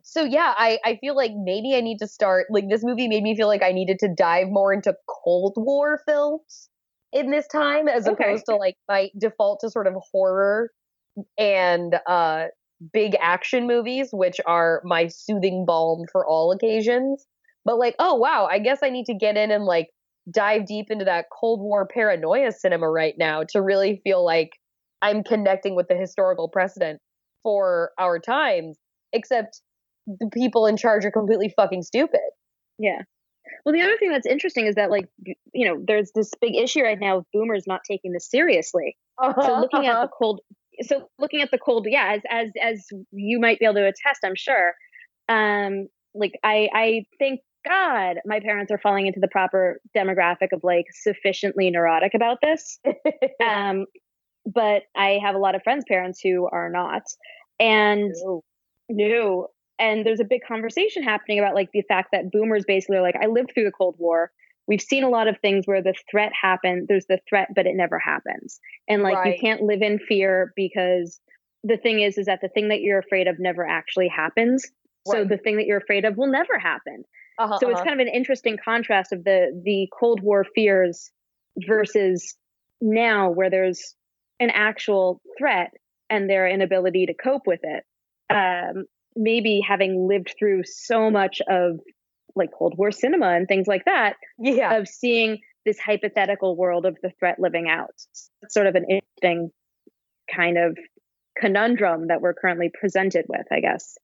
so 0.02 0.24
yeah, 0.24 0.52
I, 0.56 0.78
I 0.84 0.96
feel 0.96 1.14
like 1.14 1.30
maybe 1.34 1.74
I 1.76 1.80
need 1.80 1.98
to 1.98 2.08
start 2.08 2.46
like 2.50 2.64
this 2.68 2.82
movie 2.82 3.06
made 3.06 3.22
me 3.22 3.36
feel 3.36 3.46
like 3.46 3.62
I 3.62 3.72
needed 3.72 3.98
to 4.00 4.08
dive 4.08 4.48
more 4.48 4.72
into 4.72 4.94
Cold 5.08 5.54
War 5.56 6.00
films 6.06 6.68
in 7.12 7.30
this 7.30 7.46
time 7.46 7.86
as 7.86 8.06
Okay. 8.06 8.24
opposed 8.24 8.46
to 8.46 8.56
like 8.56 8.76
my 8.88 9.10
default 9.18 9.60
to 9.60 9.70
sort 9.70 9.86
of 9.86 9.94
horror 10.10 10.70
and 11.38 11.96
uh 12.06 12.46
big 12.92 13.16
action 13.20 13.66
movies, 13.66 14.08
which 14.12 14.40
are 14.46 14.82
my 14.84 15.06
soothing 15.06 15.64
balm 15.66 16.04
for 16.10 16.26
all 16.26 16.52
occasions. 16.52 17.24
But 17.64 17.78
like, 17.78 17.94
oh 17.98 18.14
wow, 18.14 18.46
I 18.50 18.58
guess 18.58 18.80
I 18.82 18.90
need 18.90 19.06
to 19.06 19.14
get 19.14 19.36
in 19.36 19.50
and 19.50 19.64
like 19.64 19.88
dive 20.30 20.66
deep 20.66 20.86
into 20.90 21.04
that 21.04 21.26
Cold 21.32 21.60
War 21.60 21.86
paranoia 21.86 22.52
cinema 22.52 22.90
right 22.90 23.14
now 23.18 23.42
to 23.50 23.62
really 23.62 24.00
feel 24.04 24.24
like 24.24 24.50
I'm 25.02 25.22
connecting 25.22 25.76
with 25.76 25.88
the 25.88 25.96
historical 25.96 26.48
precedent 26.48 27.00
for 27.42 27.92
our 27.98 28.18
times, 28.18 28.78
except 29.12 29.60
the 30.06 30.30
people 30.32 30.66
in 30.66 30.76
charge 30.76 31.04
are 31.04 31.10
completely 31.10 31.52
fucking 31.56 31.82
stupid. 31.82 32.20
Yeah. 32.78 33.02
Well, 33.64 33.74
the 33.74 33.82
other 33.82 33.96
thing 33.98 34.10
that's 34.10 34.26
interesting 34.26 34.66
is 34.66 34.74
that, 34.76 34.90
like, 34.90 35.08
you 35.52 35.68
know, 35.68 35.82
there's 35.86 36.10
this 36.14 36.30
big 36.40 36.54
issue 36.56 36.82
right 36.82 36.98
now 36.98 37.18
of 37.18 37.26
boomers 37.32 37.64
not 37.66 37.82
taking 37.88 38.12
this 38.12 38.28
seriously. 38.28 38.96
Uh-huh, 39.22 39.42
So 39.46 39.60
looking 39.60 39.86
at 39.86 40.00
the 40.00 40.08
cold, 40.18 40.40
so 40.82 41.08
looking 41.18 41.40
at 41.40 41.50
the 41.50 41.58
cold, 41.58 41.86
yeah, 41.88 42.14
as 42.14 42.22
as 42.30 42.50
as 42.62 42.86
you 43.12 43.38
might 43.40 43.58
be 43.58 43.64
able 43.64 43.74
to 43.74 43.86
attest, 43.86 44.20
I'm 44.24 44.36
sure. 44.36 44.74
Um, 45.28 45.88
like 46.14 46.32
I 46.42 46.68
I 46.72 47.04
thank 47.18 47.40
God 47.66 48.16
my 48.26 48.40
parents 48.40 48.70
are 48.70 48.78
falling 48.78 49.06
into 49.06 49.20
the 49.20 49.28
proper 49.28 49.80
demographic 49.96 50.52
of 50.52 50.60
like 50.62 50.86
sufficiently 50.92 51.70
neurotic 51.70 52.14
about 52.14 52.38
this. 52.42 52.78
Um, 53.44 53.86
but 54.46 54.82
I 54.94 55.18
have 55.22 55.34
a 55.34 55.38
lot 55.38 55.54
of 55.54 55.62
friends' 55.62 55.84
parents 55.88 56.20
who 56.22 56.48
are 56.50 56.70
not, 56.70 57.02
and 57.58 58.12
no. 58.88 59.48
And 59.78 60.06
there's 60.06 60.20
a 60.20 60.24
big 60.24 60.42
conversation 60.46 61.02
happening 61.02 61.38
about 61.38 61.54
like 61.54 61.70
the 61.72 61.82
fact 61.88 62.10
that 62.12 62.30
boomers 62.30 62.64
basically 62.66 62.96
are 62.98 63.02
like, 63.02 63.16
I 63.20 63.26
lived 63.26 63.52
through 63.52 63.64
the 63.64 63.72
Cold 63.72 63.96
War. 63.98 64.30
We've 64.66 64.80
seen 64.80 65.04
a 65.04 65.08
lot 65.08 65.28
of 65.28 65.38
things 65.40 65.66
where 65.66 65.82
the 65.82 65.94
threat 66.10 66.32
happened. 66.40 66.86
There's 66.88 67.06
the 67.06 67.20
threat, 67.28 67.48
but 67.54 67.66
it 67.66 67.74
never 67.74 67.98
happens. 67.98 68.60
And 68.88 69.02
like 69.02 69.26
you 69.26 69.34
can't 69.38 69.62
live 69.62 69.82
in 69.82 69.98
fear 69.98 70.52
because 70.56 71.20
the 71.62 71.76
thing 71.76 72.00
is, 72.00 72.18
is 72.18 72.26
that 72.26 72.40
the 72.40 72.48
thing 72.48 72.68
that 72.68 72.80
you're 72.80 72.98
afraid 72.98 73.26
of 73.26 73.38
never 73.38 73.66
actually 73.66 74.08
happens. 74.08 74.66
So 75.06 75.24
the 75.24 75.36
thing 75.36 75.56
that 75.56 75.66
you're 75.66 75.78
afraid 75.78 76.06
of 76.06 76.16
will 76.16 76.30
never 76.30 76.58
happen. 76.58 77.04
Uh-huh, 77.38 77.58
So 77.58 77.68
it's 77.68 77.76
uh-huh. 77.80 77.88
kind 77.88 78.00
of 78.00 78.06
an 78.06 78.12
interesting 78.12 78.56
contrast 78.62 79.12
of 79.12 79.24
the 79.24 79.60
the 79.64 79.88
Cold 79.98 80.22
War 80.22 80.46
fears 80.54 81.10
versus 81.66 82.36
now 82.80 83.30
where 83.30 83.50
there's 83.50 83.94
an 84.40 84.50
actual 84.50 85.20
threat 85.38 85.70
and 86.10 86.28
their 86.28 86.48
inability 86.48 87.06
to 87.06 87.14
cope 87.14 87.42
with 87.46 87.60
it. 87.62 87.84
Um, 88.30 88.84
maybe 89.16 89.60
having 89.66 90.08
lived 90.08 90.34
through 90.38 90.62
so 90.64 91.10
much 91.10 91.40
of 91.48 91.80
like 92.36 92.50
Cold 92.56 92.74
War 92.76 92.90
cinema 92.90 93.28
and 93.28 93.46
things 93.48 93.66
like 93.66 93.84
that, 93.84 94.16
yeah. 94.38 94.76
of 94.76 94.88
seeing 94.88 95.38
this 95.64 95.78
hypothetical 95.78 96.56
world 96.56 96.84
of 96.86 96.96
the 97.02 97.10
threat 97.18 97.38
living 97.38 97.68
out. 97.68 97.94
It's 98.42 98.54
sort 98.54 98.66
of 98.66 98.74
an 98.74 98.84
interesting 98.88 99.50
kind 100.34 100.58
of 100.58 100.76
conundrum 101.38 102.08
that 102.08 102.20
we're 102.20 102.34
currently 102.34 102.70
presented 102.72 103.24
with, 103.28 103.46
I 103.50 103.60
guess. 103.60 103.96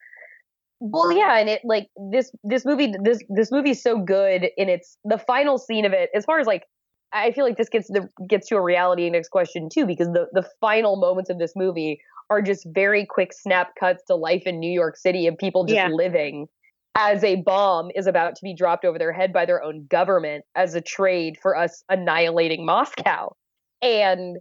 Well, 0.81 1.12
yeah, 1.12 1.37
and 1.39 1.49
it 1.49 1.61
like 1.62 1.89
this 2.11 2.33
this 2.43 2.64
movie 2.64 2.95
this 3.03 3.22
this 3.28 3.53
movie's 3.53 3.83
so 3.83 3.99
good 3.99 4.49
in 4.57 4.70
its 4.70 4.97
the 5.05 5.18
final 5.18 5.59
scene 5.59 5.85
of 5.85 5.93
it. 5.93 6.09
As 6.14 6.24
far 6.24 6.39
as 6.39 6.47
like, 6.47 6.62
I 7.12 7.33
feel 7.33 7.45
like 7.45 7.59
this 7.59 7.68
gets 7.68 7.89
the 7.89 8.09
gets 8.26 8.49
to 8.49 8.57
a 8.57 8.62
reality 8.62 9.11
next 9.11 9.28
question 9.28 9.68
too, 9.70 9.85
because 9.85 10.09
the 10.09 10.28
the 10.33 10.49
final 10.59 10.97
moments 10.97 11.28
of 11.28 11.39
this 11.39 11.53
movie 11.55 12.01
are 12.31 12.41
just 12.41 12.66
very 12.72 13.05
quick 13.05 13.33
snap 13.35 13.72
cuts 13.78 14.03
to 14.07 14.14
life 14.14 14.45
in 14.47 14.59
New 14.59 14.70
York 14.72 14.97
City 14.97 15.26
of 15.26 15.37
people 15.37 15.64
just 15.64 15.74
Yeah. 15.76 15.89
living 15.89 16.47
as 16.95 17.22
a 17.24 17.36
bomb 17.43 17.88
is 17.95 18.07
about 18.07 18.34
to 18.34 18.41
be 18.43 18.55
dropped 18.55 18.84
over 18.84 18.99
their 18.99 19.12
head 19.12 19.32
by 19.32 19.47
their 19.47 19.62
own 19.62 19.86
government 19.88 20.45
as 20.55 20.74
a 20.74 20.80
trade 20.80 21.36
for 21.41 21.57
us 21.57 21.82
annihilating 21.88 22.66
Moscow. 22.66 23.34
And 23.82 24.36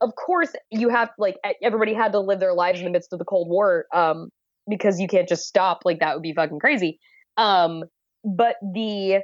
of 0.00 0.10
course, 0.16 0.52
you 0.70 0.88
have 0.88 1.10
like 1.18 1.36
everybody 1.62 1.94
had 1.94 2.12
to 2.12 2.20
live 2.20 2.40
their 2.40 2.54
lives 2.54 2.80
in 2.80 2.84
the 2.84 2.90
midst 2.90 3.12
of 3.12 3.18
the 3.18 3.24
Cold 3.24 3.48
War. 3.48 3.86
Um, 3.94 4.28
because 4.68 5.00
you 5.00 5.08
can't 5.08 5.28
just 5.28 5.46
stop 5.46 5.80
like 5.84 5.98
that 6.00 6.14
would 6.14 6.22
be 6.22 6.32
fucking 6.32 6.60
crazy 6.60 6.98
um 7.36 7.82
but 8.24 8.56
the 8.74 9.18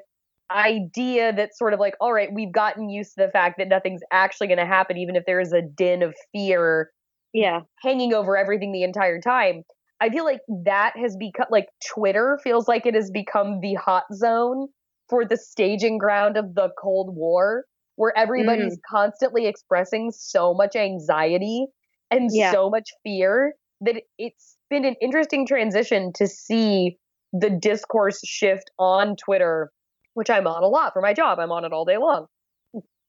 idea 0.50 1.32
that 1.32 1.56
sort 1.56 1.72
of 1.72 1.78
like 1.80 1.94
all 2.00 2.12
right 2.12 2.30
we've 2.32 2.52
gotten 2.52 2.88
used 2.88 3.14
to 3.16 3.24
the 3.24 3.30
fact 3.30 3.56
that 3.58 3.68
nothing's 3.68 4.00
actually 4.12 4.46
going 4.48 4.58
to 4.58 4.66
happen 4.66 4.96
even 4.96 5.14
if 5.14 5.24
there 5.26 5.40
is 5.40 5.52
a 5.52 5.62
din 5.62 6.02
of 6.02 6.14
fear 6.32 6.90
Yeah. 7.32 7.60
hanging 7.82 8.14
over 8.14 8.36
everything 8.36 8.72
the 8.72 8.82
entire 8.82 9.20
time 9.20 9.62
i 10.00 10.08
feel 10.08 10.24
like 10.24 10.40
that 10.64 10.92
has 10.96 11.16
become 11.16 11.46
like 11.50 11.68
twitter 11.94 12.38
feels 12.42 12.68
like 12.68 12.86
it 12.86 12.94
has 12.94 13.10
become 13.10 13.60
the 13.60 13.74
hot 13.74 14.04
zone 14.12 14.68
for 15.08 15.24
the 15.24 15.36
staging 15.36 15.98
ground 15.98 16.36
of 16.36 16.54
the 16.54 16.68
cold 16.80 17.14
war 17.16 17.64
where 17.96 18.16
everybody's 18.16 18.76
mm. 18.76 18.80
constantly 18.88 19.46
expressing 19.46 20.12
so 20.12 20.54
much 20.54 20.76
anxiety 20.76 21.66
and 22.10 22.30
Yeah. 22.32 22.52
so 22.52 22.70
much 22.70 22.90
fear 23.02 23.54
that 23.80 24.02
it's 24.18 24.56
been 24.70 24.84
an 24.84 24.94
interesting 25.00 25.46
transition 25.46 26.12
to 26.14 26.26
see 26.26 26.96
the 27.32 27.50
discourse 27.50 28.20
shift 28.24 28.70
on 28.78 29.16
Twitter, 29.16 29.70
which 30.14 30.30
I'm 30.30 30.46
on 30.46 30.62
a 30.62 30.68
lot 30.68 30.92
for 30.92 31.02
my 31.02 31.12
job. 31.12 31.38
I'm 31.38 31.52
on 31.52 31.64
it 31.64 31.72
all 31.72 31.84
day 31.84 31.98
long. 31.98 32.26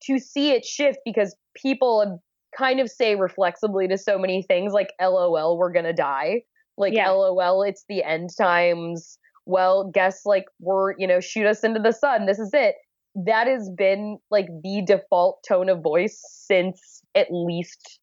To 0.04 0.18
see 0.18 0.50
it 0.50 0.64
shift 0.64 0.98
because 1.04 1.36
people 1.54 2.20
kind 2.56 2.80
of 2.80 2.90
say 2.90 3.14
reflexively 3.14 3.86
to 3.88 3.96
so 3.96 4.18
many 4.18 4.42
things 4.42 4.72
like 4.72 4.88
LOL, 5.00 5.56
we're 5.56 5.72
gonna 5.72 5.92
die. 5.92 6.42
Like 6.80 6.94
Yeah. 6.94 7.10
LOL, 7.10 7.62
it's 7.62 7.84
the 7.88 8.02
end 8.02 8.30
times. 8.36 9.18
Well, 9.46 9.90
guess 9.92 10.22
like 10.24 10.44
we're, 10.58 10.94
you 10.98 11.06
know, 11.06 11.20
shoot 11.20 11.46
us 11.46 11.62
into 11.62 11.80
the 11.80 11.92
sun. 11.92 12.26
This 12.26 12.38
is 12.38 12.50
it. 12.52 12.74
That 13.14 13.46
has 13.46 13.70
been 13.76 14.18
like 14.30 14.46
the 14.62 14.82
default 14.86 15.44
tone 15.46 15.68
of 15.68 15.82
voice 15.82 16.20
since 16.46 17.02
at 17.14 17.26
least 17.30 17.98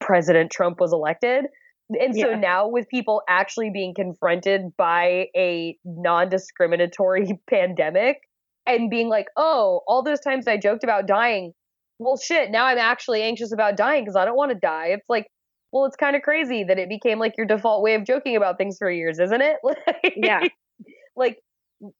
President 0.00 0.50
Trump 0.50 0.80
was 0.80 0.92
elected. 0.92 1.46
And 1.90 2.14
so 2.16 2.30
Yeah. 2.30 2.36
now 2.36 2.68
with 2.68 2.88
people 2.88 3.22
actually 3.28 3.70
being 3.70 3.94
confronted 3.94 4.76
by 4.76 5.26
a 5.36 5.76
non-discriminatory 5.84 7.40
pandemic 7.50 8.18
and 8.66 8.90
being 8.90 9.08
like, 9.08 9.26
"Oh, 9.36 9.82
all 9.86 10.02
those 10.02 10.20
times 10.20 10.48
I 10.48 10.56
joked 10.56 10.82
about 10.82 11.06
dying, 11.06 11.52
well 11.98 12.16
shit, 12.16 12.50
now 12.50 12.66
I'm 12.66 12.78
actually 12.78 13.22
anxious 13.22 13.52
about 13.52 13.76
dying 13.76 14.02
because 14.02 14.16
I 14.16 14.24
don't 14.24 14.36
want 14.36 14.50
to 14.50 14.58
die." 14.58 14.88
It's 14.88 15.08
like, 15.08 15.28
well, 15.72 15.84
it's 15.84 15.96
kind 15.96 16.16
of 16.16 16.22
crazy 16.22 16.64
that 16.64 16.78
it 16.78 16.88
became 16.88 17.18
like 17.18 17.36
your 17.36 17.46
default 17.46 17.82
way 17.82 17.94
of 17.94 18.04
joking 18.04 18.36
about 18.36 18.56
things 18.58 18.78
for 18.78 18.90
years, 18.90 19.18
isn't 19.18 19.40
it? 19.42 19.56
Like, 19.64 20.14
Yeah. 20.16 20.40
like 21.16 21.38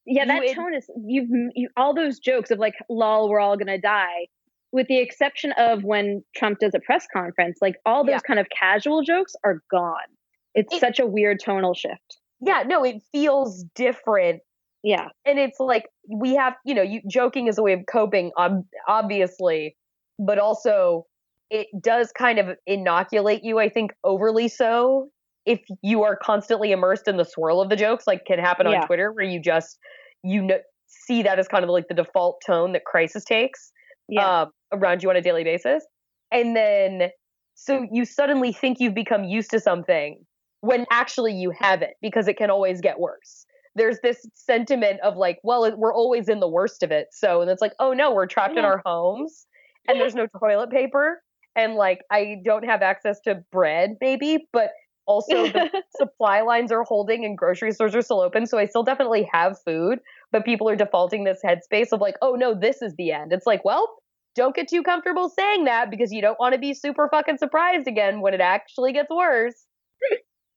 Yeah, 0.06 0.24
that 0.26 0.44
in- 0.44 0.54
tone 0.54 0.74
is 0.74 0.88
you've 1.06 1.28
you, 1.54 1.68
all 1.76 1.94
those 1.94 2.18
jokes 2.18 2.50
of 2.50 2.58
like 2.58 2.74
lol 2.88 3.28
we're 3.28 3.40
all 3.40 3.56
gonna 3.56 3.78
die, 3.80 4.26
with 4.72 4.86
the 4.88 4.98
exception 4.98 5.52
of 5.58 5.84
when 5.84 6.22
Trump 6.34 6.58
does 6.60 6.74
a 6.74 6.80
press 6.80 7.06
conference, 7.12 7.58
like 7.60 7.76
all 7.84 8.04
those 8.04 8.12
Yeah. 8.12 8.18
kind 8.26 8.38
of 8.40 8.46
casual 8.48 9.02
jokes 9.02 9.34
are 9.44 9.62
gone. 9.70 10.08
It's 10.54 10.72
It- 10.74 10.80
such 10.80 10.98
a 10.98 11.06
weird 11.06 11.40
tonal 11.40 11.74
shift. 11.74 12.18
yeah, 12.40 12.62
no, 12.66 12.84
it 12.84 13.02
feels 13.12 13.64
different 13.74 14.40
Yeah, 14.82 15.08
and 15.24 15.38
it's 15.38 15.58
like 15.60 15.86
we 16.08 16.34
have 16.36 16.54
you 16.64 16.74
know 16.74 16.82
you 16.82 17.00
joking 17.10 17.46
is 17.48 17.58
a 17.58 17.62
way 17.62 17.72
of 17.72 17.80
coping 17.90 18.30
um, 18.38 18.64
obviously 18.88 19.76
but 20.18 20.38
also 20.38 21.06
it 21.50 21.68
does 21.80 22.12
kind 22.12 22.38
of 22.38 22.56
inoculate 22.66 23.42
you 23.44 23.58
i 23.58 23.68
think 23.68 23.92
overly 24.04 24.48
so 24.48 25.08
if 25.44 25.60
you 25.82 26.02
are 26.02 26.16
constantly 26.16 26.72
immersed 26.72 27.06
in 27.06 27.16
the 27.16 27.24
swirl 27.24 27.60
of 27.60 27.68
the 27.68 27.76
jokes 27.76 28.06
like 28.06 28.24
can 28.26 28.38
happen 28.38 28.66
Yeah. 28.68 28.80
on 28.80 28.86
twitter 28.86 29.12
where 29.12 29.24
you 29.24 29.40
just 29.40 29.78
you 30.22 30.42
know, 30.42 30.58
see 30.86 31.22
that 31.22 31.38
as 31.38 31.48
kind 31.48 31.64
of 31.64 31.70
like 31.70 31.88
the 31.88 31.94
default 31.94 32.40
tone 32.44 32.72
that 32.72 32.84
crisis 32.84 33.24
takes 33.24 33.72
yeah, 34.08 34.42
um, 34.42 34.50
around 34.72 35.02
you 35.02 35.10
on 35.10 35.16
a 35.16 35.22
daily 35.22 35.44
basis. 35.44 35.84
And 36.32 36.56
then, 36.56 37.10
so 37.54 37.86
you 37.90 38.04
suddenly 38.04 38.52
think 38.52 38.78
you've 38.80 38.94
become 38.94 39.24
used 39.24 39.50
to 39.50 39.60
something 39.60 40.18
when 40.60 40.84
actually 40.90 41.32
you 41.32 41.52
haven't 41.58 41.92
because 42.02 42.28
it 42.28 42.36
can 42.36 42.50
always 42.50 42.80
get 42.80 42.98
worse. 42.98 43.46
There's 43.74 43.98
this 44.02 44.26
sentiment 44.34 45.00
of 45.02 45.16
like, 45.16 45.38
well, 45.42 45.64
it, 45.64 45.78
we're 45.78 45.94
always 45.94 46.28
in 46.28 46.40
the 46.40 46.48
worst 46.48 46.82
of 46.82 46.90
it. 46.90 47.08
So, 47.12 47.42
and 47.42 47.50
it's 47.50 47.60
like, 47.60 47.72
oh 47.78 47.92
no, 47.92 48.12
we're 48.12 48.26
trapped 48.26 48.56
in 48.56 48.64
our 48.64 48.82
homes 48.84 49.46
and 49.86 50.00
there's 50.00 50.14
no 50.14 50.26
toilet 50.40 50.70
paper. 50.70 51.22
And 51.56 51.74
like, 51.74 52.02
I 52.10 52.36
don't 52.44 52.64
have 52.64 52.82
access 52.82 53.18
to 53.20 53.42
bread, 53.50 53.96
maybe, 54.00 54.46
but 54.52 54.70
also 55.06 55.46
the 55.46 55.82
supply 55.96 56.42
lines 56.42 56.70
are 56.70 56.82
holding 56.82 57.24
and 57.24 57.36
grocery 57.36 57.72
stores 57.72 57.94
are 57.94 58.02
still 58.02 58.20
open. 58.20 58.46
So 58.46 58.58
I 58.58 58.66
still 58.66 58.82
definitely 58.82 59.28
have 59.32 59.56
food, 59.64 60.00
but 60.32 60.44
people 60.44 60.68
are 60.68 60.76
defaulting 60.76 61.24
this 61.24 61.40
headspace 61.44 61.92
of 61.92 62.00
like, 62.00 62.16
oh 62.20 62.34
no, 62.34 62.54
this 62.54 62.82
is 62.82 62.94
the 62.98 63.12
end. 63.12 63.32
It's 63.32 63.46
like, 63.46 63.64
well, 63.64 63.96
don't 64.34 64.54
get 64.54 64.68
too 64.68 64.82
comfortable 64.82 65.30
saying 65.30 65.64
that 65.64 65.90
because 65.90 66.12
you 66.12 66.20
don't 66.20 66.38
want 66.38 66.52
to 66.52 66.60
be 66.60 66.74
super 66.74 67.08
fucking 67.10 67.38
surprised 67.38 67.88
again 67.88 68.20
when 68.20 68.34
it 68.34 68.40
actually 68.40 68.92
gets 68.92 69.08
worse. 69.08 69.64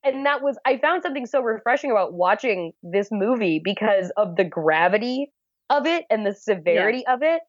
and 0.03 0.25
that 0.25 0.41
was, 0.41 0.57
I 0.65 0.77
found 0.77 1.01
something 1.01 1.25
so 1.25 1.41
refreshing 1.41 1.91
about 1.91 2.13
watching 2.13 2.73
this 2.83 3.07
movie 3.09 3.61
because 3.63 4.11
of 4.17 4.35
the 4.35 4.43
gravity 4.43 5.31
of 5.69 5.85
it 5.85 6.03
and 6.09 6.25
the 6.25 6.33
severity 6.33 7.05
of 7.07 7.19
it. 7.21 7.41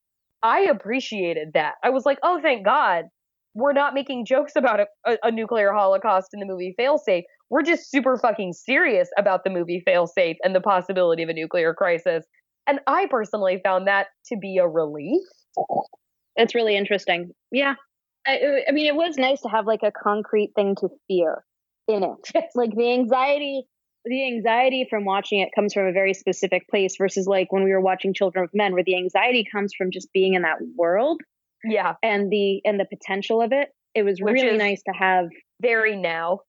I 0.42 0.60
appreciated 0.60 1.54
that. 1.54 1.74
I 1.82 1.90
was 1.90 2.06
like, 2.06 2.18
oh, 2.22 2.40
thank 2.40 2.64
God 2.64 3.06
we're 3.54 3.72
not 3.72 3.94
making 3.94 4.24
jokes 4.24 4.52
about 4.56 4.80
a, 4.80 4.86
a, 5.06 5.16
a 5.24 5.30
nuclear 5.30 5.72
holocaust 5.72 6.28
in 6.32 6.40
the 6.40 6.46
movie 6.46 6.74
Failsafe. 6.78 7.22
We're 7.48 7.62
just 7.62 7.90
super 7.90 8.16
fucking 8.16 8.52
serious 8.52 9.08
about 9.18 9.44
the 9.44 9.50
movie 9.50 9.82
Failsafe 9.86 10.36
and 10.42 10.54
the 10.54 10.60
possibility 10.60 11.22
of 11.22 11.28
a 11.28 11.34
nuclear 11.34 11.74
crisis. 11.74 12.24
And 12.66 12.80
I 12.86 13.06
personally 13.10 13.60
found 13.64 13.88
that 13.88 14.08
to 14.26 14.36
be 14.36 14.58
a 14.58 14.68
relief. 14.68 15.22
it's 16.36 16.54
really 16.54 16.76
interesting. 16.76 17.32
Yeah, 17.50 17.74
I, 18.26 18.62
I 18.68 18.72
mean, 18.72 18.86
it 18.86 18.94
was 18.94 19.16
nice 19.16 19.40
to 19.42 19.48
have 19.48 19.66
like 19.66 19.82
a 19.82 19.90
concrete 19.90 20.52
thing 20.54 20.76
to 20.76 20.88
fear 21.08 21.44
in 21.88 22.04
it. 22.04 22.44
Like 22.54 22.74
the 22.76 22.92
anxiety, 22.92 23.64
the 24.04 24.26
anxiety 24.26 24.86
from 24.88 25.04
watching 25.04 25.40
it 25.40 25.48
comes 25.54 25.74
from 25.74 25.86
a 25.86 25.92
very 25.92 26.14
specific 26.14 26.68
place 26.68 26.94
versus 26.96 27.26
like 27.26 27.52
when 27.52 27.64
we 27.64 27.72
were 27.72 27.80
watching 27.80 28.14
Children 28.14 28.44
of 28.44 28.50
Men, 28.54 28.74
where 28.74 28.84
the 28.84 28.96
anxiety 28.96 29.44
comes 29.50 29.72
from 29.76 29.90
just 29.90 30.12
being 30.12 30.34
in 30.34 30.42
that 30.42 30.58
world 30.76 31.20
Yeah, 31.64 31.94
and 32.02 32.30
the 32.30 32.60
and 32.64 32.78
the 32.80 32.84
potential 32.86 33.42
of 33.42 33.52
it. 33.52 33.68
It 33.94 34.02
was 34.04 34.20
Which 34.20 34.34
really 34.34 34.56
nice 34.56 34.82
to 34.84 34.92
have. 34.92 35.28
very 35.60 35.96
now. 35.96 36.40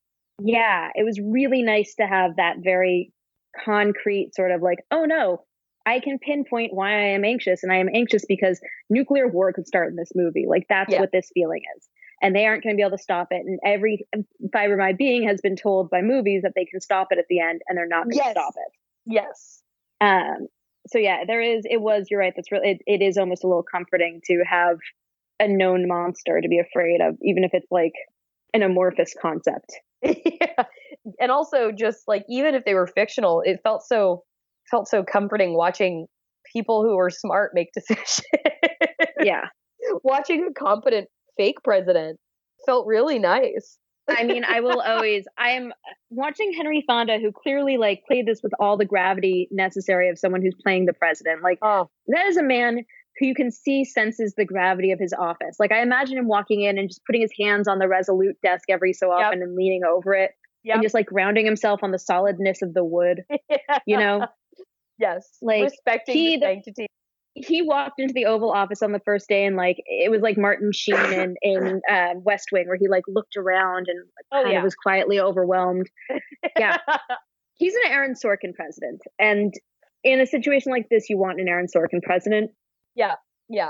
Yeah, 0.41 0.89
it 0.95 1.03
was 1.03 1.19
really 1.19 1.61
nice 1.63 1.95
to 1.95 2.03
have 2.07 2.35
that 2.37 2.57
very 2.63 3.11
concrete 3.65 4.33
sort 4.35 4.51
of 4.51 4.61
like, 4.61 4.79
oh 4.91 5.05
no, 5.05 5.43
I 5.85 5.99
can 5.99 6.19
pinpoint 6.19 6.73
why 6.73 6.91
I 6.91 7.07
am 7.09 7.25
anxious, 7.25 7.63
and 7.63 7.71
I 7.71 7.77
am 7.77 7.89
anxious 7.93 8.25
because 8.27 8.59
nuclear 8.89 9.27
war 9.27 9.51
could 9.53 9.67
start 9.67 9.89
in 9.89 9.95
this 9.95 10.11
movie. 10.15 10.45
Like 10.47 10.65
that's 10.69 10.91
Yeah. 10.93 10.99
what 11.01 11.11
this 11.11 11.29
feeling 11.33 11.61
is, 11.77 11.87
and 12.21 12.35
they 12.35 12.45
aren't 12.45 12.63
going 12.63 12.75
to 12.75 12.77
be 12.77 12.83
able 12.83 12.97
to 12.97 13.03
stop 13.03 13.27
it. 13.31 13.41
And 13.45 13.59
every 13.65 14.05
fiber 14.53 14.73
of 14.73 14.79
my 14.79 14.93
being 14.93 15.27
has 15.27 15.41
been 15.41 15.55
told 15.55 15.89
by 15.89 16.01
movies 16.01 16.43
that 16.43 16.53
they 16.55 16.65
can 16.65 16.79
stop 16.79 17.07
it 17.11 17.17
at 17.19 17.25
the 17.29 17.39
end, 17.39 17.61
and 17.67 17.77
they're 17.77 17.87
not 17.87 18.03
going 18.05 18.11
to 18.11 18.17
Yes. 18.17 18.31
stop 18.31 18.53
it. 18.55 18.73
Yes. 19.05 19.61
Um, 19.99 20.47
so 20.87 20.97
yeah, 20.97 21.25
there 21.27 21.41
is. 21.41 21.65
It 21.69 21.81
was. 21.81 22.07
You're 22.09 22.19
right. 22.19 22.33
That's 22.35 22.51
really. 22.51 22.71
It, 22.71 22.81
it 22.87 23.01
is 23.03 23.17
almost 23.17 23.43
a 23.43 23.47
little 23.47 23.63
comforting 23.63 24.21
to 24.25 24.43
have 24.49 24.77
a 25.41 25.47
known 25.47 25.87
monster 25.87 26.39
to 26.39 26.47
be 26.47 26.59
afraid 26.59 27.01
of, 27.01 27.17
even 27.23 27.43
if 27.43 27.51
it's 27.53 27.71
like 27.71 27.93
an 28.53 28.61
amorphous 28.61 29.13
concept. 29.19 29.71
yeah. 30.03 30.63
And 31.19 31.31
also 31.31 31.71
just 31.71 32.03
like 32.07 32.23
even 32.29 32.55
if 32.55 32.63
they 32.63 32.75
were 32.75 32.87
fictional, 32.87 33.41
it 33.43 33.59
felt 33.63 33.83
so 33.83 34.23
felt 34.69 34.87
so 34.87 35.03
comforting 35.03 35.55
watching 35.55 36.05
people 36.53 36.83
who 36.83 36.95
were 36.95 37.09
smart 37.09 37.51
make 37.53 37.69
decisions. 37.73 38.21
Yeah. 39.23 39.45
watching 40.03 40.47
a 40.49 40.53
competent 40.53 41.07
fake 41.37 41.57
president 41.63 42.19
felt 42.65 42.85
really 42.85 43.19
nice. 43.19 43.77
I 44.09 44.23
mean, 44.23 44.43
I 44.43 44.61
will 44.61 44.81
always. 44.81 45.25
I 45.37 45.51
am 45.51 45.71
watching 46.09 46.53
Henry 46.53 46.83
Fonda, 46.85 47.17
who 47.19 47.31
clearly 47.31 47.77
like 47.77 48.01
played 48.07 48.25
this 48.25 48.41
with 48.43 48.51
all 48.59 48.75
the 48.75 48.85
gravity 48.85 49.47
necessary 49.51 50.09
of 50.09 50.17
someone 50.17 50.41
who's 50.41 50.55
playing 50.61 50.85
the 50.85 50.93
president. 50.93 51.43
Like 51.43 51.59
Oh, 51.61 51.89
that 52.07 52.25
is 52.25 52.37
a 52.37 52.43
man 52.43 52.83
you 53.21 53.35
can 53.35 53.51
see 53.51 53.83
senses 53.85 54.33
the 54.35 54.45
gravity 54.45 54.91
of 54.91 54.99
his 54.99 55.13
office. 55.13 55.57
Like 55.59 55.71
I 55.71 55.81
imagine 55.81 56.17
him 56.17 56.27
walking 56.27 56.61
in 56.61 56.77
and 56.77 56.89
just 56.89 57.01
putting 57.05 57.21
his 57.21 57.31
hands 57.39 57.67
on 57.67 57.79
the 57.79 57.87
resolute 57.87 58.37
desk 58.43 58.65
every 58.69 58.93
so 58.93 59.07
Yep. 59.15 59.25
often 59.27 59.41
and 59.41 59.55
leaning 59.55 59.83
over 59.83 60.13
it 60.13 60.31
Yep. 60.63 60.75
and 60.75 60.83
just 60.83 60.93
like 60.93 61.07
grounding 61.07 61.45
himself 61.45 61.81
on 61.83 61.91
the 61.91 61.99
solidness 61.99 62.61
of 62.61 62.73
the 62.73 62.83
wood. 62.83 63.23
You 63.87 63.97
know, 63.97 64.27
yes, 64.99 65.27
Like, 65.41 65.63
respecting 65.63 66.13
he- 66.15 66.35
the 66.37 66.45
sanctity. 66.45 66.87
he 67.33 67.61
walked 67.61 67.99
into 67.99 68.13
the 68.13 68.25
Oval 68.25 68.51
Office 68.51 68.81
on 68.83 68.91
the 68.91 68.99
first 69.05 69.27
day 69.29 69.45
and 69.45 69.55
like 69.55 69.77
it 69.85 70.11
was 70.11 70.21
like 70.21 70.37
Martin 70.37 70.71
Sheen 70.73 70.95
in 71.13 71.35
in 71.41 71.81
uh, 71.89 72.13
West 72.17 72.49
Wing, 72.51 72.67
where 72.67 72.77
he 72.77 72.87
like 72.89 73.03
looked 73.07 73.37
around 73.37 73.87
and 73.87 73.99
like, 73.99 74.25
Oh, 74.31 74.43
kind 74.43 74.51
yeah. 74.53 74.57
of 74.59 74.63
was 74.63 74.75
quietly 74.75 75.19
overwhelmed. 75.19 75.89
Yeah. 76.59 76.77
He's 77.55 77.75
an 77.75 77.91
Aaron 77.91 78.13
Sorkin 78.15 78.53
president, 78.55 79.01
and 79.19 79.53
in 80.03 80.19
a 80.19 80.25
situation 80.25 80.71
like 80.71 80.89
this, 80.89 81.09
you 81.09 81.17
want 81.17 81.39
an 81.39 81.47
Aaron 81.47 81.67
Sorkin 81.73 82.01
president. 82.01 82.49
Yeah, 82.95 83.15
yeah. 83.49 83.69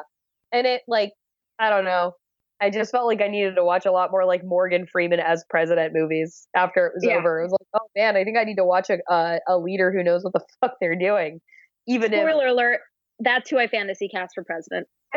and 0.51 0.65
it 0.67 0.81
like 0.87 1.11
I 1.59 1.69
don't 1.69 1.85
know. 1.85 2.13
I 2.61 2.69
just 2.69 2.91
felt 2.91 3.07
like 3.07 3.21
I 3.21 3.27
needed 3.27 3.55
to 3.55 3.63
watch 3.63 3.85
a 3.87 3.91
lot 3.91 4.11
more 4.11 4.23
like 4.25 4.43
Morgan 4.43 4.85
Freeman 4.85 5.19
as 5.19 5.43
president 5.49 5.93
movies 5.95 6.47
after 6.55 6.85
it 6.87 6.93
was 6.95 7.03
Yeah. 7.07 7.15
over. 7.17 7.39
It 7.41 7.45
was 7.45 7.51
like, 7.53 7.81
oh 7.81 7.87
man, 7.97 8.15
I 8.15 8.23
think 8.23 8.37
I 8.37 8.43
need 8.43 8.57
to 8.57 8.65
watch 8.65 8.89
a 8.89 8.99
a, 9.11 9.39
a 9.47 9.57
leader 9.57 9.91
who 9.91 10.03
knows 10.03 10.23
what 10.23 10.33
the 10.33 10.41
fuck 10.61 10.73
they're 10.81 10.95
doing, 10.97 11.39
even 11.87 12.13
if 12.13 12.19
Spoiler 12.19 12.47
alert: 12.47 12.81
that's 13.19 13.49
who 13.49 13.57
I 13.59 13.67
fantasy 13.67 14.07
cast 14.09 14.33
for 14.35 14.43
president. 14.43 14.87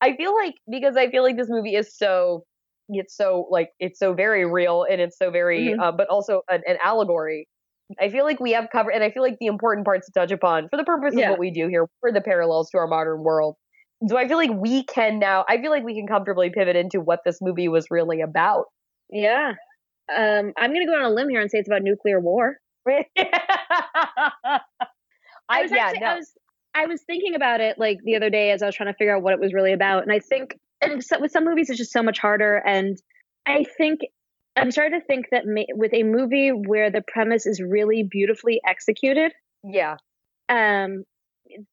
I 0.00 0.16
feel 0.16 0.34
like 0.34 0.54
because 0.70 0.96
I 0.96 1.10
feel 1.10 1.22
like 1.22 1.36
this 1.36 1.48
movie 1.50 1.74
is 1.74 1.94
so 1.96 2.44
it's 2.88 3.16
so 3.16 3.46
like 3.50 3.70
it's 3.80 3.98
so 3.98 4.14
very 4.14 4.44
real 4.50 4.84
and 4.90 5.00
it's 5.00 5.18
so 5.18 5.30
very 5.30 5.74
Mhm. 5.76 5.82
uh, 5.82 5.92
but 5.92 6.08
also 6.08 6.42
an, 6.48 6.62
an 6.66 6.76
allegory. 6.82 7.48
I 8.00 8.10
feel 8.10 8.24
like 8.24 8.38
we 8.40 8.52
have 8.52 8.68
covered 8.70 8.90
and 8.90 9.02
I 9.02 9.10
feel 9.10 9.22
like 9.22 9.38
the 9.40 9.46
important 9.46 9.86
parts 9.86 10.06
to 10.06 10.12
touch 10.12 10.30
upon 10.30 10.68
for 10.68 10.76
the 10.76 10.84
purpose 10.84 11.14
of 11.14 11.20
what 11.30 11.38
we 11.38 11.50
do 11.50 11.68
here 11.68 11.86
for 12.00 12.12
the 12.12 12.20
parallels 12.20 12.70
to 12.70 12.78
our 12.78 12.86
modern 12.86 13.22
world. 13.22 13.56
So 14.06 14.16
I 14.16 14.28
feel 14.28 14.36
like 14.36 14.50
we 14.50 14.84
can 14.84 15.18
now 15.18 15.44
I 15.48 15.60
feel 15.60 15.70
like 15.70 15.84
we 15.84 15.94
can 15.94 16.06
comfortably 16.06 16.50
pivot 16.50 16.76
into 16.76 17.00
what 17.00 17.20
this 17.24 17.38
movie 17.40 17.68
was 17.68 17.86
really 17.90 18.20
about. 18.20 18.66
Yeah. 19.10 19.54
Um, 20.14 20.52
I'm 20.56 20.72
going 20.72 20.86
to 20.86 20.90
go 20.90 20.98
on 20.98 21.04
a 21.04 21.10
limb 21.10 21.28
here 21.28 21.40
and 21.40 21.50
say 21.50 21.58
it's 21.58 21.68
about 21.68 21.82
nuclear 21.82 22.20
war. 22.20 22.56
I, 22.88 24.60
I 25.48 25.62
was 25.62 25.70
yeah, 25.70 25.78
actually, 25.78 26.00
no. 26.00 26.06
I 26.06 26.14
was, 26.16 26.32
I 26.74 26.86
was 26.86 27.02
thinking 27.02 27.34
about 27.34 27.60
it 27.60 27.78
like 27.78 27.98
the 28.04 28.16
other 28.16 28.30
day 28.30 28.50
as 28.50 28.62
I 28.62 28.66
was 28.66 28.74
trying 28.74 28.92
to 28.92 28.96
figure 28.96 29.14
out 29.14 29.22
what 29.22 29.34
it 29.34 29.40
was 29.40 29.52
really 29.52 29.72
about, 29.72 30.02
and 30.02 30.12
I 30.12 30.20
think, 30.20 30.56
and 30.80 31.02
so, 31.04 31.20
with 31.20 31.30
some 31.30 31.44
movies 31.44 31.68
it's 31.68 31.78
just 31.78 31.92
so 31.92 32.02
much 32.02 32.18
harder, 32.18 32.56
and 32.56 32.96
I 33.46 33.64
think 33.76 34.00
I'm 34.60 34.70
starting 34.70 35.00
to 35.00 35.06
think 35.06 35.26
that 35.30 35.44
ma- 35.46 35.62
with 35.74 35.92
a 35.94 36.02
movie 36.02 36.50
where 36.50 36.90
the 36.90 37.02
premise 37.06 37.46
is 37.46 37.60
really 37.60 38.02
beautifully 38.08 38.60
executed, 38.66 39.32
Yeah. 39.64 39.96
um, 40.48 41.04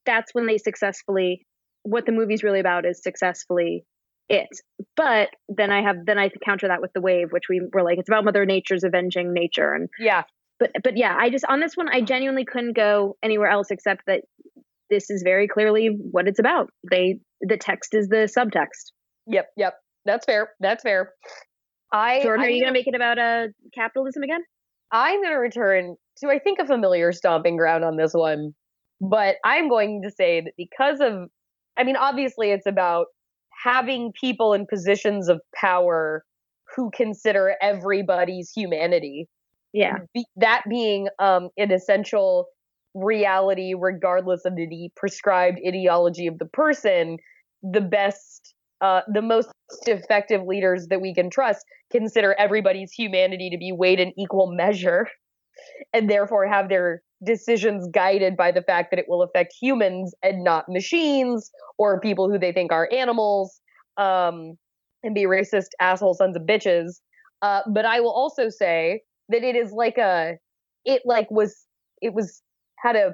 that's 0.05 0.33
when 0.33 0.45
they 0.47 0.57
successfully 0.57 1.45
what 1.83 2.05
the 2.05 2.11
movie's 2.11 2.43
really 2.43 2.59
about 2.59 2.86
is 2.86 3.01
successfully 3.03 3.83
it. 4.29 4.47
But 4.95 5.29
then 5.49 5.69
I 5.71 5.83
have 5.83 5.97
then 6.05 6.17
I 6.17 6.29
counter 6.43 6.67
that 6.67 6.81
with 6.81 6.91
the 6.93 7.01
wave, 7.01 7.31
which 7.31 7.43
we 7.49 7.61
were 7.73 7.83
like 7.83 7.99
it's 7.99 8.09
about 8.09 8.25
Mother 8.25 8.45
Nature's 8.45 8.83
avenging 8.83 9.33
nature, 9.33 9.71
and 9.73 9.88
Yeah. 9.99 10.23
but 10.59 10.71
but 10.83 10.97
yeah, 10.97 11.15
I 11.15 11.29
just 11.29 11.45
on 11.45 11.59
this 11.59 11.75
one 11.77 11.89
I 11.89 12.01
genuinely 12.01 12.45
couldn't 12.45 12.75
go 12.75 13.17
anywhere 13.21 13.49
else 13.49 13.69
except 13.69 14.01
that 14.07 14.21
this 14.89 15.09
is 15.11 15.21
very 15.23 15.47
clearly 15.47 15.88
what 15.88 16.27
it's 16.27 16.39
about. 16.39 16.69
They 16.89 17.19
the 17.41 17.57
text 17.57 17.93
is 17.93 18.07
the 18.07 18.27
subtext. 18.36 18.91
Yep. 19.27 19.47
Yep. 19.57 19.73
That's 20.05 20.25
fair. 20.25 20.49
That's 20.59 20.81
fair. 20.83 21.11
I 21.95 22.21
Jordan, 22.21 22.45
are 22.45 22.47
I'm 22.49 22.53
you 22.53 22.61
gonna 22.61 22.73
make 22.73 22.87
it 22.87 22.95
about 22.95 23.17
uh 23.17 23.47
capitalism 23.73 24.23
again? 24.23 24.41
I'm 24.91 25.21
going 25.21 25.33
to 25.33 25.39
return 25.39 25.95
to, 26.19 26.29
I 26.29 26.39
think, 26.39 26.59
a 26.59 26.65
familiar 26.65 27.11
stomping 27.11 27.57
ground 27.57 27.83
on 27.83 27.97
this 27.97 28.13
one. 28.13 28.53
But 29.01 29.35
I'm 29.43 29.67
going 29.67 30.01
to 30.03 30.11
say 30.11 30.41
that 30.41 30.53
because 30.57 31.01
of, 31.01 31.29
I 31.77 31.83
mean, 31.83 31.97
obviously 31.97 32.51
it's 32.51 32.65
about 32.65 33.07
having 33.63 34.13
people 34.19 34.53
in 34.53 34.67
positions 34.67 35.27
of 35.27 35.41
power 35.53 36.23
who 36.75 36.91
consider 36.95 37.55
everybody's 37.61 38.51
humanity. 38.55 39.27
Yeah. 39.73 39.97
Be, 40.13 40.25
that 40.37 40.63
being 40.69 41.09
um, 41.19 41.49
an 41.57 41.71
essential 41.71 42.45
reality, 42.93 43.73
regardless 43.77 44.45
of 44.45 44.55
the 44.55 44.89
prescribed 44.95 45.59
ideology 45.67 46.27
of 46.27 46.39
the 46.39 46.45
person, 46.45 47.17
the 47.61 47.81
best, 47.81 48.53
uh, 48.82 49.01
the 49.13 49.21
most 49.21 49.49
effective 49.88 50.43
leaders 50.45 50.88
that 50.89 51.01
we 51.01 51.13
can 51.13 51.30
trust 51.30 51.65
consider 51.91 52.36
everybody's 52.38 52.91
humanity 52.91 53.49
to 53.49 53.57
be 53.57 53.71
weighed 53.71 53.99
in 53.99 54.11
equal 54.17 54.51
measure 54.51 55.07
and 55.93 56.09
therefore 56.09 56.47
have 56.47 56.69
their 56.69 57.01
decisions 57.23 57.88
guided 57.91 58.36
by 58.36 58.51
the 58.51 58.61
fact 58.61 58.91
that 58.91 58.99
it 58.99 59.05
will 59.07 59.23
affect 59.23 59.53
humans 59.59 60.13
and 60.21 60.43
not 60.43 60.65
machines 60.67 61.49
or 61.78 61.99
people 61.99 62.30
who 62.30 62.38
they 62.38 62.51
think 62.51 62.71
are 62.71 62.89
animals 62.91 63.61
um, 63.97 64.57
and 65.03 65.15
be 65.15 65.23
racist 65.23 65.69
asshole 65.80 66.13
sons 66.13 66.36
of 66.36 66.43
bitches. 66.43 66.99
Uh, 67.41 67.61
but 67.73 67.86
i 67.86 67.99
will 67.99 68.13
also 68.13 68.49
say 68.49 69.01
that 69.30 69.43
it 69.43 69.55
is 69.55 69.71
like 69.71 69.97
a 69.97 70.34
it 70.86 71.01
like 71.05 71.30
was 71.30 71.65
it 72.01 72.13
was 72.13 72.41
had 72.78 72.95
a 72.95 73.13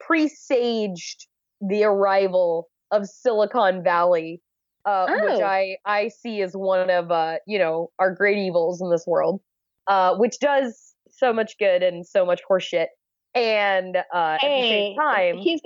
presaged 0.00 1.26
the 1.60 1.84
arrival 1.84 2.68
of 2.90 3.06
silicon 3.06 3.82
valley 3.82 4.40
uh, 4.86 5.06
which 5.08 5.40
Oh. 5.40 5.44
I 5.44 5.76
I 5.84 6.08
see 6.08 6.40
as 6.42 6.52
one 6.54 6.88
of 6.90 7.10
uh 7.10 7.36
you 7.46 7.58
know 7.58 7.90
our 7.98 8.14
great 8.14 8.38
evils 8.38 8.80
in 8.80 8.90
this 8.90 9.04
world, 9.06 9.40
uh, 9.88 10.16
which 10.16 10.38
does 10.38 10.94
so 11.10 11.32
much 11.32 11.58
good 11.58 11.82
and 11.82 12.06
so 12.06 12.24
much 12.24 12.40
horseshit, 12.48 12.86
and 13.34 13.96
uh, 13.96 14.00
at 14.12 14.40
the 14.40 14.46
same 14.62 14.96
time, 14.96 15.38
he's 15.38 15.60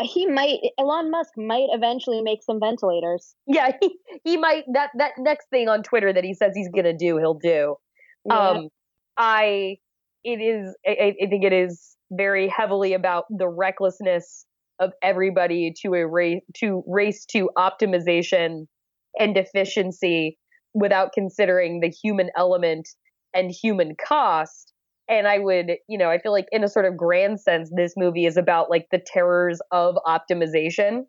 he 0.00 0.26
might 0.26 0.58
Elon 0.78 1.10
Musk 1.10 1.32
might 1.36 1.68
eventually 1.72 2.20
make 2.22 2.42
some 2.42 2.58
ventilators. 2.58 3.34
yeah, 3.46 3.72
he, 3.80 3.96
he 4.24 4.36
might 4.36 4.64
that 4.72 4.90
that 4.96 5.12
next 5.18 5.48
thing 5.50 5.68
on 5.68 5.82
Twitter 5.82 6.12
that 6.12 6.24
he 6.24 6.34
says 6.34 6.52
he's 6.54 6.70
gonna 6.74 6.96
do, 6.96 7.18
he'll 7.18 7.34
do. 7.34 7.76
Yeah. 8.24 8.38
Um, 8.38 8.68
I 9.16 9.76
it 10.24 10.40
is 10.40 10.74
I, 10.86 11.14
I 11.22 11.26
think 11.28 11.44
it 11.44 11.52
is 11.52 11.96
very 12.10 12.48
heavily 12.48 12.94
about 12.94 13.24
the 13.30 13.48
recklessness 13.48 14.46
of 14.80 14.92
everybody 15.02 15.72
to 15.82 15.94
a 15.94 16.06
race 16.06 16.42
to 16.56 16.82
race 16.86 17.24
to 17.26 17.50
optimization 17.56 18.66
and 19.18 19.36
efficiency 19.36 20.38
without 20.74 21.12
considering 21.12 21.80
the 21.80 21.90
human 22.02 22.30
element 22.36 22.88
and 23.34 23.50
human 23.50 23.94
cost. 24.06 24.72
And 25.08 25.26
I 25.26 25.38
would, 25.38 25.72
you 25.88 25.98
know, 25.98 26.10
I 26.10 26.18
feel 26.18 26.32
like 26.32 26.46
in 26.52 26.64
a 26.64 26.68
sort 26.68 26.86
of 26.86 26.96
grand 26.96 27.40
sense, 27.40 27.70
this 27.74 27.94
movie 27.96 28.24
is 28.24 28.36
about 28.36 28.70
like 28.70 28.86
the 28.90 29.00
terrors 29.04 29.60
of 29.70 29.96
optimization. 30.06 31.02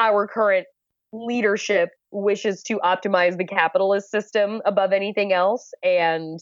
Our 0.00 0.26
current 0.26 0.66
leadership 1.12 1.90
wishes 2.10 2.62
to 2.64 2.78
optimize 2.78 3.36
the 3.36 3.46
capitalist 3.46 4.10
system 4.10 4.60
above 4.66 4.92
anything 4.92 5.32
else 5.32 5.70
and 5.82 6.40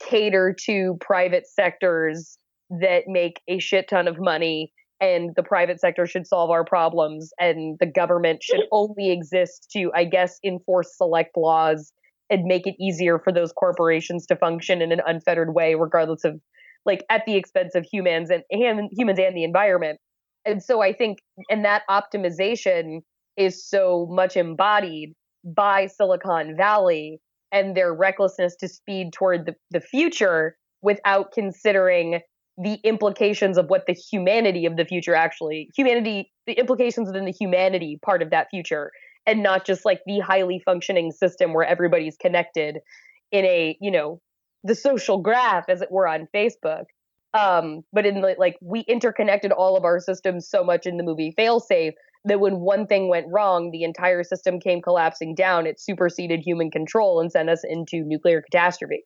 cater 0.00 0.54
to 0.66 0.96
private 1.00 1.46
sectors 1.46 2.38
that 2.70 3.04
make 3.06 3.40
a 3.48 3.58
shit 3.58 3.88
ton 3.88 4.08
of 4.08 4.16
money 4.18 4.72
and 5.00 5.30
the 5.36 5.42
private 5.42 5.80
sector 5.80 6.06
should 6.06 6.26
solve 6.26 6.50
our 6.50 6.64
problems 6.64 7.30
and 7.38 7.78
the 7.78 7.86
government 7.86 8.42
should 8.42 8.62
only 8.72 9.10
exist 9.10 9.68
to 9.72 9.90
i 9.94 10.04
guess 10.04 10.38
enforce 10.44 10.96
select 10.96 11.36
laws 11.36 11.92
and 12.30 12.44
make 12.44 12.66
it 12.66 12.74
easier 12.80 13.18
for 13.18 13.32
those 13.32 13.52
corporations 13.52 14.26
to 14.26 14.36
function 14.36 14.82
in 14.82 14.92
an 14.92 15.00
unfettered 15.06 15.54
way 15.54 15.74
regardless 15.74 16.24
of 16.24 16.40
like 16.84 17.04
at 17.10 17.24
the 17.26 17.36
expense 17.36 17.74
of 17.74 17.84
humans 17.84 18.30
and, 18.30 18.42
and 18.50 18.88
humans 18.92 19.18
and 19.18 19.36
the 19.36 19.44
environment. 19.44 19.98
And 20.44 20.62
so 20.62 20.80
i 20.80 20.92
think 20.92 21.18
and 21.50 21.64
that 21.64 21.82
optimization 21.90 23.00
is 23.36 23.64
so 23.64 24.06
much 24.10 24.36
embodied 24.36 25.12
by 25.44 25.86
silicon 25.86 26.56
valley 26.56 27.20
and 27.52 27.76
their 27.76 27.94
recklessness 27.94 28.56
to 28.56 28.68
speed 28.68 29.12
toward 29.12 29.46
the, 29.46 29.54
the 29.70 29.80
future 29.80 30.56
without 30.82 31.32
considering 31.32 32.20
the 32.60 32.74
implications 32.82 33.56
of 33.56 33.66
what 33.68 33.86
the 33.86 33.92
humanity 33.92 34.66
of 34.66 34.76
the 34.76 34.84
future 34.84 35.14
actually 35.14 35.70
humanity 35.76 36.30
the 36.46 36.54
implications 36.54 37.06
within 37.06 37.24
the 37.24 37.34
humanity 37.38 37.98
part 38.04 38.22
of 38.22 38.30
that 38.30 38.48
future 38.50 38.90
and 39.26 39.42
not 39.42 39.64
just 39.64 39.84
like 39.84 40.00
the 40.06 40.18
highly 40.18 40.60
functioning 40.64 41.12
system 41.12 41.52
where 41.54 41.64
everybody's 41.64 42.16
connected 42.16 42.78
in 43.30 43.44
a 43.44 43.76
you 43.80 43.90
know 43.90 44.20
the 44.64 44.74
social 44.74 45.18
graph 45.18 45.68
as 45.68 45.80
it 45.82 45.90
were 45.90 46.08
on 46.08 46.26
facebook. 46.34 46.84
Um 47.34 47.82
but 47.92 48.06
in 48.06 48.22
the, 48.22 48.34
like 48.38 48.56
we 48.60 48.80
interconnected 48.80 49.52
all 49.52 49.76
of 49.76 49.84
our 49.84 50.00
systems 50.00 50.48
so 50.48 50.64
much 50.64 50.86
in 50.86 50.96
the 50.96 51.04
movie 51.04 51.34
failsafe 51.38 51.92
that 52.24 52.40
when 52.40 52.58
one 52.58 52.86
thing 52.86 53.08
went 53.08 53.26
wrong 53.30 53.70
the 53.70 53.84
entire 53.84 54.24
system 54.24 54.58
came 54.58 54.82
collapsing 54.82 55.34
down. 55.36 55.66
It 55.66 55.80
superseded 55.80 56.40
human 56.40 56.70
control 56.70 57.20
and 57.20 57.30
sent 57.30 57.50
us 57.50 57.62
into 57.62 58.02
nuclear 58.04 58.42
catastrophe. 58.42 59.04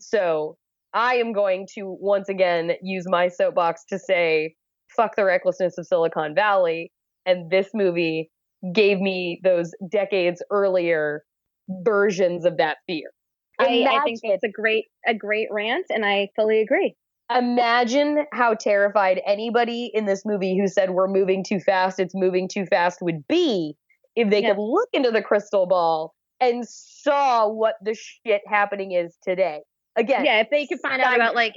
So 0.00 0.56
I 0.94 1.16
am 1.16 1.32
going 1.32 1.66
to 1.74 1.96
once 2.00 2.28
again 2.28 2.72
use 2.82 3.04
my 3.06 3.28
soapbox 3.28 3.84
to 3.90 3.98
say, 3.98 4.54
fuck 4.96 5.16
the 5.16 5.24
recklessness 5.24 5.76
of 5.78 5.86
Silicon 5.86 6.34
Valley. 6.34 6.92
And 7.26 7.50
this 7.50 7.68
movie 7.74 8.30
gave 8.72 8.98
me 8.98 9.40
those 9.44 9.72
decades 9.90 10.42
earlier 10.50 11.22
versions 11.68 12.44
of 12.44 12.56
that 12.56 12.78
fear. 12.86 13.10
I, 13.58 13.84
I 13.90 14.00
think 14.04 14.20
it's 14.22 14.44
a 14.44 14.50
great 14.50 14.84
a 15.06 15.14
great 15.14 15.48
rant, 15.50 15.86
and 15.90 16.04
I 16.06 16.28
fully 16.36 16.60
agree. 16.60 16.94
imagine 17.30 18.24
how 18.32 18.54
terrified 18.54 19.20
anybody 19.26 19.90
in 19.92 20.06
this 20.06 20.22
movie 20.24 20.56
who 20.58 20.66
said 20.68 20.90
we're 20.90 21.08
moving 21.08 21.44
too 21.44 21.58
fast, 21.60 21.98
it's 21.98 22.14
moving 22.14 22.48
too 22.48 22.64
fast 22.66 23.00
would 23.02 23.26
be 23.28 23.74
if 24.16 24.30
they 24.30 24.42
Yeah. 24.42 24.54
could 24.54 24.62
look 24.62 24.88
into 24.92 25.10
the 25.10 25.22
crystal 25.22 25.66
ball 25.66 26.14
and 26.40 26.66
saw 26.66 27.48
what 27.48 27.74
the 27.82 27.94
shit 27.94 28.42
happening 28.46 28.92
is 28.92 29.18
today. 29.22 29.60
Again, 29.98 30.24
Yeah, 30.24 30.40
if 30.40 30.48
they 30.50 30.66
could 30.66 30.80
find 30.80 31.02
out 31.02 31.14
about 31.14 31.34
like 31.34 31.54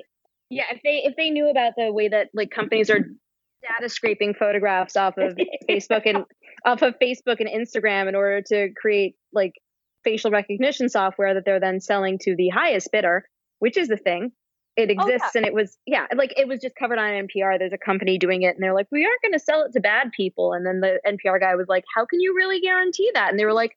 yeah, 0.50 0.64
if 0.72 0.82
they 0.84 1.04
if 1.06 1.16
they 1.16 1.30
knew 1.30 1.50
about 1.50 1.74
the 1.78 1.92
way 1.94 2.08
that 2.10 2.30
like 2.34 2.50
companies 2.52 2.89
are 2.89 3.00
data 3.00 3.88
scraping 3.89 4.34
photographs 4.34 4.98
off 4.98 5.18
of 5.18 5.38
Facebook 5.70 6.02
and 6.06 6.26
off 6.66 6.82
of 6.82 6.96
Facebook 7.02 7.39
and 7.39 7.48
Instagram 7.48 8.10
in 8.10 8.16
order 8.16 8.42
to 8.48 8.70
create 8.76 9.16
like 9.32 9.54
facial 10.04 10.32
recognition 10.32 10.89
software 10.89 11.36
that 11.36 11.46
they're 11.46 11.60
then 11.60 11.80
selling 11.80 12.18
to 12.20 12.36
the 12.36 12.50
highest 12.50 12.92
bidder, 12.92 13.24
which 13.60 13.78
is 13.78 13.88
the 13.88 13.98
thing. 13.98 14.32
It 14.78 14.89
Oh, 14.98 15.06
yeah. 15.08 15.16
exists 15.16 15.36
and 15.36 15.46
it 15.46 15.54
was 15.54 15.78
yeah, 15.86 16.08
like 16.16 16.34
it 16.38 16.48
was 16.48 16.60
just 16.62 16.76
covered 16.76 16.98
on 16.98 17.10
NPR. 17.28 17.60
There's 17.60 17.74
a 17.74 17.78
company 17.78 18.18
doing 18.18 18.42
it 18.44 18.56
and 18.56 18.64
they're 18.64 18.74
like, 18.74 18.88
We 18.92 19.06
aren't 19.06 19.22
gonna 19.22 19.38
sell 19.39 19.62
it 19.64 19.74
to 19.74 19.80
bad 19.80 20.12
people. 20.16 20.54
And 20.54 20.66
then 20.66 20.80
the 20.80 21.00
NPR 21.06 21.39
guy 21.39 21.56
was 21.56 21.68
like, 21.68 21.84
How 21.96 22.06
can 22.06 22.20
you 22.20 22.34
really 22.36 22.62
guarantee 22.62 23.12
that? 23.14 23.30
And 23.30 23.38
they 23.39 23.46
were 23.46 23.54
like, 23.54 23.76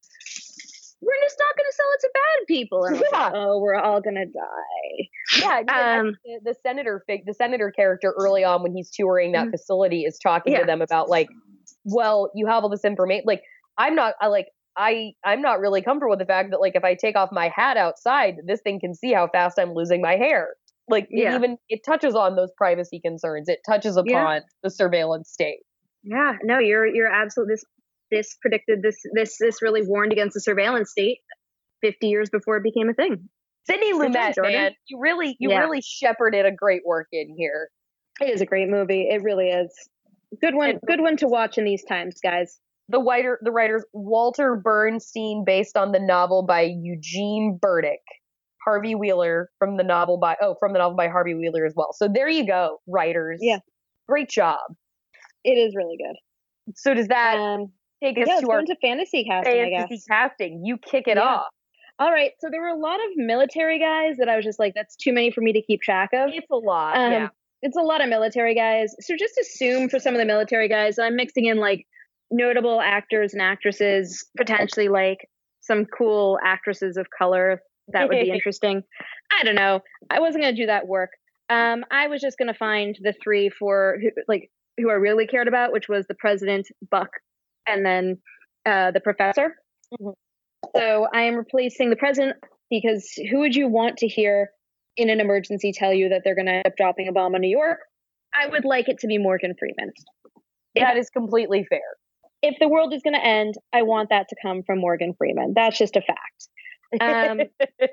We're 1.04 1.22
just 1.22 1.36
not 1.38 1.56
gonna 1.56 1.72
sell 1.72 1.86
it 1.94 2.00
to 2.00 2.10
bad 2.14 2.46
people. 2.46 2.84
And 2.84 2.96
was 2.98 3.08
like, 3.12 3.32
Oh, 3.34 3.58
we're 3.60 3.74
all 3.76 4.00
gonna 4.00 4.26
die. 4.26 5.08
Yeah, 5.40 5.62
yeah, 5.66 6.00
Um, 6.00 6.16
the, 6.24 6.40
the 6.52 6.54
senator 6.66 7.02
fig, 7.06 7.26
the 7.26 7.34
senator 7.34 7.70
character 7.70 8.14
early 8.18 8.44
on 8.44 8.62
when 8.62 8.74
he's 8.74 8.90
touring 8.90 9.32
that 9.32 9.48
Mhm. 9.48 9.50
facility 9.52 10.04
is 10.04 10.18
talking 10.22 10.52
Yeah. 10.52 10.60
to 10.60 10.66
them 10.66 10.80
about 10.82 11.08
like, 11.08 11.28
well, 11.84 12.30
you 12.34 12.46
have 12.46 12.62
all 12.62 12.70
this 12.70 12.84
information. 12.84 13.24
Like, 13.26 13.42
I'm 13.78 13.94
not, 13.94 14.14
I 14.20 14.28
like, 14.28 14.46
I 14.76 15.12
I'm 15.24 15.40
not 15.40 15.60
really 15.60 15.82
comfortable 15.82 16.10
with 16.10 16.18
the 16.18 16.26
fact 16.26 16.50
that 16.50 16.60
like 16.60 16.74
if 16.74 16.84
I 16.84 16.94
take 16.94 17.16
off 17.16 17.30
my 17.32 17.48
hat 17.54 17.76
outside, 17.76 18.36
this 18.46 18.60
thing 18.62 18.80
can 18.80 18.94
see 18.94 19.12
how 19.12 19.28
fast 19.28 19.58
I'm 19.58 19.72
losing 19.74 20.00
my 20.00 20.16
hair. 20.16 20.54
Like, 20.88 21.06
it 21.10 21.32
even 21.34 21.56
it 21.68 21.80
touches 21.84 22.14
on 22.14 22.36
those 22.36 22.50
privacy 22.56 23.00
concerns. 23.00 23.48
It 23.48 23.60
touches 23.66 23.96
upon 23.96 24.06
Yeah. 24.36 24.40
the 24.62 24.70
surveillance 24.70 25.30
state. 25.30 25.60
Yeah, 26.02 26.32
no, 26.42 26.58
you're 26.58 26.86
you're 26.86 27.10
absolutely 27.10 27.54
this 27.54 27.64
this 28.14 28.36
predicted 28.40 28.80
this 28.82 28.96
this 29.12 29.36
this 29.38 29.60
really 29.62 29.82
warned 29.84 30.12
against 30.12 30.34
the 30.34 30.40
surveillance 30.40 30.90
state 30.90 31.18
50 31.82 32.06
years 32.08 32.30
before 32.30 32.56
it 32.56 32.62
became 32.62 32.88
a 32.88 32.94
thing. 32.94 33.28
Sidney 33.66 33.92
Lumet, 33.94 34.34
man, 34.40 34.72
you 34.88 34.98
really 35.00 35.36
you 35.38 35.50
Yeah. 35.50 35.60
really 35.60 35.80
shepherded 35.82 36.46
a 36.46 36.52
great 36.52 36.82
work 36.86 37.08
in 37.12 37.34
here. 37.36 37.68
It 38.20 38.30
is 38.30 38.40
a 38.40 38.46
great 38.46 38.68
movie. 38.68 39.08
It 39.10 39.22
really 39.22 39.48
is. 39.48 39.70
Good 40.40 40.54
one 40.54 40.70
And- 40.70 40.80
good 40.86 41.00
one 41.00 41.16
to 41.18 41.26
watch 41.28 41.58
in 41.58 41.64
these 41.64 41.84
times, 41.84 42.20
guys. 42.22 42.60
the 42.90 43.00
writer 43.00 43.38
the 43.42 43.50
writers 43.50 43.82
Walter 43.94 44.56
Bernstein 44.56 45.42
based 45.46 45.74
on 45.76 45.92
the 45.92 45.98
novel 46.00 46.42
by 46.42 46.60
Eugene 46.62 47.58
Burdick. 47.60 48.02
Harvey 48.62 48.94
Wheeler 48.94 49.50
from 49.58 49.76
the 49.78 49.84
novel 49.84 50.18
by 50.18 50.36
oh 50.42 50.54
from 50.60 50.72
the 50.74 50.78
novel 50.78 50.96
by 50.96 51.08
Harvey 51.08 51.34
Wheeler 51.34 51.64
as 51.64 51.72
well. 51.74 51.92
So 51.94 52.08
there 52.08 52.28
you 52.28 52.46
go, 52.46 52.80
writers. 52.86 53.38
Yeah. 53.42 53.58
great 54.06 54.28
job. 54.28 54.58
It 55.44 55.52
is 55.56 55.74
really 55.74 55.96
good. 55.96 56.16
So 56.76 56.92
does 56.94 57.08
that 57.08 57.36
Um, 57.38 57.72
take 58.04 58.16
yeah, 58.16 58.24
us 58.24 58.28
let's 58.28 58.40
to 58.42 58.50
our 58.50 58.60
into 58.60 58.76
fantasy 58.80 59.24
casting, 59.24 59.60
I 59.60 59.70
fantasy 59.70 60.02
casting? 60.08 60.64
You 60.64 60.78
kick 60.78 61.08
it 61.08 61.16
Yeah. 61.16 61.22
off. 61.22 61.46
All 61.98 62.10
right, 62.10 62.32
so 62.40 62.48
there 62.50 62.60
were 62.60 62.68
a 62.68 62.76
lot 62.76 62.96
of 62.96 63.10
military 63.16 63.78
guys 63.78 64.16
that 64.18 64.28
I 64.28 64.34
was 64.34 64.44
just 64.44 64.58
like, 64.58 64.74
that's 64.74 64.96
too 64.96 65.12
many 65.12 65.30
for 65.30 65.40
me 65.42 65.52
to 65.52 65.62
keep 65.62 65.80
track 65.80 66.10
of. 66.12 66.30
It's 66.32 66.50
a 66.50 66.56
lot. 66.56 66.96
Um, 66.96 67.12
yeah. 67.12 67.28
It's 67.62 67.76
a 67.76 67.82
lot 67.82 68.02
of 68.02 68.08
military 68.08 68.54
guys. 68.54 68.94
So 69.00 69.14
just 69.16 69.38
assume 69.38 69.88
for 69.88 69.98
some 69.98 70.12
of 70.12 70.18
the 70.18 70.24
military 70.24 70.68
guys, 70.68 70.98
I'm 70.98 71.14
mixing 71.16 71.46
in 71.46 71.58
like 71.58 71.86
notable 72.30 72.80
actors 72.80 73.32
and 73.32 73.40
actresses, 73.40 74.26
potentially 74.36 74.88
like 74.88 75.18
some 75.60 75.86
cool 75.86 76.38
actresses 76.44 76.96
of 76.96 77.06
color. 77.16 77.60
That 77.88 78.08
would 78.08 78.20
be 78.20 78.30
interesting. 78.32 78.82
I 79.32 79.44
don't 79.44 79.54
know. 79.54 79.80
I 80.10 80.20
wasn't 80.20 80.42
going 80.42 80.54
to 80.54 80.62
do 80.62 80.66
that 80.66 80.88
work. 80.88 81.10
Um, 81.48 81.84
I 81.90 82.08
was 82.08 82.20
just 82.20 82.38
going 82.38 82.48
to 82.48 82.58
find 82.58 82.98
the 83.02 83.14
three 83.22 83.50
for 83.50 83.98
who, 84.02 84.10
like 84.26 84.50
who 84.78 84.90
I 84.90 84.94
really 84.94 85.26
cared 85.26 85.48
about, 85.48 85.72
which 85.72 85.88
was 85.88 86.06
the 86.06 86.14
president, 86.14 86.66
Buck, 86.90 87.10
and 87.66 87.84
then 87.84 88.18
uh, 88.66 88.90
the 88.90 89.00
professor. 89.00 89.56
Mhm. 89.92 90.14
So 90.76 91.06
I 91.12 91.22
am 91.22 91.34
replacing 91.36 91.90
the 91.90 91.96
president 91.96 92.36
because 92.70 93.08
who 93.30 93.40
would 93.40 93.54
you 93.54 93.68
want 93.68 93.98
to 93.98 94.08
hear 94.08 94.50
in 94.96 95.10
an 95.10 95.20
emergency 95.20 95.72
tell 95.72 95.92
you 95.92 96.08
that 96.10 96.22
they're 96.24 96.34
going 96.34 96.46
to 96.46 96.52
end 96.52 96.66
up 96.66 96.76
dropping 96.76 97.08
a 97.08 97.12
bomb 97.12 97.34
on 97.34 97.40
New 97.40 97.48
York? 97.48 97.78
I 98.34 98.48
would 98.48 98.64
like 98.64 98.88
it 98.88 98.98
to 99.00 99.06
be 99.06 99.18
Morgan 99.18 99.54
Freeman. 99.58 99.92
that 100.74 100.96
is 100.96 101.10
completely 101.10 101.64
fair. 101.68 101.80
If 102.42 102.56
the 102.60 102.68
world 102.68 102.92
is 102.92 103.02
going 103.02 103.14
to 103.14 103.24
end, 103.24 103.54
I 103.72 103.82
want 103.82 104.10
that 104.10 104.28
to 104.28 104.36
come 104.42 104.62
from 104.64 104.80
Morgan 104.80 105.14
Freeman. 105.16 105.52
That's 105.54 105.78
just 105.78 105.96
a 105.96 106.02
fact. 106.02 106.48
Um, 107.00 107.40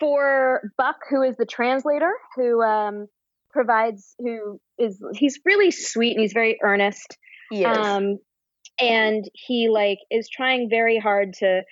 for 0.00 0.72
Buck, 0.76 0.96
who 1.08 1.22
is 1.22 1.36
the 1.36 1.46
translator, 1.46 2.12
who 2.36 2.62
um, 2.62 3.06
provides, 3.50 4.14
who 4.18 4.60
is, 4.78 5.00
he's 5.14 5.38
really 5.44 5.70
sweet 5.70 6.12
and 6.12 6.20
he's 6.20 6.32
very 6.32 6.58
earnest. 6.62 7.16
yes. 7.50 7.76
Um, 7.76 8.18
and 8.80 9.28
he 9.34 9.68
like 9.68 9.98
is 10.10 10.28
trying 10.28 10.68
very 10.68 10.98
hard 10.98 11.32
to 11.34 11.62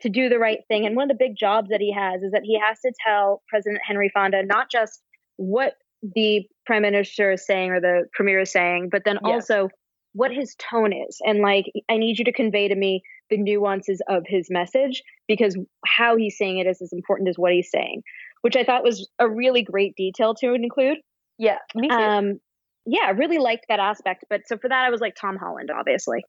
to 0.00 0.08
do 0.08 0.28
the 0.30 0.38
right 0.38 0.60
thing. 0.68 0.86
And 0.86 0.96
one 0.96 1.10
of 1.10 1.16
the 1.18 1.24
big 1.24 1.36
jobs 1.36 1.68
that 1.70 1.80
he 1.80 1.92
has 1.92 2.22
is 2.22 2.32
that 2.32 2.42
he 2.42 2.58
has 2.58 2.80
to 2.80 2.92
tell 3.06 3.42
President 3.48 3.80
Henry 3.86 4.10
Fonda 4.12 4.42
not 4.44 4.70
just 4.70 5.02
what 5.36 5.74
the 6.02 6.46
prime 6.64 6.82
minister 6.82 7.32
is 7.32 7.44
saying 7.44 7.70
or 7.70 7.80
the 7.80 8.04
premier 8.14 8.40
is 8.40 8.50
saying, 8.52 8.88
but 8.90 9.02
then 9.04 9.18
Yes. 9.24 9.50
also 9.50 9.68
what 10.12 10.32
his 10.32 10.56
tone 10.56 10.92
is. 10.92 11.18
And 11.24 11.40
like, 11.40 11.66
I 11.90 11.98
need 11.98 12.18
you 12.18 12.24
to 12.24 12.32
convey 12.32 12.66
to 12.68 12.74
me 12.74 13.02
the 13.28 13.36
nuances 13.36 14.00
of 14.08 14.24
his 14.26 14.48
message 14.50 15.02
because 15.28 15.56
how 15.86 16.16
he's 16.16 16.36
saying 16.38 16.58
it 16.58 16.66
is 16.66 16.80
as 16.82 16.92
important 16.92 17.28
as 17.28 17.36
what 17.36 17.52
he's 17.52 17.70
saying, 17.70 18.02
which 18.40 18.56
I 18.56 18.64
thought 18.64 18.82
was 18.82 19.08
a 19.18 19.28
really 19.28 19.62
great 19.62 19.94
detail 19.96 20.34
to 20.36 20.54
include. 20.54 20.98
yeah, 21.38 21.58
me 21.74 21.88
too. 21.88 21.94
Um, 21.94 22.40
yeah, 22.86 23.02
I 23.06 23.10
really 23.10 23.38
liked 23.38 23.66
that 23.68 23.78
aspect. 23.80 24.24
But 24.30 24.48
so 24.48 24.56
for 24.56 24.68
that, 24.68 24.84
I 24.84 24.90
was 24.90 25.00
like 25.02 25.14
Tom 25.14 25.36
Holland, 25.36 25.70
obviously, 25.70 26.24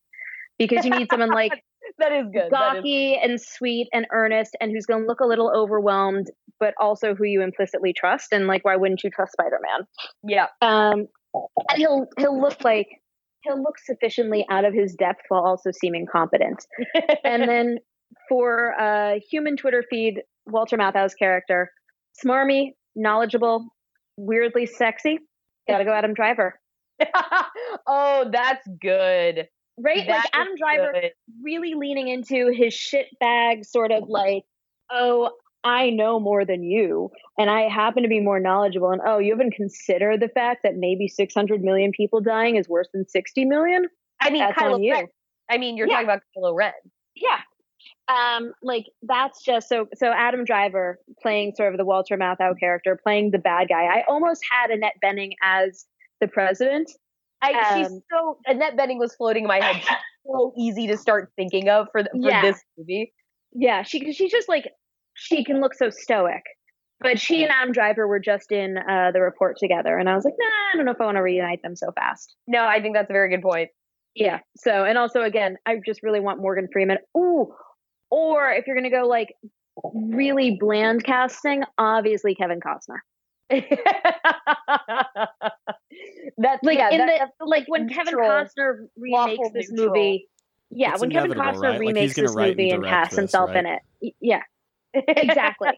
because 0.68 0.86
you 0.86 0.92
need 0.92 1.08
someone 1.10 1.30
like 1.34 1.64
that 2.00 2.12
is 2.12 2.26
good. 2.32 2.52
That 2.52 2.78
is 2.78 2.82
gawky 2.82 3.20
and 3.22 3.40
sweet 3.40 3.88
and 3.94 4.06
earnest 4.12 4.56
and 4.60 4.72
who's 4.72 4.86
going 4.86 5.02
to 5.02 5.08
look 5.08 5.20
a 5.20 5.26
little 5.26 5.52
overwhelmed, 5.56 6.28
but 6.60 6.74
also 6.80 7.16
who 7.16 7.26
you 7.26 7.42
implicitly 7.42 7.94
trust. 7.94 8.28
And 8.32 8.48
like, 8.48 8.66
why 8.66 8.76
wouldn't 8.76 9.04
you 9.04 9.10
trust 9.10 9.34
Spider 9.34 9.60
Man? 9.62 9.88
yeah. 10.24 10.48
Um, 10.62 11.08
and 11.70 11.78
he'll 11.78 12.08
he'll 12.18 12.40
look 12.40 12.64
like 12.64 12.88
he'll 13.44 13.62
look 13.62 13.78
sufficiently 13.80 14.46
out 14.50 14.66
of 14.66 14.74
his 14.74 14.96
depth 14.96 15.22
while 15.30 15.42
also 15.42 15.72
seeming 15.72 16.06
competent. 16.12 16.66
and 17.24 17.48
then 17.48 17.78
for 18.30 18.74
uh, 18.80 19.16
human 19.30 19.56
Twitter 19.58 19.84
feed, 19.90 20.22
Walter 20.46 20.78
Matthau's 20.78 21.16
character, 21.16 21.72
smarmy, 22.24 22.74
knowledgeable, 22.96 23.68
weirdly 24.18 24.66
sexy. 24.66 25.20
Gotta 25.68 25.86
go 25.86 25.94
Adam 25.94 26.14
Driver. 26.14 26.60
oh, 27.88 28.30
that's 28.32 28.68
good. 28.82 29.48
Right? 29.82 30.08
like 30.08 30.26
Adam 30.34 30.56
Driver 30.58 30.92
good. 30.94 31.12
really 31.44 31.74
leaning 31.74 32.08
into 32.08 32.52
his 32.56 32.74
shit 32.74 33.08
bag 33.20 33.66
sort 33.66 33.92
of 33.92 34.08
like, 34.08 34.44
oh, 34.90 35.32
I 35.64 35.90
know 35.90 36.20
more 36.20 36.44
than 36.46 36.64
you, 36.64 37.12
and 37.38 37.50
I 37.50 37.70
happen 37.70 38.04
to 38.04 38.10
be 38.10 38.20
more 38.20 38.40
knowledgeable. 38.40 38.90
And 38.92 39.02
oh, 39.06 39.20
you 39.20 39.32
haven't 39.32 39.54
considered 39.54 40.20
the 40.20 40.28
fact 40.30 40.62
that 40.64 40.76
maybe 40.76 41.08
600 41.08 41.62
million 41.64 41.92
people 41.92 42.20
dying 42.22 42.56
is 42.56 42.68
worse 42.68 42.88
than 42.94 43.08
60 43.08 43.46
million? 43.46 43.86
I 44.20 44.30
mean, 44.30 44.42
That's 44.44 44.58
Kylo 44.58 44.74
on 44.76 44.84
you. 44.84 44.94
Ren. 44.94 45.08
I 45.50 45.58
mean, 45.58 45.78
you're 45.78 45.88
Yeah. 45.88 45.96
talking 45.96 46.08
about 46.10 46.22
Kylo 46.36 46.56
Ren. 46.56 46.74
Yeah. 47.16 47.40
Um, 48.08 48.54
like 48.62 48.86
that's 49.04 49.44
just 49.44 49.70
so 49.70 49.88
so 49.96 50.12
Adam 50.12 50.44
Driver 50.44 51.00
playing 51.22 51.54
sort 51.56 51.74
of 51.74 51.78
the 51.78 51.86
Walter 51.86 52.18
Matthau 52.18 52.60
character, 52.60 53.00
playing 53.02 53.32
the 53.32 53.40
bad 53.40 53.70
guy. 53.70 53.86
I 53.86 54.04
almost 54.08 54.42
had 54.52 54.70
Annette 54.70 54.96
Bening 55.04 55.32
as 55.42 55.86
the 56.20 56.28
president. 56.28 56.92
I, 57.42 57.78
she's 57.78 57.88
Um, 57.92 58.02
so 58.12 58.38
Annette 58.46 58.78
Bening 58.78 58.98
was 59.00 59.16
floating 59.16 59.44
in 59.44 59.48
my 59.48 59.64
head. 59.64 59.76
She's 59.82 59.88
so 60.26 60.54
easy 60.58 60.88
to 60.88 60.98
start 60.98 61.32
thinking 61.36 61.70
of 61.70 61.88
for, 61.92 62.04
the, 62.04 62.10
for 62.10 62.30
Yeah. 62.30 62.42
this 62.42 62.62
movie. 62.78 63.14
Yeah, 63.54 63.84
she 63.84 64.14
she's 64.14 64.32
just 64.32 64.48
like 64.48 64.70
she 65.14 65.44
can 65.44 65.60
look 65.60 65.74
so 65.74 65.90
stoic. 65.90 66.44
But 67.02 67.20
she 67.20 67.42
and 67.44 67.52
Adam 67.52 67.74
Driver 67.74 68.08
were 68.08 68.20
just 68.20 68.52
in 68.52 68.78
uh, 68.78 69.10
the 69.12 69.22
report 69.22 69.58
together, 69.58 69.98
and 69.98 70.08
I 70.08 70.16
was 70.16 70.24
like, 70.24 70.36
nah, 70.40 70.46
I 70.46 70.78
don't 70.78 70.86
know 70.86 70.92
if 70.92 71.02
I 71.02 71.06
want 71.06 71.18
to 71.18 71.22
reunite 71.24 71.64
them 71.64 71.76
so 71.76 71.92
fast. 71.94 72.36
No, 72.48 72.64
I 72.64 72.80
think 72.80 72.96
that's 72.96 73.10
a 73.10 73.14
very 73.14 73.30
good 73.30 73.42
point. 73.42 73.70
Yeah. 74.14 74.40
So, 74.58 74.86
and 74.86 75.00
also 75.00 75.22
again, 75.24 75.58
I 75.66 75.78
just 75.84 76.04
really 76.04 76.20
want 76.20 76.40
Morgan 76.42 76.68
Freeman. 76.72 77.00
Ooh, 77.18 77.52
or 78.12 78.52
if 78.52 78.68
you're 78.68 78.76
gonna 78.76 78.92
go 78.92 79.08
like 79.08 79.34
really 79.94 80.58
bland 80.60 81.04
casting, 81.04 81.64
obviously 81.78 82.36
Kevin 82.36 82.60
Costner. 82.60 83.00
that's 86.38 86.64
like 86.64 86.78
yeah, 86.78 86.90
in 86.92 86.98
that- 87.00 87.08
the 87.08 87.16
that's 87.20 87.32
like 87.42 87.66
when 87.68 87.88
Kevin 87.90 88.14
Costner 88.16 88.88
remakes 88.98 89.50
this 89.54 89.70
neutral. 89.72 89.96
movie. 89.96 90.28
Yeah, 90.74 90.94
It's 90.94 91.02
when 91.02 91.12
Kevin 91.12 91.32
Costner 91.32 91.62
right? 91.62 91.80
Remakes 91.80 92.14
gonna 92.14 92.28
this 92.30 92.36
write 92.36 92.48
and 92.52 92.58
movie 92.58 92.70
and 92.72 92.84
casts 92.86 93.12
this, 93.12 93.20
himself 93.20 93.52
in 93.52 93.66
it. 93.66 93.82
Yeah, 94.22 94.42
exactly. 94.94 95.70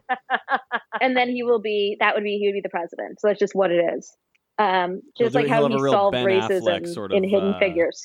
and 1.01 1.17
then 1.17 1.29
he 1.29 1.41
will 1.43 1.59
be 1.59 1.97
that 1.99 2.13
would 2.13 2.23
be 2.23 2.37
he 2.37 2.47
would 2.47 2.53
be 2.53 2.61
the 2.61 2.69
president. 2.69 3.19
So 3.19 3.27
that's 3.27 3.39
just 3.39 3.55
what 3.55 3.71
it 3.71 3.83
is. 3.97 4.15
Um, 4.59 5.01
He'll 5.15 5.27
just 5.29 5.35
do- 5.35 5.41
like 5.41 5.49
how 5.49 5.67
he 5.67 5.79
solved 5.79 6.13
Ben 6.13 6.25
racism 6.25 6.61
Affleck 6.61 6.93
sort 6.93 7.11
in 7.11 7.23
Hidden 7.23 7.55
uh, 7.55 7.59
Figures. 7.59 8.03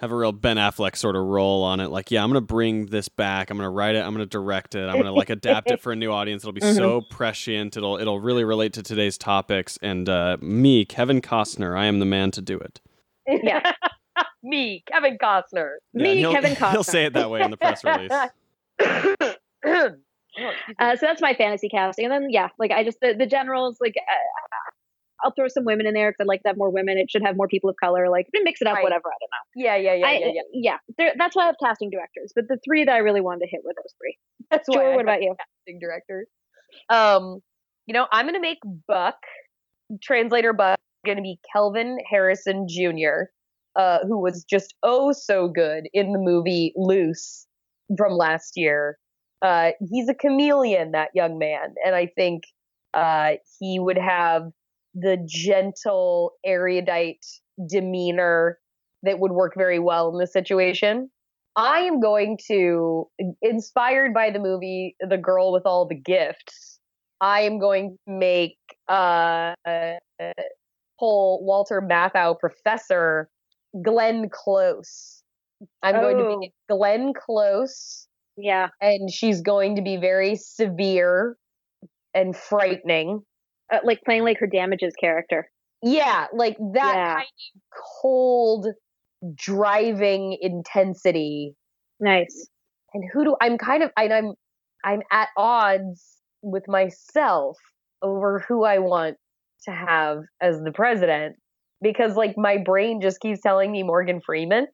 Have 0.00 0.12
a 0.12 0.14
real 0.16 0.32
Ben 0.32 0.56
Affleck 0.56 0.96
sort 0.96 1.16
of 1.16 1.24
role 1.24 1.64
on 1.64 1.80
it. 1.80 1.88
Like, 1.88 2.10
yeah, 2.10 2.22
I'm 2.22 2.28
gonna 2.30 2.40
bring 2.40 2.86
this 2.86 3.08
back. 3.08 3.50
I'm 3.50 3.56
gonna 3.56 3.70
write 3.70 3.96
it. 3.96 4.00
I'm 4.04 4.12
gonna 4.12 4.26
direct 4.26 4.74
it. 4.74 4.88
I'm 4.88 4.96
gonna 4.96 5.12
like 5.12 5.30
adapt 5.30 5.70
it 5.70 5.80
for 5.80 5.92
a 5.92 5.96
new 5.96 6.12
audience. 6.12 6.42
It'll 6.44 6.52
be 6.52 6.60
Mhm. 6.62 6.76
so 6.76 7.00
prescient. 7.10 7.76
It'll 7.76 7.98
it'll 7.98 8.20
really 8.20 8.44
relate 8.44 8.72
to 8.74 8.82
today's 8.82 9.18
topics. 9.18 9.78
And 9.82 10.08
uh, 10.08 10.36
me, 10.40 10.84
Kevin 10.84 11.20
Costner, 11.20 11.76
I 11.76 11.86
am 11.86 11.98
the 11.98 12.04
man 12.06 12.30
to 12.32 12.40
do 12.42 12.58
it. 12.58 12.80
Yeah. 13.26 13.72
Me, 14.42 14.84
Kevin 14.86 15.18
Costner. 15.18 15.78
Yeah, 15.92 16.02
Me, 16.02 16.16
he'll- 16.18 16.32
Kevin 16.32 16.54
He'll 16.54 16.84
say 16.84 17.04
it 17.06 17.12
that 17.14 17.28
way 17.28 17.42
in 17.42 17.50
the 17.50 17.56
press 17.56 17.82
release. 17.84 18.10
Excuse 18.78 19.16
me. 19.64 20.44
Uh, 20.78 20.94
so 20.94 21.06
that's 21.06 21.20
my 21.20 21.34
fantasy 21.34 21.68
casting, 21.68 22.04
and 22.04 22.12
then 22.12 22.30
yeah, 22.30 22.48
like 22.56 22.70
I 22.70 22.84
just 22.84 23.00
the, 23.00 23.14
the 23.18 23.26
generals 23.26 23.78
like 23.80 23.96
uh, 23.98 24.67
I'll 25.24 25.32
throw 25.32 25.48
some 25.48 25.64
women 25.64 25.86
in 25.86 25.94
there 25.94 26.10
because 26.10 26.24
I'd 26.24 26.28
like 26.28 26.42
to 26.42 26.48
have 26.48 26.56
more 26.56 26.70
women. 26.70 26.96
It 26.98 27.10
should 27.10 27.22
have 27.22 27.36
more 27.36 27.48
people 27.48 27.70
of 27.70 27.76
color. 27.82 28.08
Like 28.08 28.26
mix 28.32 28.60
it 28.60 28.66
up, 28.68 28.76
Right. 28.76 28.82
whatever. 28.82 29.08
I 29.08 29.16
don't 29.20 29.30
know. 29.32 29.64
yeah, 29.64 29.76
yeah, 29.76 29.94
yeah, 29.94 30.06
I, 30.06 30.32
yeah, 30.34 30.42
yeah. 30.52 30.76
there- 30.96 31.14
that's 31.18 31.34
why 31.36 31.44
I 31.44 31.46
have 31.46 31.56
casting 31.62 31.90
directors. 31.90 32.32
But 32.34 32.46
the 32.48 32.58
three 32.64 32.84
that 32.84 32.92
I 32.94 32.98
really 32.98 33.20
wanted 33.20 33.40
to 33.40 33.48
hit 33.50 33.60
were 33.64 33.72
those 33.76 33.94
three. 34.00 34.16
That's 34.50 34.68
why 34.68 34.92
I 34.92 34.94
what 34.94 35.02
about 35.02 35.22
you? 35.22 35.34
casting 35.38 35.80
directors. 35.80 36.26
Um, 36.90 37.40
you 37.86 37.94
know, 37.94 38.06
I'm 38.12 38.26
gonna 38.26 38.40
make 38.40 38.58
Buck, 38.86 39.16
translator 40.02 40.52
Buck, 40.52 40.78
gonna 41.06 41.22
be 41.22 41.38
Kelvin 41.52 41.98
Harrison 42.08 42.66
Jr., 42.68 43.30
uh, 43.76 44.00
who 44.06 44.18
was 44.20 44.44
just 44.44 44.74
oh 44.82 45.12
so 45.12 45.48
good 45.48 45.84
in 45.92 46.12
the 46.12 46.18
movie 46.18 46.72
Luce 46.76 47.46
from 47.96 48.12
last 48.12 48.52
year. 48.56 48.98
Uh, 49.40 49.70
he's 49.90 50.08
a 50.08 50.14
chameleon, 50.14 50.92
that 50.92 51.10
young 51.14 51.38
man, 51.38 51.74
and 51.84 51.94
I 51.94 52.06
think 52.16 52.42
uh, 52.94 53.32
he 53.60 53.78
would 53.78 53.98
have 53.98 54.50
the 55.00 55.18
gentle, 55.26 56.32
erudite 56.44 57.24
demeanor 57.68 58.58
that 59.02 59.18
would 59.18 59.32
work 59.32 59.54
very 59.56 59.78
well 59.78 60.10
in 60.12 60.18
this 60.18 60.32
situation. 60.32 61.10
I 61.56 61.80
am 61.80 62.00
going 62.00 62.38
to, 62.48 63.08
inspired 63.42 64.14
by 64.14 64.30
the 64.30 64.38
movie 64.38 64.96
The 65.00 65.16
Girl 65.18 65.52
with 65.52 65.66
All 65.66 65.86
the 65.86 65.94
Gifts, 65.96 66.78
I 67.20 67.40
am 67.42 67.58
going 67.58 67.96
to 68.06 68.12
make 68.14 68.56
uh, 68.88 69.54
uh, 69.66 69.94
Paul 71.00 71.44
Walter 71.44 71.80
Matthau 71.80 72.38
professor 72.38 73.28
Glenn 73.82 74.28
Close. 74.32 75.22
I'm 75.82 75.96
going 75.96 76.16
to 76.18 76.24
Oh. 76.26 76.40
be 76.40 76.52
Glenn 76.68 77.12
Close, 77.14 78.06
Yeah, 78.36 78.68
and 78.80 79.10
she's 79.10 79.40
going 79.42 79.74
to 79.76 79.82
be 79.82 79.96
very 79.96 80.36
severe 80.36 81.36
and 82.14 82.36
frightening. 82.36 83.22
Uh, 83.72 83.78
like 83.84 84.00
playing 84.04 84.24
like 84.24 84.38
her 84.38 84.46
damages 84.46 84.94
character. 85.00 85.48
Yeah, 85.82 86.26
like 86.32 86.56
that 86.74 86.94
Yeah. 86.94 87.14
kind 87.14 87.26
of 87.56 87.62
cold, 88.02 88.66
driving 89.36 90.36
intensity 90.40 91.54
Nice. 92.00 92.48
and 92.94 93.04
who 93.12 93.24
do 93.24 93.36
I'm 93.40 93.58
kind 93.58 93.82
of 93.82 93.90
and 93.96 94.12
I'm 94.12 94.32
I'm 94.84 95.00
at 95.10 95.28
odds 95.36 96.18
with 96.42 96.64
myself 96.68 97.56
over 98.02 98.44
who 98.48 98.64
I 98.64 98.78
want 98.78 99.16
to 99.64 99.72
have 99.72 100.18
as 100.40 100.60
the 100.64 100.72
president 100.72 101.36
because 101.82 102.14
like 102.16 102.34
my 102.36 102.58
brain 102.58 103.00
just 103.00 103.20
keeps 103.20 103.40
telling 103.40 103.72
me 103.72 103.82
Morgan 103.82 104.20
Freeman 104.24 104.66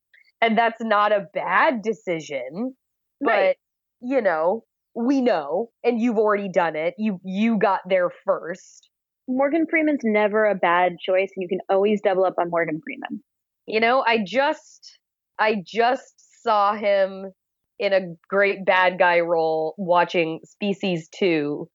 and 0.42 0.58
that's 0.58 0.82
not 0.82 1.12
a 1.12 1.26
bad 1.32 1.82
decision 1.82 2.74
but 3.22 3.30
Right. 3.30 3.56
you 4.02 4.20
know 4.20 4.64
we 4.94 5.20
know 5.20 5.70
and 5.82 6.00
you've 6.00 6.18
already 6.18 6.48
done 6.48 6.76
it. 6.76 6.94
You 6.98 7.20
you 7.24 7.58
got 7.58 7.80
there 7.88 8.10
first. 8.24 8.88
Morgan 9.28 9.66
Freeman's 9.70 10.02
never 10.04 10.44
a 10.44 10.54
bad 10.54 10.96
choice, 11.04 11.30
and 11.34 11.42
you 11.42 11.48
can 11.48 11.60
always 11.70 12.00
double 12.02 12.24
up 12.24 12.34
on 12.38 12.50
Morgan 12.50 12.80
Freeman. 12.84 13.22
you 13.66 13.80
know 13.80 14.04
i 14.06 14.18
just 14.24 14.98
i 15.38 15.56
just 15.64 16.14
saw 16.42 16.74
him 16.74 17.32
in 17.78 17.92
a 17.92 18.00
great 18.28 18.64
bad 18.64 18.98
guy 18.98 19.20
role 19.20 19.74
watching 19.78 20.40
species 20.44 21.08
2 21.18 21.68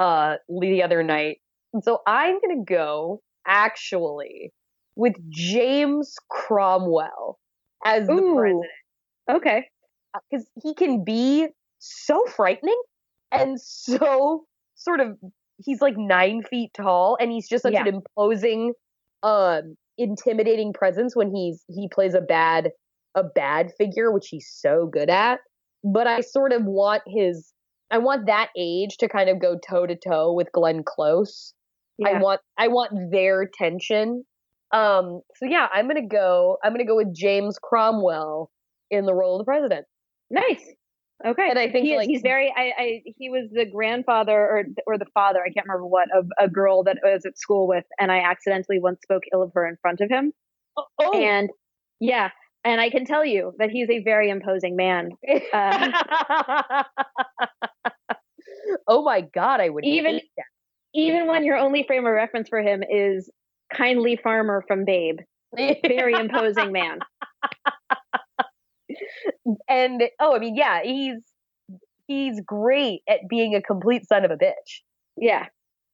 uh 0.00 0.34
the 0.48 0.82
other 0.82 1.02
night. 1.02 1.38
And 1.72 1.82
so 1.84 2.00
i'm 2.06 2.38
gonna 2.40 2.64
go 2.66 3.22
actually 3.46 4.52
with 4.96 5.14
james 5.30 6.14
cromwell 6.28 7.38
as 7.84 8.06
the 8.06 8.14
president. 8.14 8.66
Okay. 9.30 9.68
because 10.30 10.46
he 10.62 10.74
can 10.74 11.04
be 11.04 11.46
so 11.78 12.22
frightening 12.34 12.80
and 13.32 13.60
so 13.60 14.44
sort 14.74 15.00
of 15.00 15.16
he's 15.64 15.80
like 15.80 15.96
nine 15.96 16.42
feet 16.48 16.70
tall 16.74 17.16
and 17.20 17.30
he's 17.30 17.48
just 17.48 17.62
such 17.62 17.72
Yeah. 17.72 17.82
an 17.86 17.88
imposing 17.88 18.72
um 19.22 19.76
intimidating 19.98 20.72
presence 20.72 21.16
when 21.16 21.34
he's 21.34 21.64
he 21.68 21.88
plays 21.92 22.14
a 22.14 22.20
bad 22.20 22.70
a 23.14 23.22
bad 23.24 23.72
figure 23.78 24.12
which 24.12 24.28
he's 24.28 24.48
so 24.50 24.86
good 24.86 25.08
at. 25.10 25.40
But 25.82 26.06
i 26.06 26.20
sort 26.20 26.52
of 26.52 26.64
want 26.64 27.02
his 27.06 27.52
i 27.90 27.98
want 27.98 28.26
that 28.26 28.48
age 28.58 28.96
to 28.98 29.08
kind 29.08 29.30
of 29.30 29.40
go 29.40 29.56
toe 29.58 29.86
to 29.86 29.96
toe 29.96 30.32
with 30.32 30.52
glenn 30.52 30.82
close. 30.84 31.54
I 32.04 32.18
want 32.20 32.40
i 32.58 32.68
want 32.68 33.10
their 33.10 33.48
tension. 33.52 34.24
Um 34.72 35.20
so 35.36 35.46
yeah 35.46 35.68
i'm 35.72 35.86
gonna 35.88 36.06
go 36.06 36.58
i'm 36.62 36.72
gonna 36.72 36.84
go 36.84 36.96
with 36.96 37.14
james 37.14 37.58
cromwell 37.62 38.50
in 38.90 39.06
the 39.06 39.14
role 39.14 39.36
of 39.36 39.40
the 39.40 39.44
president. 39.50 39.86
Nice. 40.30 40.64
Okay. 41.24 41.48
And 41.48 41.58
I 41.58 41.70
think, 41.70 41.86
he 41.86 41.92
is, 41.92 41.96
like- 41.98 42.08
he's 42.08 42.22
very. 42.22 42.52
I, 42.56 42.72
I. 42.78 43.02
He 43.16 43.30
was 43.30 43.48
the 43.52 43.64
grandfather 43.64 44.32
or 44.38 44.64
or 44.86 44.98
the 44.98 45.06
father. 45.14 45.40
I 45.40 45.50
can't 45.50 45.66
remember 45.66 45.86
what 45.86 46.08
of 46.16 46.26
a 46.38 46.48
girl 46.48 46.82
that 46.84 46.98
I 47.04 47.12
was 47.14 47.24
at 47.24 47.38
school 47.38 47.66
with, 47.66 47.84
and 47.98 48.12
I 48.12 48.18
accidentally 48.18 48.78
once 48.80 49.00
spoke 49.02 49.22
ill 49.32 49.42
of 49.42 49.52
her 49.54 49.66
in 49.66 49.76
front 49.80 50.00
of 50.00 50.10
him. 50.10 50.32
oh 50.76 51.12
And 51.14 51.48
yeah, 52.00 52.30
and 52.64 52.80
I 52.80 52.90
can 52.90 53.06
tell 53.06 53.24
you 53.24 53.52
that 53.58 53.70
he's 53.70 53.88
a 53.88 54.02
very 54.02 54.28
imposing 54.28 54.76
man. 54.76 55.10
Uh, 55.52 56.82
oh 58.88 59.02
my 59.02 59.20
god, 59.22 59.60
I 59.60 59.68
would 59.68 59.84
Even-. 59.84 60.20
Even 60.94 61.26
when 61.26 61.44
your 61.44 61.56
only 61.58 61.82
frame 61.86 62.06
of 62.06 62.12
reference 62.12 62.48
for 62.48 62.60
him 62.60 62.82
is 62.82 63.30
kindly 63.72 64.16
farmer 64.16 64.64
from 64.66 64.84
Babe, 64.86 65.18
very 65.56 66.14
imposing 66.14 66.72
man. 66.72 67.00
And 69.68 70.02
oh, 70.20 70.34
I 70.34 70.38
mean, 70.38 70.56
yeah, 70.56 70.80
he's 70.82 71.16
he's 72.06 72.40
great 72.46 73.00
at 73.08 73.20
being 73.28 73.54
a 73.54 73.62
complete 73.62 74.06
son 74.08 74.24
of 74.24 74.30
a 74.30 74.36
bitch, 74.36 74.80
Yeah. 75.16 75.46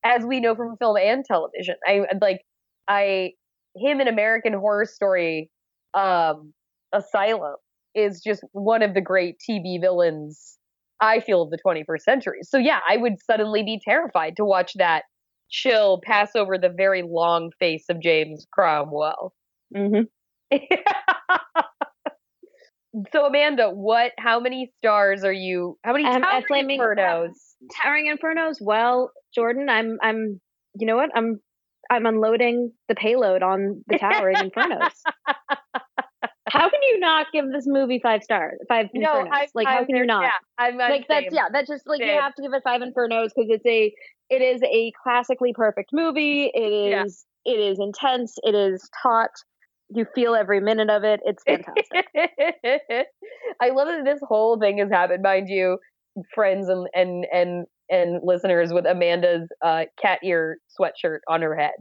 as 0.05 0.25
we 0.25 0.41
know 0.41 0.55
from 0.55 0.77
film 0.79 0.97
and 0.99 1.25
television. 1.25 1.77
I 1.87 2.03
like 2.21 2.41
I 2.89 3.33
him 3.77 4.01
in 4.01 4.09
American 4.09 4.53
Horror 4.55 4.87
Story, 4.87 5.51
um, 5.95 6.53
Asylum 6.93 7.57
is 7.95 8.23
just 8.23 8.43
one 8.53 8.83
of 8.83 8.95
the 8.95 9.01
great 9.01 9.37
TV 9.49 9.81
villains. 9.81 10.59
I 11.01 11.21
feel 11.21 11.43
of 11.43 11.51
the 11.51 11.59
21st 11.67 12.03
century. 12.03 12.39
So 12.43 12.59
yeah, 12.59 12.81
I 12.89 12.97
would 12.97 13.15
suddenly 13.25 13.63
be 13.65 13.81
terrified 13.85 14.37
to 14.37 14.45
watch 14.45 14.73
that 14.77 15.05
chill 15.51 16.01
pass 16.05 16.31
over 16.37 16.57
the 16.59 16.69
very 16.71 17.03
long 17.03 17.51
face 17.59 17.85
of 17.91 18.01
James 18.01 18.47
Cromwell. 18.53 19.33
hmm 19.75 20.03
so 23.13 23.27
Amanda, 23.27 23.71
what? 23.71 24.13
How 24.19 24.41
many 24.41 24.71
stars 24.79 25.25
are 25.25 25.33
you? 25.33 25.79
How 25.85 25.93
many 25.93 26.05
Um, 26.05 26.23
towering 26.23 26.69
infernos? 26.69 27.33
Towering 27.83 28.15
Infernos. 28.15 28.57
Well, 28.61 29.13
Jordan, 29.35 29.69
I'm. 29.69 29.99
I'm. 30.03 30.41
You 30.75 30.87
know 30.87 30.97
what? 30.97 31.11
I'm. 31.15 31.41
I'm 31.91 32.07
unloading 32.07 32.73
the 32.89 32.95
payload 32.95 33.43
on 33.43 33.85
the 33.87 33.99
Towering 33.99 34.37
Infernos. 34.51 34.93
How 36.49 36.69
can 36.69 36.81
you 36.83 36.99
not 36.99 37.27
give 37.33 37.47
this 37.51 37.65
movie 37.67 38.01
five 38.03 38.23
stars? 38.23 38.59
Five 38.69 38.87
No, 38.95 39.09
Infernos. 39.25 39.29
I'm, 39.33 39.47
like, 39.55 39.67
I'm 39.69 39.75
how 39.79 39.85
can 39.85 39.89
you 39.91 39.95
there- 39.97 40.05
not? 40.07 40.23
Yeah, 40.23 40.31
I'm, 40.59 40.81
I'm 40.81 40.91
like 40.91 41.07
that's 41.09 41.27
yeah 41.31 41.49
that's 41.53 41.69
just 41.69 41.87
like 41.87 42.01
you 42.01 42.07
have 42.09 42.35
to 42.35 42.43
give 42.43 42.53
it 42.53 42.63
five 42.65 42.81
infernos 42.83 43.31
because 43.35 43.49
it's 43.51 43.67
a 43.67 43.93
it 44.29 44.43
is 44.43 44.63
a 44.63 44.93
classically 45.03 45.53
perfect 45.55 45.91
movie 45.93 46.51
It 46.55 46.59
is 47.05 47.25
yeah. 47.45 47.53
it 47.53 47.59
is 47.59 47.79
intense 47.81 48.35
it 48.43 48.55
is 48.55 48.89
taut 49.03 49.31
you 49.95 50.07
feel 50.15 50.35
every 50.35 50.61
minute 50.61 50.91
of 50.91 51.05
it 51.05 51.21
it's 51.25 51.43
fantastic 51.45 52.07
I 53.61 53.71
love 53.71 53.89
that 53.89 54.03
this 54.05 54.21
whole 54.23 54.59
thing 54.59 54.79
has 54.79 54.91
happened, 54.91 55.23
mind 55.23 55.49
you, 55.49 55.79
friends 56.35 56.69
and 56.69 56.89
and 56.95 57.27
and 57.33 57.67
and 57.91 58.21
listeners, 58.25 58.73
with 58.73 58.87
Amanda's 58.87 59.49
uh, 59.65 59.85
cat 60.01 60.21
ear 60.23 60.59
sweatshirt 60.79 61.19
on 61.29 61.43
her 61.43 61.55
head. 61.57 61.73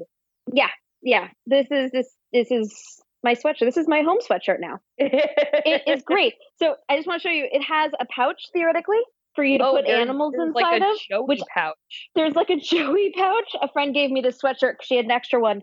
yeah 0.53 0.69
yeah. 1.01 1.27
this 1.47 1.67
is 1.71 1.91
this 1.91 2.13
this 2.33 2.51
is 2.51 3.01
my 3.23 3.33
sweatshirt 3.35 3.59
this 3.61 3.77
is 3.77 3.87
my 3.87 4.01
home 4.01 4.17
sweatshirt 4.19 4.59
now 4.59 4.79
it 4.97 5.81
is 5.87 6.01
great 6.05 6.33
so 6.57 6.75
i 6.89 6.95
just 6.95 7.07
want 7.07 7.21
to 7.21 7.27
show 7.27 7.31
you 7.33 7.47
it 7.51 7.61
has 7.63 7.91
a 7.99 8.05
pouch 8.15 8.41
theoretically 8.53 8.99
for 9.35 9.43
you 9.43 9.57
to 9.59 9.63
Oh, 9.65 9.75
put 9.75 9.85
animals 9.87 10.33
inside 10.37 10.53
like 10.53 10.81
a 10.81 10.85
of 10.91 10.97
Joey 11.09 11.25
which- 11.25 11.41
pouch. 11.53 11.75
there's 12.15 12.33
like 12.35 12.49
a 12.49 12.55
Joey 12.71 13.13
pouch. 13.15 13.55
A 13.61 13.67
friend 13.71 13.93
gave 13.93 14.11
me 14.11 14.21
this 14.21 14.39
sweatshirt 14.41 14.75
she 14.81 14.95
had 14.97 15.05
an 15.05 15.11
extra 15.11 15.39
one, 15.39 15.61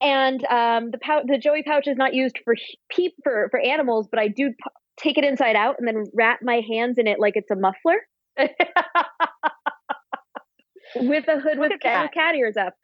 and 0.00 0.44
um, 0.46 0.90
the 0.90 0.98
pouch, 0.98 1.24
the 1.26 1.38
Joey 1.38 1.62
pouch 1.62 1.86
is 1.86 1.96
not 1.96 2.14
used 2.14 2.38
for 2.44 2.54
peep 2.90 3.14
for 3.22 3.48
for 3.50 3.60
animals, 3.60 4.08
but 4.10 4.20
I 4.20 4.28
do 4.28 4.50
p- 4.50 4.54
take 4.98 5.18
it 5.18 5.24
inside 5.24 5.56
out 5.56 5.76
and 5.78 5.86
then 5.86 6.04
wrap 6.14 6.40
my 6.42 6.62
hands 6.68 6.98
in 6.98 7.06
it 7.06 7.18
like 7.18 7.34
it's 7.36 7.50
a 7.50 7.56
muffler 7.56 7.96
with 10.96 11.28
a 11.28 11.40
hood 11.40 11.58
Look 11.58 11.70
with 11.70 11.72
at 11.72 11.80
cat, 11.80 12.12
cat 12.14 12.34
ears 12.34 12.56
up. 12.56 12.74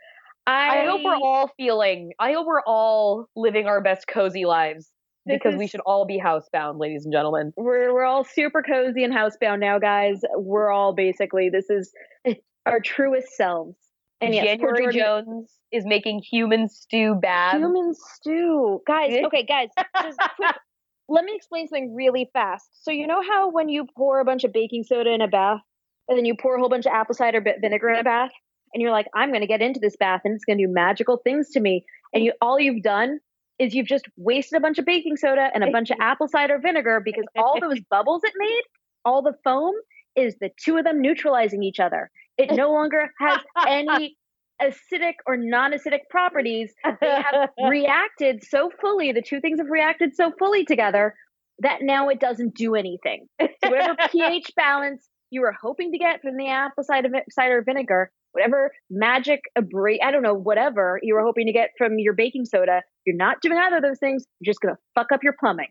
I, 0.47 0.81
I 0.81 0.87
hope 0.87 1.03
we're 1.05 1.17
all 1.17 1.51
feeling. 1.57 2.13
I 2.19 2.33
hope 2.33 2.47
we're 2.47 2.63
all 2.67 3.27
living 3.37 3.67
our 3.67 3.81
best 3.81 4.07
cozy 4.09 4.45
lives 4.45 4.91
because 5.25 5.55
we 5.55 5.69
should 5.69 5.81
all 5.87 6.05
be 6.05 6.21
housebound, 6.21 6.81
ladies 6.81 7.05
and 7.05 7.13
gentlemen. 7.13 7.53
we're 7.57 7.95
we're 7.95 8.05
all 8.05 8.25
super 8.25 8.63
cozy 8.63 9.05
and 9.05 9.15
housebound 9.15 9.61
now, 9.61 9.79
guys. 9.79 10.21
We're 10.37 10.71
all 10.71 10.95
basically 10.95 11.49
this 11.49 11.71
is 11.71 11.93
our 12.67 12.81
truest 12.81 13.29
selves. 13.37 13.77
And 14.23 14.35
yes, 14.35 14.45
January 14.45 14.93
Jones 14.97 15.53
is 15.73 15.85
making 15.85 16.23
human 16.23 16.69
stew 16.69 17.17
bad. 17.21 17.57
Human 17.59 17.93
stew. 17.95 18.81
Guys, 18.87 19.13
okay, 19.27 19.45
guys, 19.45 19.69
just 20.01 20.19
quick. 20.37 20.57
Let 21.09 21.25
me 21.25 21.33
explain 21.35 21.67
something 21.69 21.95
really 21.95 22.31
fast. 22.33 22.69
So, 22.85 22.93
you 22.93 23.07
know 23.07 23.21
how 23.21 23.51
when 23.51 23.69
you 23.69 23.87
pour 23.97 24.21
a 24.21 24.25
bunch 24.25 24.45
of 24.45 24.53
baking 24.53 24.85
soda 24.85 25.13
in 25.13 25.21
a 25.21 25.29
bath 25.29 25.61
and 26.09 26.17
then 26.17 26.25
you 26.25 26.37
pour 26.41 26.55
a 26.55 26.61
whole 26.61 26.69
bunch 26.69 26.87
of 26.87 26.93
apple 26.93 27.15
cider 27.15 27.41
vinegar 27.41 27.91
in 27.91 27.99
a 27.99 28.05
bath 28.05 28.31
and 28.73 28.81
you're 28.81 28.93
like, 28.93 29.09
I'm 29.15 29.31
going 29.31 29.41
to 29.41 29.47
get 29.47 29.61
into 29.61 29.81
this 29.81 29.97
bath 29.97 30.23
and 30.25 30.35
it's 30.35 30.45
going 30.45 30.59
to 30.59 30.67
do 30.67 30.73
magical 30.73 31.19
things 31.19 31.51
to 31.51 31.61
me. 31.61 31.85
And 32.15 32.25
you 32.25 32.33
all 32.41 32.61
you've 32.61 32.83
done 32.83 33.19
is 33.59 33.75
you've 33.75 33.87
just 33.87 34.07
wasted 34.17 34.57
a 34.57 34.61
bunch 34.61 34.79
of 34.79 34.85
baking 34.85 35.17
soda 35.17 35.51
and 35.53 35.65
a 35.65 35.71
bunch 35.71 35.91
of 35.91 35.99
apple 36.01 36.29
cider 36.29 36.59
vinegar 36.59 37.03
because 37.05 37.25
all 37.37 37.61
those 37.61 37.81
bubbles 37.91 38.23
it 38.25 38.33
made, 38.37 38.63
all 39.05 39.23
the 39.23 39.35
foam 39.45 39.75
is 40.17 40.37
the 40.41 40.51
two 40.63 40.77
of 40.77 40.85
them 40.85 41.01
neutralizing 41.01 41.63
each 41.63 41.81
other. 41.81 42.11
It 42.39 42.51
no 42.53 42.71
longer 42.73 43.11
has 43.19 43.41
any 43.67 44.17
acidic 44.61 45.15
or 45.27 45.37
non-acidic 45.37 46.01
properties. 46.11 46.73
They 46.85 47.09
have 47.09 47.51
reacted 47.69 48.45
so 48.45 48.71
fully 48.81 49.13
the 49.13 49.23
two 49.23 49.41
things 49.41 49.59
have 49.59 49.71
reacted 49.71 50.15
so 50.15 50.33
fully 50.39 50.65
together 50.65 51.15
that 51.59 51.79
now 51.83 52.09
it 52.09 52.21
doesn't 52.21 52.55
do 52.55 52.75
anything. 52.75 53.27
So 53.41 53.49
whatever 53.71 53.97
ph 54.11 54.51
balance 54.57 55.09
you 55.31 55.41
were 55.41 55.55
hoping 55.61 55.93
to 55.93 55.99
get 55.99 56.21
from 56.21 56.37
the 56.37 56.49
apple 56.49 56.85
cider, 56.85 57.63
vinegar 57.65 58.11
whatever 58.33 58.73
magic 58.91 59.41
abra- 59.57 60.03
i 60.03 60.11
don't 60.11 60.23
know 60.23 60.35
whatever 60.35 60.99
you 61.03 61.15
were 61.15 61.23
hoping 61.23 61.47
to 61.47 61.53
get 61.53 61.71
from 61.77 61.99
your 61.99 62.15
baking 62.15 62.45
soda 62.45 62.83
you're 63.05 63.17
not 63.17 63.41
doing 63.43 63.59
either 63.59 63.77
of 63.77 63.83
those 63.83 63.99
things 63.99 64.25
you're 64.41 64.51
just 64.51 64.61
going 64.61 64.75
to 64.75 64.81
fuck 64.95 65.13
up 65.13 65.23
your 65.23 65.35
plumbing. 65.39 65.69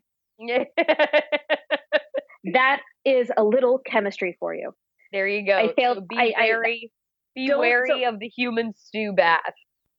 That 2.53 2.81
is 3.05 3.29
a 3.37 3.43
little 3.43 3.79
chemistry 3.85 4.35
for 4.39 4.53
you 4.53 4.73
there 5.11 5.27
you 5.27 5.45
go. 5.45 5.57
I 5.57 5.73
failed- 5.73 5.97
So 5.97 6.05
be 6.07 6.17
I- 6.17 6.33
I- 6.37 6.47
wary. 6.49 6.91
be 7.35 7.53
wary 7.53 7.89
so- 7.89 8.09
of 8.09 8.19
the 8.19 8.27
human 8.27 8.73
stew 8.75 9.13
bath. 9.13 9.39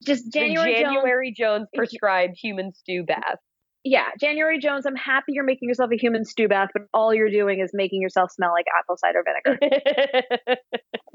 just 0.05 0.31
january, 0.33 0.73
the 0.73 0.81
Jones, 0.81 0.93
January 0.93 1.31
Jones 1.31 1.67
prescribed 1.75 2.35
human 2.41 2.73
stew 2.73 3.03
bath. 3.03 3.37
yeah, 3.85 4.09
January 4.19 4.59
Jones, 4.59 4.85
I'm 4.85 4.95
happy 4.95 5.33
you're 5.33 5.43
making 5.43 5.67
yourself 5.69 5.91
a 5.91 5.97
human 5.97 6.25
stew 6.25 6.47
bath, 6.47 6.69
but 6.73 6.83
all 6.93 7.13
you're 7.13 7.29
doing 7.31 7.59
is 7.59 7.71
making 7.73 8.01
yourself 8.01 8.31
smell 8.31 8.51
like 8.51 8.65
apple 8.77 8.97
cider 8.97 9.23
vinegar. 9.23 10.57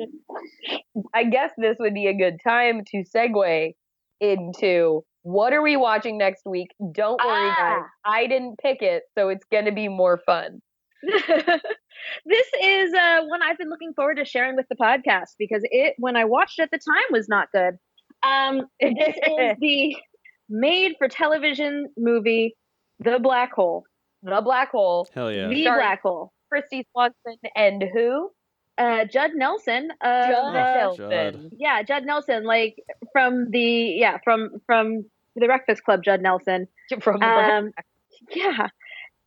I 1.14 1.24
guess 1.24 1.50
this 1.58 1.76
would 1.80 1.94
be 1.94 2.06
a 2.06 2.14
good 2.16 2.38
time 2.46 2.82
to 2.92 3.04
segue 3.14 3.72
into 4.20 5.04
what 5.22 5.52
are 5.52 5.62
we 5.62 5.76
watching 5.76 6.16
next 6.18 6.42
week? 6.46 6.68
Don't 6.92 7.20
worry, 7.24 7.48
guys. 7.50 7.82
Ah. 7.82 7.86
I 8.04 8.26
didn't 8.26 8.56
pick 8.58 8.78
it, 8.82 9.02
so 9.16 9.28
it's 9.28 9.44
going 9.50 9.66
to 9.66 9.72
be 9.72 9.88
more 9.88 10.18
fun. 10.24 10.60
this 12.26 12.46
is 12.62 12.94
uh, 12.94 13.22
one 13.26 13.42
I've 13.42 13.58
been 13.58 13.70
looking 13.70 13.94
forward 13.94 14.16
to 14.16 14.24
sharing 14.24 14.56
with 14.56 14.66
the 14.68 14.76
podcast 14.76 15.34
because 15.38 15.62
it, 15.64 15.94
when 15.98 16.16
I 16.16 16.24
watched 16.24 16.58
it 16.58 16.62
at 16.62 16.70
the 16.70 16.78
time, 16.78 17.04
was 17.10 17.28
not 17.28 17.50
good. 17.52 17.78
Um, 18.22 18.66
this 18.80 19.16
is 19.16 19.56
the 19.60 19.96
made-for-television 20.48 21.90
movie, 21.96 22.56
The 23.00 23.18
Black 23.20 23.52
Hole. 23.52 23.84
The 24.22 24.40
Black 24.42 24.70
Hole. 24.70 25.08
Hell 25.14 25.30
yeah. 25.30 25.48
The 25.48 25.64
Sorry. 25.64 25.80
Black 25.80 26.02
Hole. 26.02 26.32
Kristy 26.52 26.84
Swanson 26.92 27.36
and 27.54 27.84
who? 27.92 28.30
Uh, 28.78 29.04
Judd 29.04 29.32
Nelson. 29.34 29.90
Uh, 30.00 30.28
Judd 30.28 30.56
uh, 30.56 30.94
Nelson. 30.96 31.50
yeah, 31.58 31.82
Judd 31.82 32.04
Nelson, 32.04 32.44
like 32.44 32.76
from 33.12 33.50
the 33.50 33.60
yeah 33.60 34.18
from 34.22 34.50
from 34.66 35.04
the 35.34 35.46
Breakfast 35.46 35.84
Club. 35.84 36.02
Judd 36.04 36.22
Nelson. 36.22 36.68
From 37.00 37.18
the 37.18 37.26
Um, 37.26 37.72
yeah, 38.30 38.68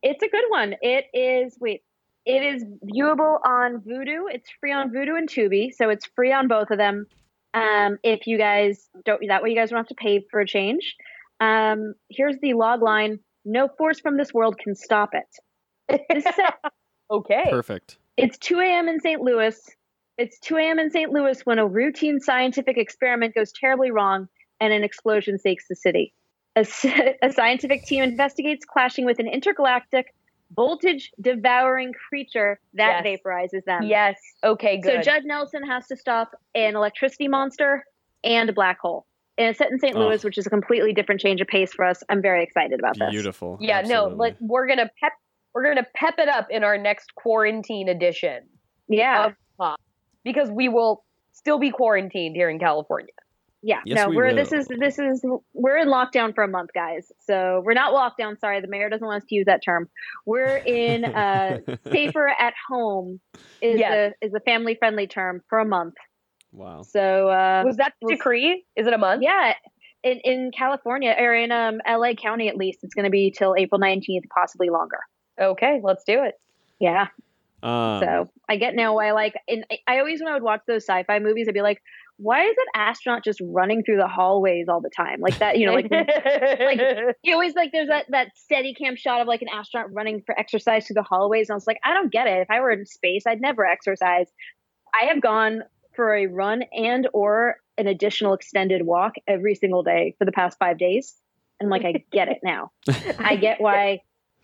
it's 0.02 0.22
a 0.22 0.28
good 0.28 0.44
one. 0.48 0.74
It 0.82 1.06
is. 1.14 1.56
Wait, 1.60 1.82
it 2.26 2.42
is 2.54 2.64
viewable 2.84 3.38
on 3.44 3.78
Vudu. 3.80 4.24
It's 4.32 4.48
free 4.60 4.72
on 4.72 4.90
Vudu 4.90 5.16
and 5.16 5.28
Tubi, 5.28 5.72
so 5.72 5.90
it's 5.90 6.06
free 6.14 6.32
on 6.32 6.48
both 6.48 6.70
of 6.70 6.78
them. 6.78 7.06
Um, 7.54 7.98
if 8.02 8.26
you 8.26 8.38
guys 8.38 8.88
don't, 9.04 9.20
that 9.28 9.42
way 9.42 9.50
you 9.50 9.56
guys 9.56 9.70
don't 9.70 9.78
have 9.78 9.88
to 9.88 9.94
pay 9.94 10.24
for 10.30 10.40
a 10.40 10.46
change. 10.46 10.96
Um, 11.40 11.94
here's 12.08 12.36
the 12.40 12.54
log 12.54 12.82
line: 12.82 13.18
No 13.44 13.68
force 13.76 14.00
from 14.00 14.16
this 14.16 14.32
world 14.32 14.58
can 14.58 14.74
stop 14.74 15.10
it. 15.12 16.00
This 16.08 16.24
is 16.26 16.34
set 16.34 16.54
okay. 17.10 17.44
Perfect. 17.50 17.98
it's 18.16 18.38
2 18.38 18.60
a.m. 18.60 18.88
in 18.88 19.00
St. 19.00 19.20
Louis. 19.20 19.58
It's 20.18 20.38
2 20.40 20.56
a.m. 20.56 20.78
in 20.78 20.90
St. 20.90 21.10
Louis 21.10 21.40
when 21.44 21.58
a 21.58 21.66
routine 21.66 22.20
scientific 22.20 22.76
experiment 22.76 23.34
goes 23.34 23.50
terribly 23.52 23.90
wrong 23.90 24.28
and 24.60 24.72
an 24.72 24.84
explosion 24.84 25.38
shakes 25.42 25.64
the 25.68 25.74
city. 25.74 26.14
A, 26.56 26.60
s- 26.60 26.84
a 27.22 27.32
scientific 27.32 27.84
team 27.84 28.02
investigates 28.02 28.64
clashing 28.64 29.04
with 29.04 29.18
an 29.18 29.26
intergalactic, 29.28 30.14
voltage 30.54 31.10
devouring 31.20 31.92
creature 32.08 32.60
that 32.74 33.02
Yes. 33.04 33.18
vaporizes 33.24 33.64
them. 33.64 33.84
Yes. 33.84 34.18
Okay, 34.44 34.80
So 34.82 34.90
good. 34.96 35.02
Judd 35.02 35.22
Nelson 35.24 35.62
has 35.66 35.86
to 35.88 35.96
stop 35.96 36.32
an 36.54 36.76
electricity 36.76 37.28
monster 37.28 37.84
and 38.22 38.50
a 38.50 38.52
black 38.52 38.78
hole. 38.80 39.06
And 39.38 39.48
it's 39.48 39.58
set 39.58 39.70
in 39.70 39.78
St. 39.78 39.96
Oh. 39.96 40.00
Louis, 40.00 40.22
which 40.22 40.36
is 40.36 40.46
a 40.46 40.50
completely 40.50 40.92
different 40.92 41.20
change 41.22 41.40
of 41.40 41.46
pace 41.46 41.72
for 41.72 41.86
us. 41.86 42.02
I'm 42.10 42.20
very 42.20 42.42
excited 42.44 42.78
about 42.78 42.98
this. 42.98 43.08
Beautiful. 43.10 43.56
yeah, 43.60 43.80
no, 43.80 44.04
Absolutely. 44.04 44.16
like 44.18 44.36
we're 44.40 44.66
gonna 44.66 44.90
pep 45.00 45.12
we're 45.54 45.64
gonna 45.66 45.86
pep 45.94 46.14
it 46.18 46.28
up 46.28 46.48
in 46.50 46.64
our 46.64 46.76
next 46.76 47.14
quarantine 47.14 47.88
edition. 47.88 48.42
Yeah. 48.88 49.26
Of 49.28 49.32
Pop. 49.58 49.80
Because 50.22 50.50
we 50.50 50.68
will 50.68 51.02
still 51.32 51.58
be 51.58 51.70
quarantined 51.70 52.36
here 52.36 52.50
in 52.50 52.58
California. 52.58 53.12
Yeah, 53.64 53.80
Yes, 53.86 53.96
no, 53.96 54.08
we 54.08 54.16
we're 54.16 54.34
this 54.34 54.50
is 54.52 54.66
this 54.68 54.98
is 54.98 55.24
we're 55.52 55.76
in 55.76 55.88
lockdown 55.88 56.34
for 56.34 56.42
a 56.42 56.48
month, 56.48 56.70
guys. 56.74 57.12
So 57.20 57.62
we're 57.64 57.74
not 57.74 57.92
lockdown. 57.94 58.38
Sorry, 58.40 58.60
the 58.60 58.66
mayor 58.66 58.88
doesn't 58.88 59.06
want 59.06 59.22
us 59.22 59.28
to 59.28 59.34
use 59.36 59.46
that 59.46 59.60
term. 59.64 59.88
We're 60.26 60.56
in 60.56 61.04
uh, 61.04 61.58
safer 61.92 62.26
at 62.28 62.54
home 62.68 63.20
is 63.60 63.78
Yes. 63.78 64.12
a 64.20 64.26
is 64.26 64.34
a 64.34 64.40
family 64.40 64.74
friendly 64.74 65.06
term 65.06 65.42
for 65.48 65.60
a 65.60 65.64
month. 65.64 65.94
wow. 66.50 66.82
So 66.82 67.28
uh, 67.28 67.62
Was 67.64 67.76
that 67.76 67.92
the 68.00 68.06
we'll- 68.06 68.16
decree? 68.16 68.64
Is 68.74 68.86
it 68.88 68.92
a 68.92 68.98
month? 68.98 69.22
yeah, 69.22 69.54
in 70.02 70.18
in 70.24 70.50
California 70.56 71.14
or 71.16 71.32
in 71.32 71.52
um 71.52 71.80
L.A. 71.86 72.16
County 72.16 72.48
at 72.48 72.56
least, 72.56 72.80
it's 72.82 72.94
going 72.94 73.04
to 73.04 73.10
be 73.10 73.30
till 73.30 73.54
April 73.56 73.78
nineteenth, 73.78 74.24
possibly 74.34 74.70
longer. 74.70 74.98
Okay, 75.40 75.80
let's 75.84 76.02
do 76.04 76.24
it. 76.24 76.34
Yeah. 76.80 77.06
Um, 77.62 78.00
So 78.02 78.30
I 78.48 78.56
get 78.56 78.74
now 78.74 78.96
why 78.96 79.12
like 79.12 79.34
in 79.46 79.62
I 79.86 80.00
always 80.00 80.20
when 80.20 80.28
I 80.28 80.34
would 80.34 80.42
watch 80.42 80.62
those 80.66 80.82
sci-fi 80.84 81.20
movies, 81.20 81.46
I'd 81.48 81.54
be 81.54 81.62
like, 81.62 81.80
why 82.22 82.44
is 82.44 82.54
that 82.54 82.80
astronaut 82.80 83.24
just 83.24 83.40
running 83.42 83.82
through 83.82 83.96
the 83.96 84.06
hallways 84.06 84.68
all 84.68 84.80
the 84.80 84.90
time? 84.90 85.20
Like 85.20 85.38
that, 85.38 85.58
you 85.58 85.66
know, 85.66 85.72
like 85.72 85.90
you 87.22 87.32
always 87.34 87.54
like 87.54 87.72
there's 87.72 87.88
that 87.88 88.06
that 88.10 88.28
steady 88.36 88.74
cam 88.74 88.94
shot 88.94 89.20
of 89.20 89.26
like 89.26 89.42
an 89.42 89.48
astronaut 89.52 89.92
running 89.92 90.22
for 90.24 90.38
exercise 90.38 90.86
through 90.86 90.94
the 90.94 91.02
hallways 91.02 91.48
and 91.48 91.54
i 91.54 91.56
was 91.56 91.66
like 91.66 91.80
i 91.84 91.92
don't 91.92 92.12
get 92.12 92.28
it. 92.28 92.40
If 92.40 92.50
i 92.50 92.60
were 92.60 92.70
in 92.70 92.86
space 92.86 93.24
i'd 93.26 93.40
never 93.40 93.66
exercise. 93.66 94.26
I 94.94 95.06
have 95.06 95.20
gone 95.20 95.62
for 95.96 96.14
a 96.14 96.26
run 96.26 96.62
and 96.72 97.08
or 97.12 97.56
an 97.76 97.86
additional 97.86 98.34
extended 98.34 98.86
walk 98.86 99.14
every 99.26 99.54
single 99.54 99.82
day 99.82 100.14
for 100.18 100.24
the 100.24 100.32
past 100.32 100.58
five 100.58 100.78
days 100.78 101.14
and 101.58 101.70
like 101.70 101.84
i 101.84 102.04
get 102.12 102.28
it 102.28 102.38
now. 102.44 102.70
I 103.18 103.36
get 103.36 103.60
why 103.60 104.00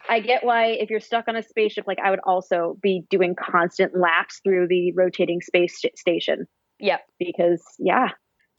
i 0.09 0.21
get 0.21 0.45
why 0.45 0.67
if 0.67 0.91
you're 0.91 1.01
stuck 1.01 1.29
on 1.29 1.37
a 1.37 1.43
spaceship 1.43 1.87
like 1.87 1.99
i 2.05 2.11
would 2.11 2.21
also 2.25 2.77
be 2.81 3.05
doing 3.11 3.35
constant 3.35 3.99
laps 3.99 4.41
through 4.45 4.67
the 4.69 4.93
rotating 4.93 5.41
space 5.41 5.83
station 5.97 6.47
Yep. 6.81 7.01
because 7.19 7.63
yeah 7.79 8.09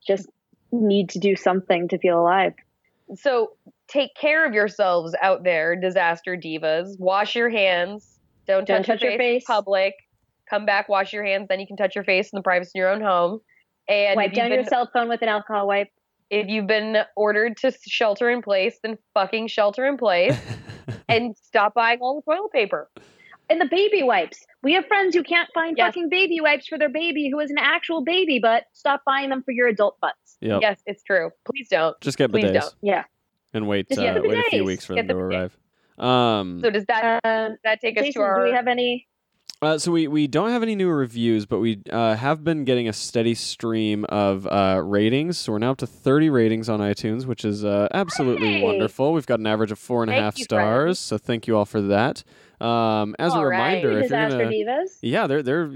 just 0.05 0.28
need 0.72 1.09
to 1.09 1.20
do 1.20 1.36
something 1.36 1.88
to 1.88 1.97
feel 1.97 2.20
alive 2.20 2.53
So 3.15 3.53
take 3.88 4.13
care 4.15 4.45
of 4.45 4.53
yourselves 4.53 5.15
out 5.22 5.43
there, 5.43 5.76
disaster 5.76 6.38
divas. 6.38 6.97
Wash 6.99 7.36
your 7.36 7.49
hands. 7.49 8.20
Don't, 8.47 8.67
Don't 8.67 8.78
touch, 8.78 8.88
touch 8.88 9.01
your, 9.01 9.11
your 9.11 9.20
face, 9.20 9.41
face. 9.41 9.49
in 9.49 9.55
public. 9.55 9.95
Come 10.49 10.65
back, 10.65 10.89
wash 10.89 11.11
your 11.13 11.24
hands, 11.24 11.47
then 11.49 11.59
you 11.59 11.67
can 11.67 11.76
touch 11.78 11.95
your 11.95 12.03
face 12.03 12.30
in 12.32 12.38
the 12.38 12.43
privacy 12.43 12.80
of 12.80 12.82
your 12.82 12.89
own 12.89 13.01
home. 13.01 13.39
And 13.88 14.15
wipe 14.15 14.28
if 14.28 14.32
you've, 14.32 14.36
down 14.38 14.49
been, 14.49 14.59
your 14.59 14.67
cell 14.67 14.89
phone 14.91 15.09
with 15.09 15.22
an 15.22 15.30
alcohol 15.30 15.67
wipe 15.67 15.89
if 16.30 16.47
you've 16.47 16.67
been 16.67 16.97
ordered 17.15 17.57
to 17.57 17.72
shelter 17.88 18.30
in 18.30 18.41
place, 18.41 18.78
then 18.84 18.97
fucking 19.13 19.47
shelter 19.47 19.86
in 19.88 19.97
place 19.97 20.38
and 21.09 21.36
stop 21.41 21.74
buying 21.74 21.99
all 22.01 22.15
the 22.15 22.32
toilet 22.32 22.51
paper. 22.51 22.89
And 23.50 23.60
the 23.60 23.66
baby 23.68 24.04
wipes. 24.04 24.45
We 24.62 24.74
have 24.74 24.86
friends 24.88 25.16
who 25.16 25.24
can't 25.24 25.50
find 25.54 25.78
Yes. 25.78 25.88
fucking 25.88 26.10
baby 26.10 26.39
wipes 26.41 26.68
for 26.68 26.78
their 26.78 26.89
baby 26.89 27.30
who 27.30 27.39
is 27.39 27.50
an 27.50 27.58
actual 27.60 28.02
baby, 28.04 28.39
but 28.39 28.66
stop 28.74 29.02
buying 29.06 29.30
them 29.30 29.41
for 29.43 29.52
your 29.52 29.68
adult 29.68 30.00
butts. 30.02 30.38
Yep. 30.41 30.62
Yes, 30.62 30.82
it's 30.86 31.04
true. 31.04 31.32
Please 31.45 31.68
don't. 31.70 32.00
Just 32.02 32.18
get 32.18 32.32
Please 32.32 32.45
bidets 32.45 32.54
don't. 32.62 32.74
Yeah. 32.82 33.04
and 33.54 33.68
wait 33.68 33.88
uh, 33.97 34.22
wait 34.24 34.38
a 34.38 34.43
few 34.50 34.64
weeks 34.66 34.86
for 34.86 34.95
Get 34.95 35.08
them 35.08 35.18
to 35.18 35.22
the 35.22 35.38
arrive. 35.38 35.58
Um, 35.97 36.62
So 36.62 36.70
does 36.70 36.86
that 36.86 37.20
Um, 37.24 37.52
does 37.52 37.60
that 37.64 37.82
take 37.82 37.97
us 37.97 38.06
Jason, 38.06 38.22
to 38.22 38.26
our 38.26 38.39
do 38.39 38.50
we 38.50 38.56
have 38.56 38.68
any? 38.68 39.06
Uh, 39.62 39.78
so 39.78 39.91
we, 39.91 40.08
we 40.08 40.26
don't 40.26 40.52
have 40.52 40.64
any 40.64 40.74
new 40.74 40.88
reviews, 40.89 41.45
but 41.45 41.60
we 41.60 41.82
uh, 41.91 42.16
have 42.16 42.45
been 42.45 42.64
getting 42.64 42.88
a 42.88 42.93
steady 42.93 43.36
stream 43.36 44.06
of 44.06 44.47
uh, 44.47 44.82
ratings. 44.82 45.38
So 45.38 45.52
we're 45.52 45.60
now 45.60 45.72
up 45.72 45.78
to 45.80 45.88
30 45.88 46.30
ratings 46.30 46.70
on 46.70 46.80
iTunes, 46.80 47.26
which 47.26 47.43
is 47.43 47.66
uh, 47.66 47.89
absolutely 47.93 48.60
Hey! 48.60 48.64
wonderful. 48.64 49.12
We've 49.12 49.26
got 49.26 49.39
an 49.39 49.47
average 49.47 49.74
of 49.74 49.78
four 49.80 50.02
and 50.02 50.10
a 50.10 50.14
Thank 50.14 50.24
half 50.24 50.38
stars. 50.38 50.84
friends. 50.86 51.00
So 51.00 51.18
thank 51.18 51.45
you 51.45 51.58
all 51.58 51.66
for 51.66 51.82
that. 51.82 52.24
Um, 52.62 53.16
as 53.20 53.34
a 53.34 53.38
All 53.38 53.45
right. 53.45 53.82
reminder, 53.82 53.99
if 53.99 54.10
you're 54.10 54.30
gonna, 54.30 54.43
divas. 54.45 54.97
yeah, 55.01 55.28
they're 55.28 55.41
they're 55.43 55.68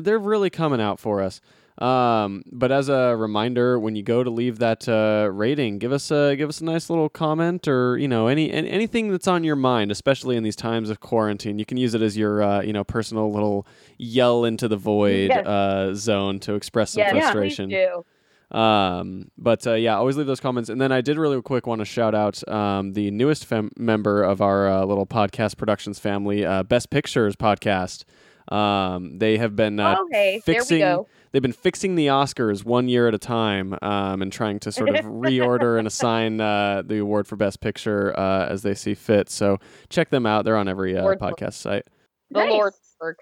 they're 0.00 0.18
really 0.18 0.50
coming 0.50 0.80
out 0.80 1.00
for 1.00 1.22
us. 1.22 1.40
Um, 1.78 2.42
but 2.50 2.72
as 2.72 2.88
a 2.88 3.14
reminder, 3.16 3.78
when 3.78 3.94
you 3.94 4.02
go 4.02 4.24
to 4.24 4.30
leave 4.30 4.58
that 4.58 4.88
uh, 4.88 5.30
rating, 5.32 5.78
give 5.78 5.92
us 5.92 6.10
a 6.10 6.34
give 6.36 6.48
us 6.48 6.60
a 6.60 6.64
nice 6.64 6.90
little 6.90 7.08
comment 7.08 7.68
or 7.68 7.96
you 7.96 8.08
know 8.08 8.26
any, 8.26 8.50
any 8.50 8.68
anything 8.68 9.08
that's 9.12 9.28
on 9.28 9.44
your 9.44 9.54
mind, 9.56 9.92
especially 9.92 10.36
in 10.36 10.42
these 10.42 10.56
times 10.56 10.90
of 10.90 10.98
quarantine. 10.98 11.58
You 11.58 11.64
can 11.64 11.76
use 11.76 11.94
it 11.94 12.02
as 12.02 12.16
your 12.16 12.42
uh, 12.42 12.62
you 12.62 12.72
know 12.72 12.82
personal 12.82 13.32
little 13.32 13.64
yell 13.96 14.44
into 14.44 14.66
the 14.66 14.76
void 14.76 15.28
Yes. 15.30 15.46
uh, 15.46 15.94
zone 15.94 16.40
to 16.40 16.54
express 16.54 16.90
some 16.92 17.04
please 17.04 17.22
frustration. 17.22 17.68
do. 17.70 18.04
Um, 18.50 19.30
but 19.36 19.66
uh, 19.66 19.74
yeah, 19.74 19.96
always 19.96 20.16
leave 20.16 20.26
those 20.26 20.40
comments. 20.40 20.70
And 20.70 20.80
then 20.80 20.90
I 20.92 21.00
did 21.00 21.18
really 21.18 21.40
quick 21.42 21.66
want 21.66 21.80
to 21.80 21.84
shout 21.84 22.14
out 22.14 22.46
um, 22.48 22.94
the 22.94 23.10
newest 23.10 23.44
fem- 23.44 23.70
member 23.76 24.22
of 24.22 24.40
our 24.40 24.68
uh, 24.68 24.84
little 24.84 25.06
podcast 25.06 25.56
productions 25.58 25.98
family, 25.98 26.44
uh, 26.44 26.62
Best 26.62 26.90
Pictures 26.90 27.36
podcast. 27.36 28.04
Um, 28.50 29.18
they 29.18 29.36
have 29.36 29.54
been 29.54 29.78
uh, 29.78 29.96
okay, 30.06 30.40
there 30.46 30.54
we 30.54 30.58
fixing. 30.60 30.78
go. 30.80 31.06
They've 31.32 31.42
been 31.42 31.52
fixing 31.52 31.94
the 31.96 32.06
Oscars 32.06 32.64
one 32.64 32.88
year 32.88 33.06
at 33.06 33.12
a 33.14 33.18
time, 33.18 33.76
um, 33.82 34.22
and 34.22 34.32
trying 34.32 34.58
to 34.60 34.72
sort 34.72 34.88
of 34.88 35.04
reorder 35.04 35.78
and 35.78 35.86
assign 35.86 36.40
uh, 36.40 36.82
the 36.82 36.96
award 36.98 37.26
for 37.26 37.36
Best 37.36 37.60
Picture 37.60 38.18
uh, 38.18 38.46
as 38.48 38.62
they 38.62 38.74
see 38.74 38.94
fit. 38.94 39.28
So 39.28 39.58
check 39.90 40.08
them 40.08 40.24
out; 40.24 40.46
they're 40.46 40.56
on 40.56 40.66
every 40.68 40.96
uh, 40.96 41.16
podcast 41.16 41.54
site. 41.54 41.86
The 42.30 42.40
Nice. 42.40 42.50
Lord's 42.50 42.96
work. 42.98 43.18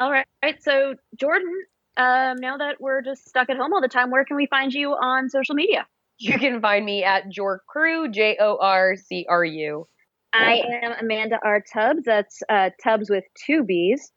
All 0.00 0.10
right. 0.10 0.26
So, 0.60 0.94
Jordan, 1.16 1.52
um, 1.96 2.36
now 2.38 2.56
that 2.56 2.80
we're 2.80 3.02
just 3.02 3.28
stuck 3.28 3.50
at 3.50 3.56
home 3.56 3.72
all 3.72 3.80
the 3.80 3.88
time, 3.88 4.10
where 4.10 4.24
can 4.24 4.36
we 4.36 4.46
find 4.46 4.72
you 4.72 4.92
on 4.92 5.28
social 5.28 5.54
media? 5.54 5.86
You 6.18 6.38
can 6.38 6.60
find 6.60 6.84
me 6.84 7.02
at 7.02 7.24
Jork 7.30 7.58
Crew, 7.68 8.08
J 8.10 8.36
O 8.40 8.56
R 8.60 8.96
C 8.96 9.26
R 9.28 9.44
U. 9.44 9.88
I 10.32 10.62
am 10.82 10.92
Amanda 11.00 11.38
R. 11.44 11.60
Tubbs. 11.60 12.04
That's 12.04 12.42
uh, 12.48 12.70
Tubbs 12.82 13.10
with 13.10 13.24
two 13.44 13.64
B's. 13.64 14.12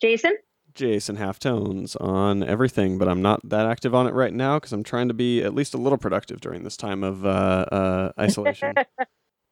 Jason? 0.00 0.36
Jason 0.74 1.16
Halftones 1.16 1.96
on 2.00 2.42
everything, 2.42 2.98
but 2.98 3.08
I'm 3.08 3.22
not 3.22 3.40
that 3.48 3.66
active 3.66 3.94
on 3.94 4.06
it 4.06 4.12
right 4.12 4.32
now 4.32 4.58
because 4.58 4.72
I'm 4.72 4.82
trying 4.82 5.08
to 5.08 5.14
be 5.14 5.42
at 5.42 5.54
least 5.54 5.72
a 5.74 5.78
little 5.78 5.98
productive 5.98 6.40
during 6.40 6.64
this 6.64 6.76
time 6.76 7.02
of 7.02 7.24
uh, 7.24 7.28
uh, 7.70 8.12
isolation. 8.18 8.74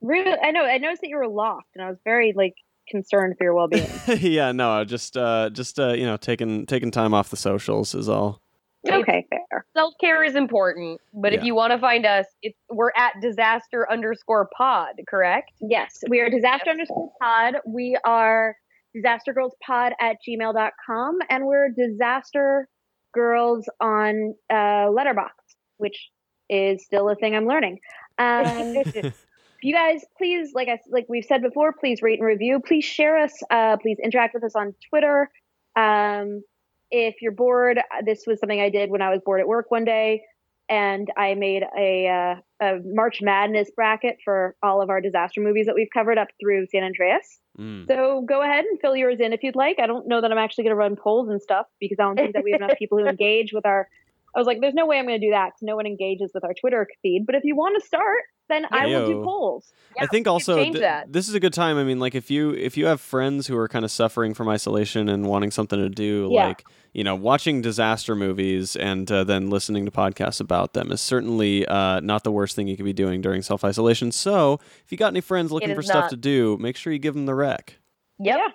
Really, 0.03 0.37
I 0.39 0.51
know. 0.51 0.67
I 0.67 0.77
noticed 0.77 1.01
that 1.01 1.09
you 1.09 1.17
were 1.17 1.29
locked, 1.29 1.71
and 1.75 1.83
I 1.83 1.89
was 1.89 1.97
very 2.05 2.35
like 2.37 2.53
concerned 2.89 3.35
for 3.39 3.45
your 3.45 3.55
well-being. 3.55 3.89
yeah, 4.20 4.53
no, 4.53 4.85
just 4.85 5.16
uh, 5.16 5.51
just 5.51 5.78
uh, 5.78 5.93
you 5.93 6.05
know, 6.05 6.16
taking 6.16 6.66
taking 6.66 6.91
time 6.91 7.14
off 7.14 7.30
the 7.30 7.37
socials 7.37 7.95
is 7.95 8.09
all. 8.09 8.41
okay, 8.89 9.26
fair. 9.30 9.64
Self 9.76 9.95
care 10.01 10.22
is 10.22 10.35
important, 10.37 11.01
but 11.12 11.32
if 11.32 11.43
you 11.43 11.55
want 11.55 11.72
to 11.72 11.78
find 11.78 12.05
us, 12.07 12.26
it's, 12.43 12.59
we're 12.70 12.93
at 12.97 13.14
disaster 13.20 13.91
underscore 13.91 14.49
pod, 14.57 14.95
correct? 15.09 15.51
Yes, 15.61 16.03
we 16.09 16.20
are 16.20 16.28
disaster 16.30 16.64
Yes. 16.66 16.72
underscore 16.72 17.12
pod. 17.20 17.55
We 17.66 17.97
are 18.05 18.57
disaster 18.95 19.32
girls 19.32 19.55
pod 19.66 19.93
at 20.01 20.16
gmail.com, 20.28 21.18
and 21.30 21.47
we're 21.47 21.70
disaster 21.70 22.68
girls 23.12 23.68
on 23.80 24.35
uh, 24.51 24.55
Letterboxd, 24.91 25.57
which 25.78 26.11
is 26.51 26.85
still 26.85 27.09
a 27.09 27.16
thing 27.16 27.35
I'm 27.35 27.47
learning. 27.47 27.78
Um, 28.18 28.74
you 29.65 29.75
guys 29.75 30.05
please 30.19 30.53
like 30.55 30.69
I 30.69 30.79
like 30.91 31.07
we've 31.09 31.25
said 31.25 31.43
before, 31.43 31.73
please 31.73 32.03
rate 32.03 32.19
and 32.19 32.27
review. 32.27 32.61
Please 32.65 32.85
share 32.85 33.19
us. 33.19 33.33
Uh, 33.51 33.77
please 33.81 33.99
interact 34.03 34.35
with 34.35 34.45
us 34.45 34.55
on 34.55 34.75
Twitter. 34.91 35.31
Um, 35.77 36.43
if 36.91 37.17
you're 37.21 37.33
bored, 37.33 37.79
uh, 37.79 38.03
this 38.05 38.25
was 38.27 38.39
something 38.39 38.61
I 38.61 38.71
did 38.71 38.91
when 38.91 39.03
I 39.03 39.11
was 39.11 39.21
bored 39.25 39.41
at 39.41 39.49
work 39.49 39.71
one 39.71 39.85
day, 39.85 40.23
and 40.69 41.09
I 41.17 41.35
made 41.35 41.62
a, 41.77 42.09
uh, 42.09 42.65
a 42.65 42.79
March 42.85 43.21
Madness 43.21 43.71
bracket 43.75 44.19
for 44.25 44.55
all 44.62 44.81
of 44.81 44.91
our 44.91 45.01
disaster 45.01 45.41
movies 45.41 45.67
that 45.67 45.75
we've 45.75 45.89
covered 45.93 46.19
up 46.19 46.29
through 46.41 46.67
San 46.71 46.85
Andreas. 46.85 47.41
Mm. 47.59 47.87
So 47.87 48.25
go 48.29 48.43
ahead 48.43 48.65
and 48.65 48.81
fill 48.81 48.97
yours 48.97 49.19
in 49.21 49.33
if 49.33 49.43
you'd 49.43 49.57
like. 49.57 49.79
I 49.81 49.87
don't 49.87 50.07
know 50.07 50.21
that 50.21 50.31
I'm 50.31 50.39
actually 50.39 50.65
going 50.65 50.73
to 50.73 50.77
run 50.77 50.97
polls 50.97 51.29
and 51.29 51.43
stuff 51.43 51.67
because 51.81 51.99
I 51.99 52.05
don't 52.05 52.17
think 52.17 52.35
that 52.35 52.45
we 52.45 52.53
have 52.53 52.61
enough 52.61 52.79
people 52.79 52.99
who 52.99 53.07
engage 53.09 53.53
with 53.53 53.67
our. 53.67 53.89
I 54.35 54.39
was 54.39 54.47
like, 54.47 54.61
there's 54.61 54.75
no 54.75 54.87
way 54.87 54.99
I'm 54.99 55.07
going 55.07 55.21
to 55.21 55.27
do 55.27 55.31
that 55.31 55.49
because 55.49 55.62
no 55.62 55.77
one 55.77 55.87
engages 55.87 56.33
with 56.35 56.45
our 56.45 56.55
Twitter 56.55 56.89
feed. 57.03 57.25
But 57.25 57.37
if 57.37 57.45
you 57.45 57.55
want 57.55 57.81
to 57.81 57.87
start, 57.87 58.23
then 58.49 58.66
I 58.70 58.86
will 58.86 59.07
do 59.07 59.14
Heyo. 59.16 59.24
polls. 59.24 59.72
I 59.99 60.07
think 60.07 60.26
also 60.26 60.57
th- 60.57 60.78
that. 60.80 61.12
this 61.12 61.28
is 61.28 61.34
a 61.34 61.40
good 61.40 61.53
time. 61.55 61.78
I 61.78 61.84
mean, 61.84 61.99
like 62.01 62.14
if 62.14 62.30
you 62.30 62.51
if 62.51 62.76
you 62.76 62.86
have 62.86 63.01
friends 63.01 63.47
who 63.47 63.57
are 63.57 63.68
kind 63.68 63.84
of 63.84 63.90
suffering 63.90 64.34
from 64.34 64.49
isolation 64.49 65.09
and 65.09 65.26
wanting 65.26 65.51
something 65.51 65.78
to 65.78 65.88
do, 65.88 66.28
Yeah. 66.32 66.49
like 66.49 66.64
you 66.92 67.03
know, 67.03 67.14
watching 67.16 67.61
disaster 67.62 68.14
movies 68.14 68.76
and 68.76 69.11
uh, 69.11 69.24
then 69.24 69.51
listening 69.51 69.84
to 69.84 69.90
podcasts 69.90 70.40
about 70.40 70.74
them 70.74 70.92
is 70.92 71.01
certainly 71.01 71.66
uh, 71.66 71.99
not 72.01 72.22
the 72.22 72.30
worst 72.30 72.55
thing 72.55 72.68
you 72.68 72.76
could 72.76 72.84
be 72.84 72.92
doing 72.92 73.20
during 73.20 73.42
self 73.42 73.64
isolation. 73.64 74.12
So 74.12 74.55
if 74.84 74.92
you 74.92 74.99
got 74.99 75.09
any 75.09 75.20
friends 75.20 75.51
looking 75.51 75.70
is 75.70 75.74
for 75.76 75.82
stuff 75.82 76.11
to 76.11 76.16
do, 76.16 76.57
make 76.61 76.76
sure 76.76 76.92
you 76.92 76.99
give 76.99 77.14
them 77.14 77.26
the 77.26 77.34
rec. 77.34 77.78
Yep. 78.20 78.36
Yeah. 78.38 78.49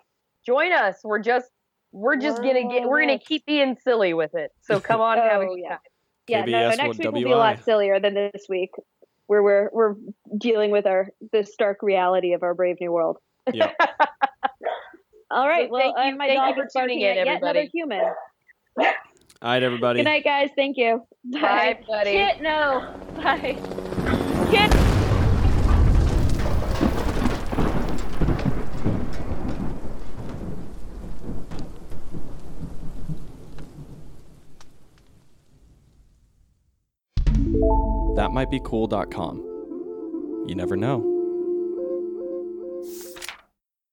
Join 0.45 0.71
us. 0.71 0.97
We're 1.03 1.19
just 1.19 1.49
we're 1.91 2.15
just 2.17 2.37
gonna 2.41 2.67
get 2.69 2.87
we're 2.87 3.01
gonna 3.01 3.17
keep 3.19 3.45
being 3.45 3.75
silly 3.83 4.13
with 4.13 4.35
it. 4.35 4.51
So 4.61 4.79
come 4.79 5.01
on, 5.01 5.17
have 5.17 5.41
a 5.41 5.45
Oh, 5.49 5.55
good 5.55 5.61
yeah. 5.63 5.69
time. 5.69 5.79
Yeah, 6.27 6.45
no, 6.45 6.69
next 6.69 6.97
week 6.99 7.05
will 7.05 7.11
be 7.13 7.23
WI. 7.23 7.33
a 7.33 7.37
lot 7.37 7.63
sillier 7.63 7.99
than 7.99 8.13
this 8.13 8.45
week, 8.47 8.69
where 9.30 9.43
we're 9.43 9.69
we're 9.71 9.93
dealing 10.39 10.71
with 10.71 10.88
our 10.88 11.09
the 11.32 11.45
stark 11.45 11.84
reality 11.84 12.34
of 12.34 12.41
our 12.41 12.55
brave 12.55 12.77
new 12.82 12.91
world. 12.91 13.17
Yeah. 13.53 13.71
All 15.32 15.47
right. 15.47 15.67
So 15.67 15.73
well, 15.73 15.93
thank 15.95 16.07
you- 16.07 16.13
uh, 16.13 16.17
my 16.17 16.27
thank 16.27 16.57
you 16.57 16.63
for 16.63 16.67
tuning 16.75 16.99
barking 16.99 17.01
in, 17.01 17.17
at 17.19 17.25
yet 17.27 17.38
another 17.38 17.59
everybody. 17.59 17.69
human. 17.71 18.05
All 19.41 19.51
right, 19.51 19.61
everybody. 19.63 19.99
Good 19.99 20.05
night, 20.05 20.23
guys. 20.23 20.49
Thank 20.55 20.77
you. 20.77 21.05
Bye, 21.25 21.80
buddy. 21.88 22.11
Kit, 22.11 22.41
no. 22.41 22.91
Bye. 23.17 23.57
Kit. 24.51 24.88
That 38.39 38.45
might 38.45 38.51
be 38.51 38.61
cool.com. 38.61 40.45
You 40.47 40.55
never 40.55 40.77
know. 40.77 41.18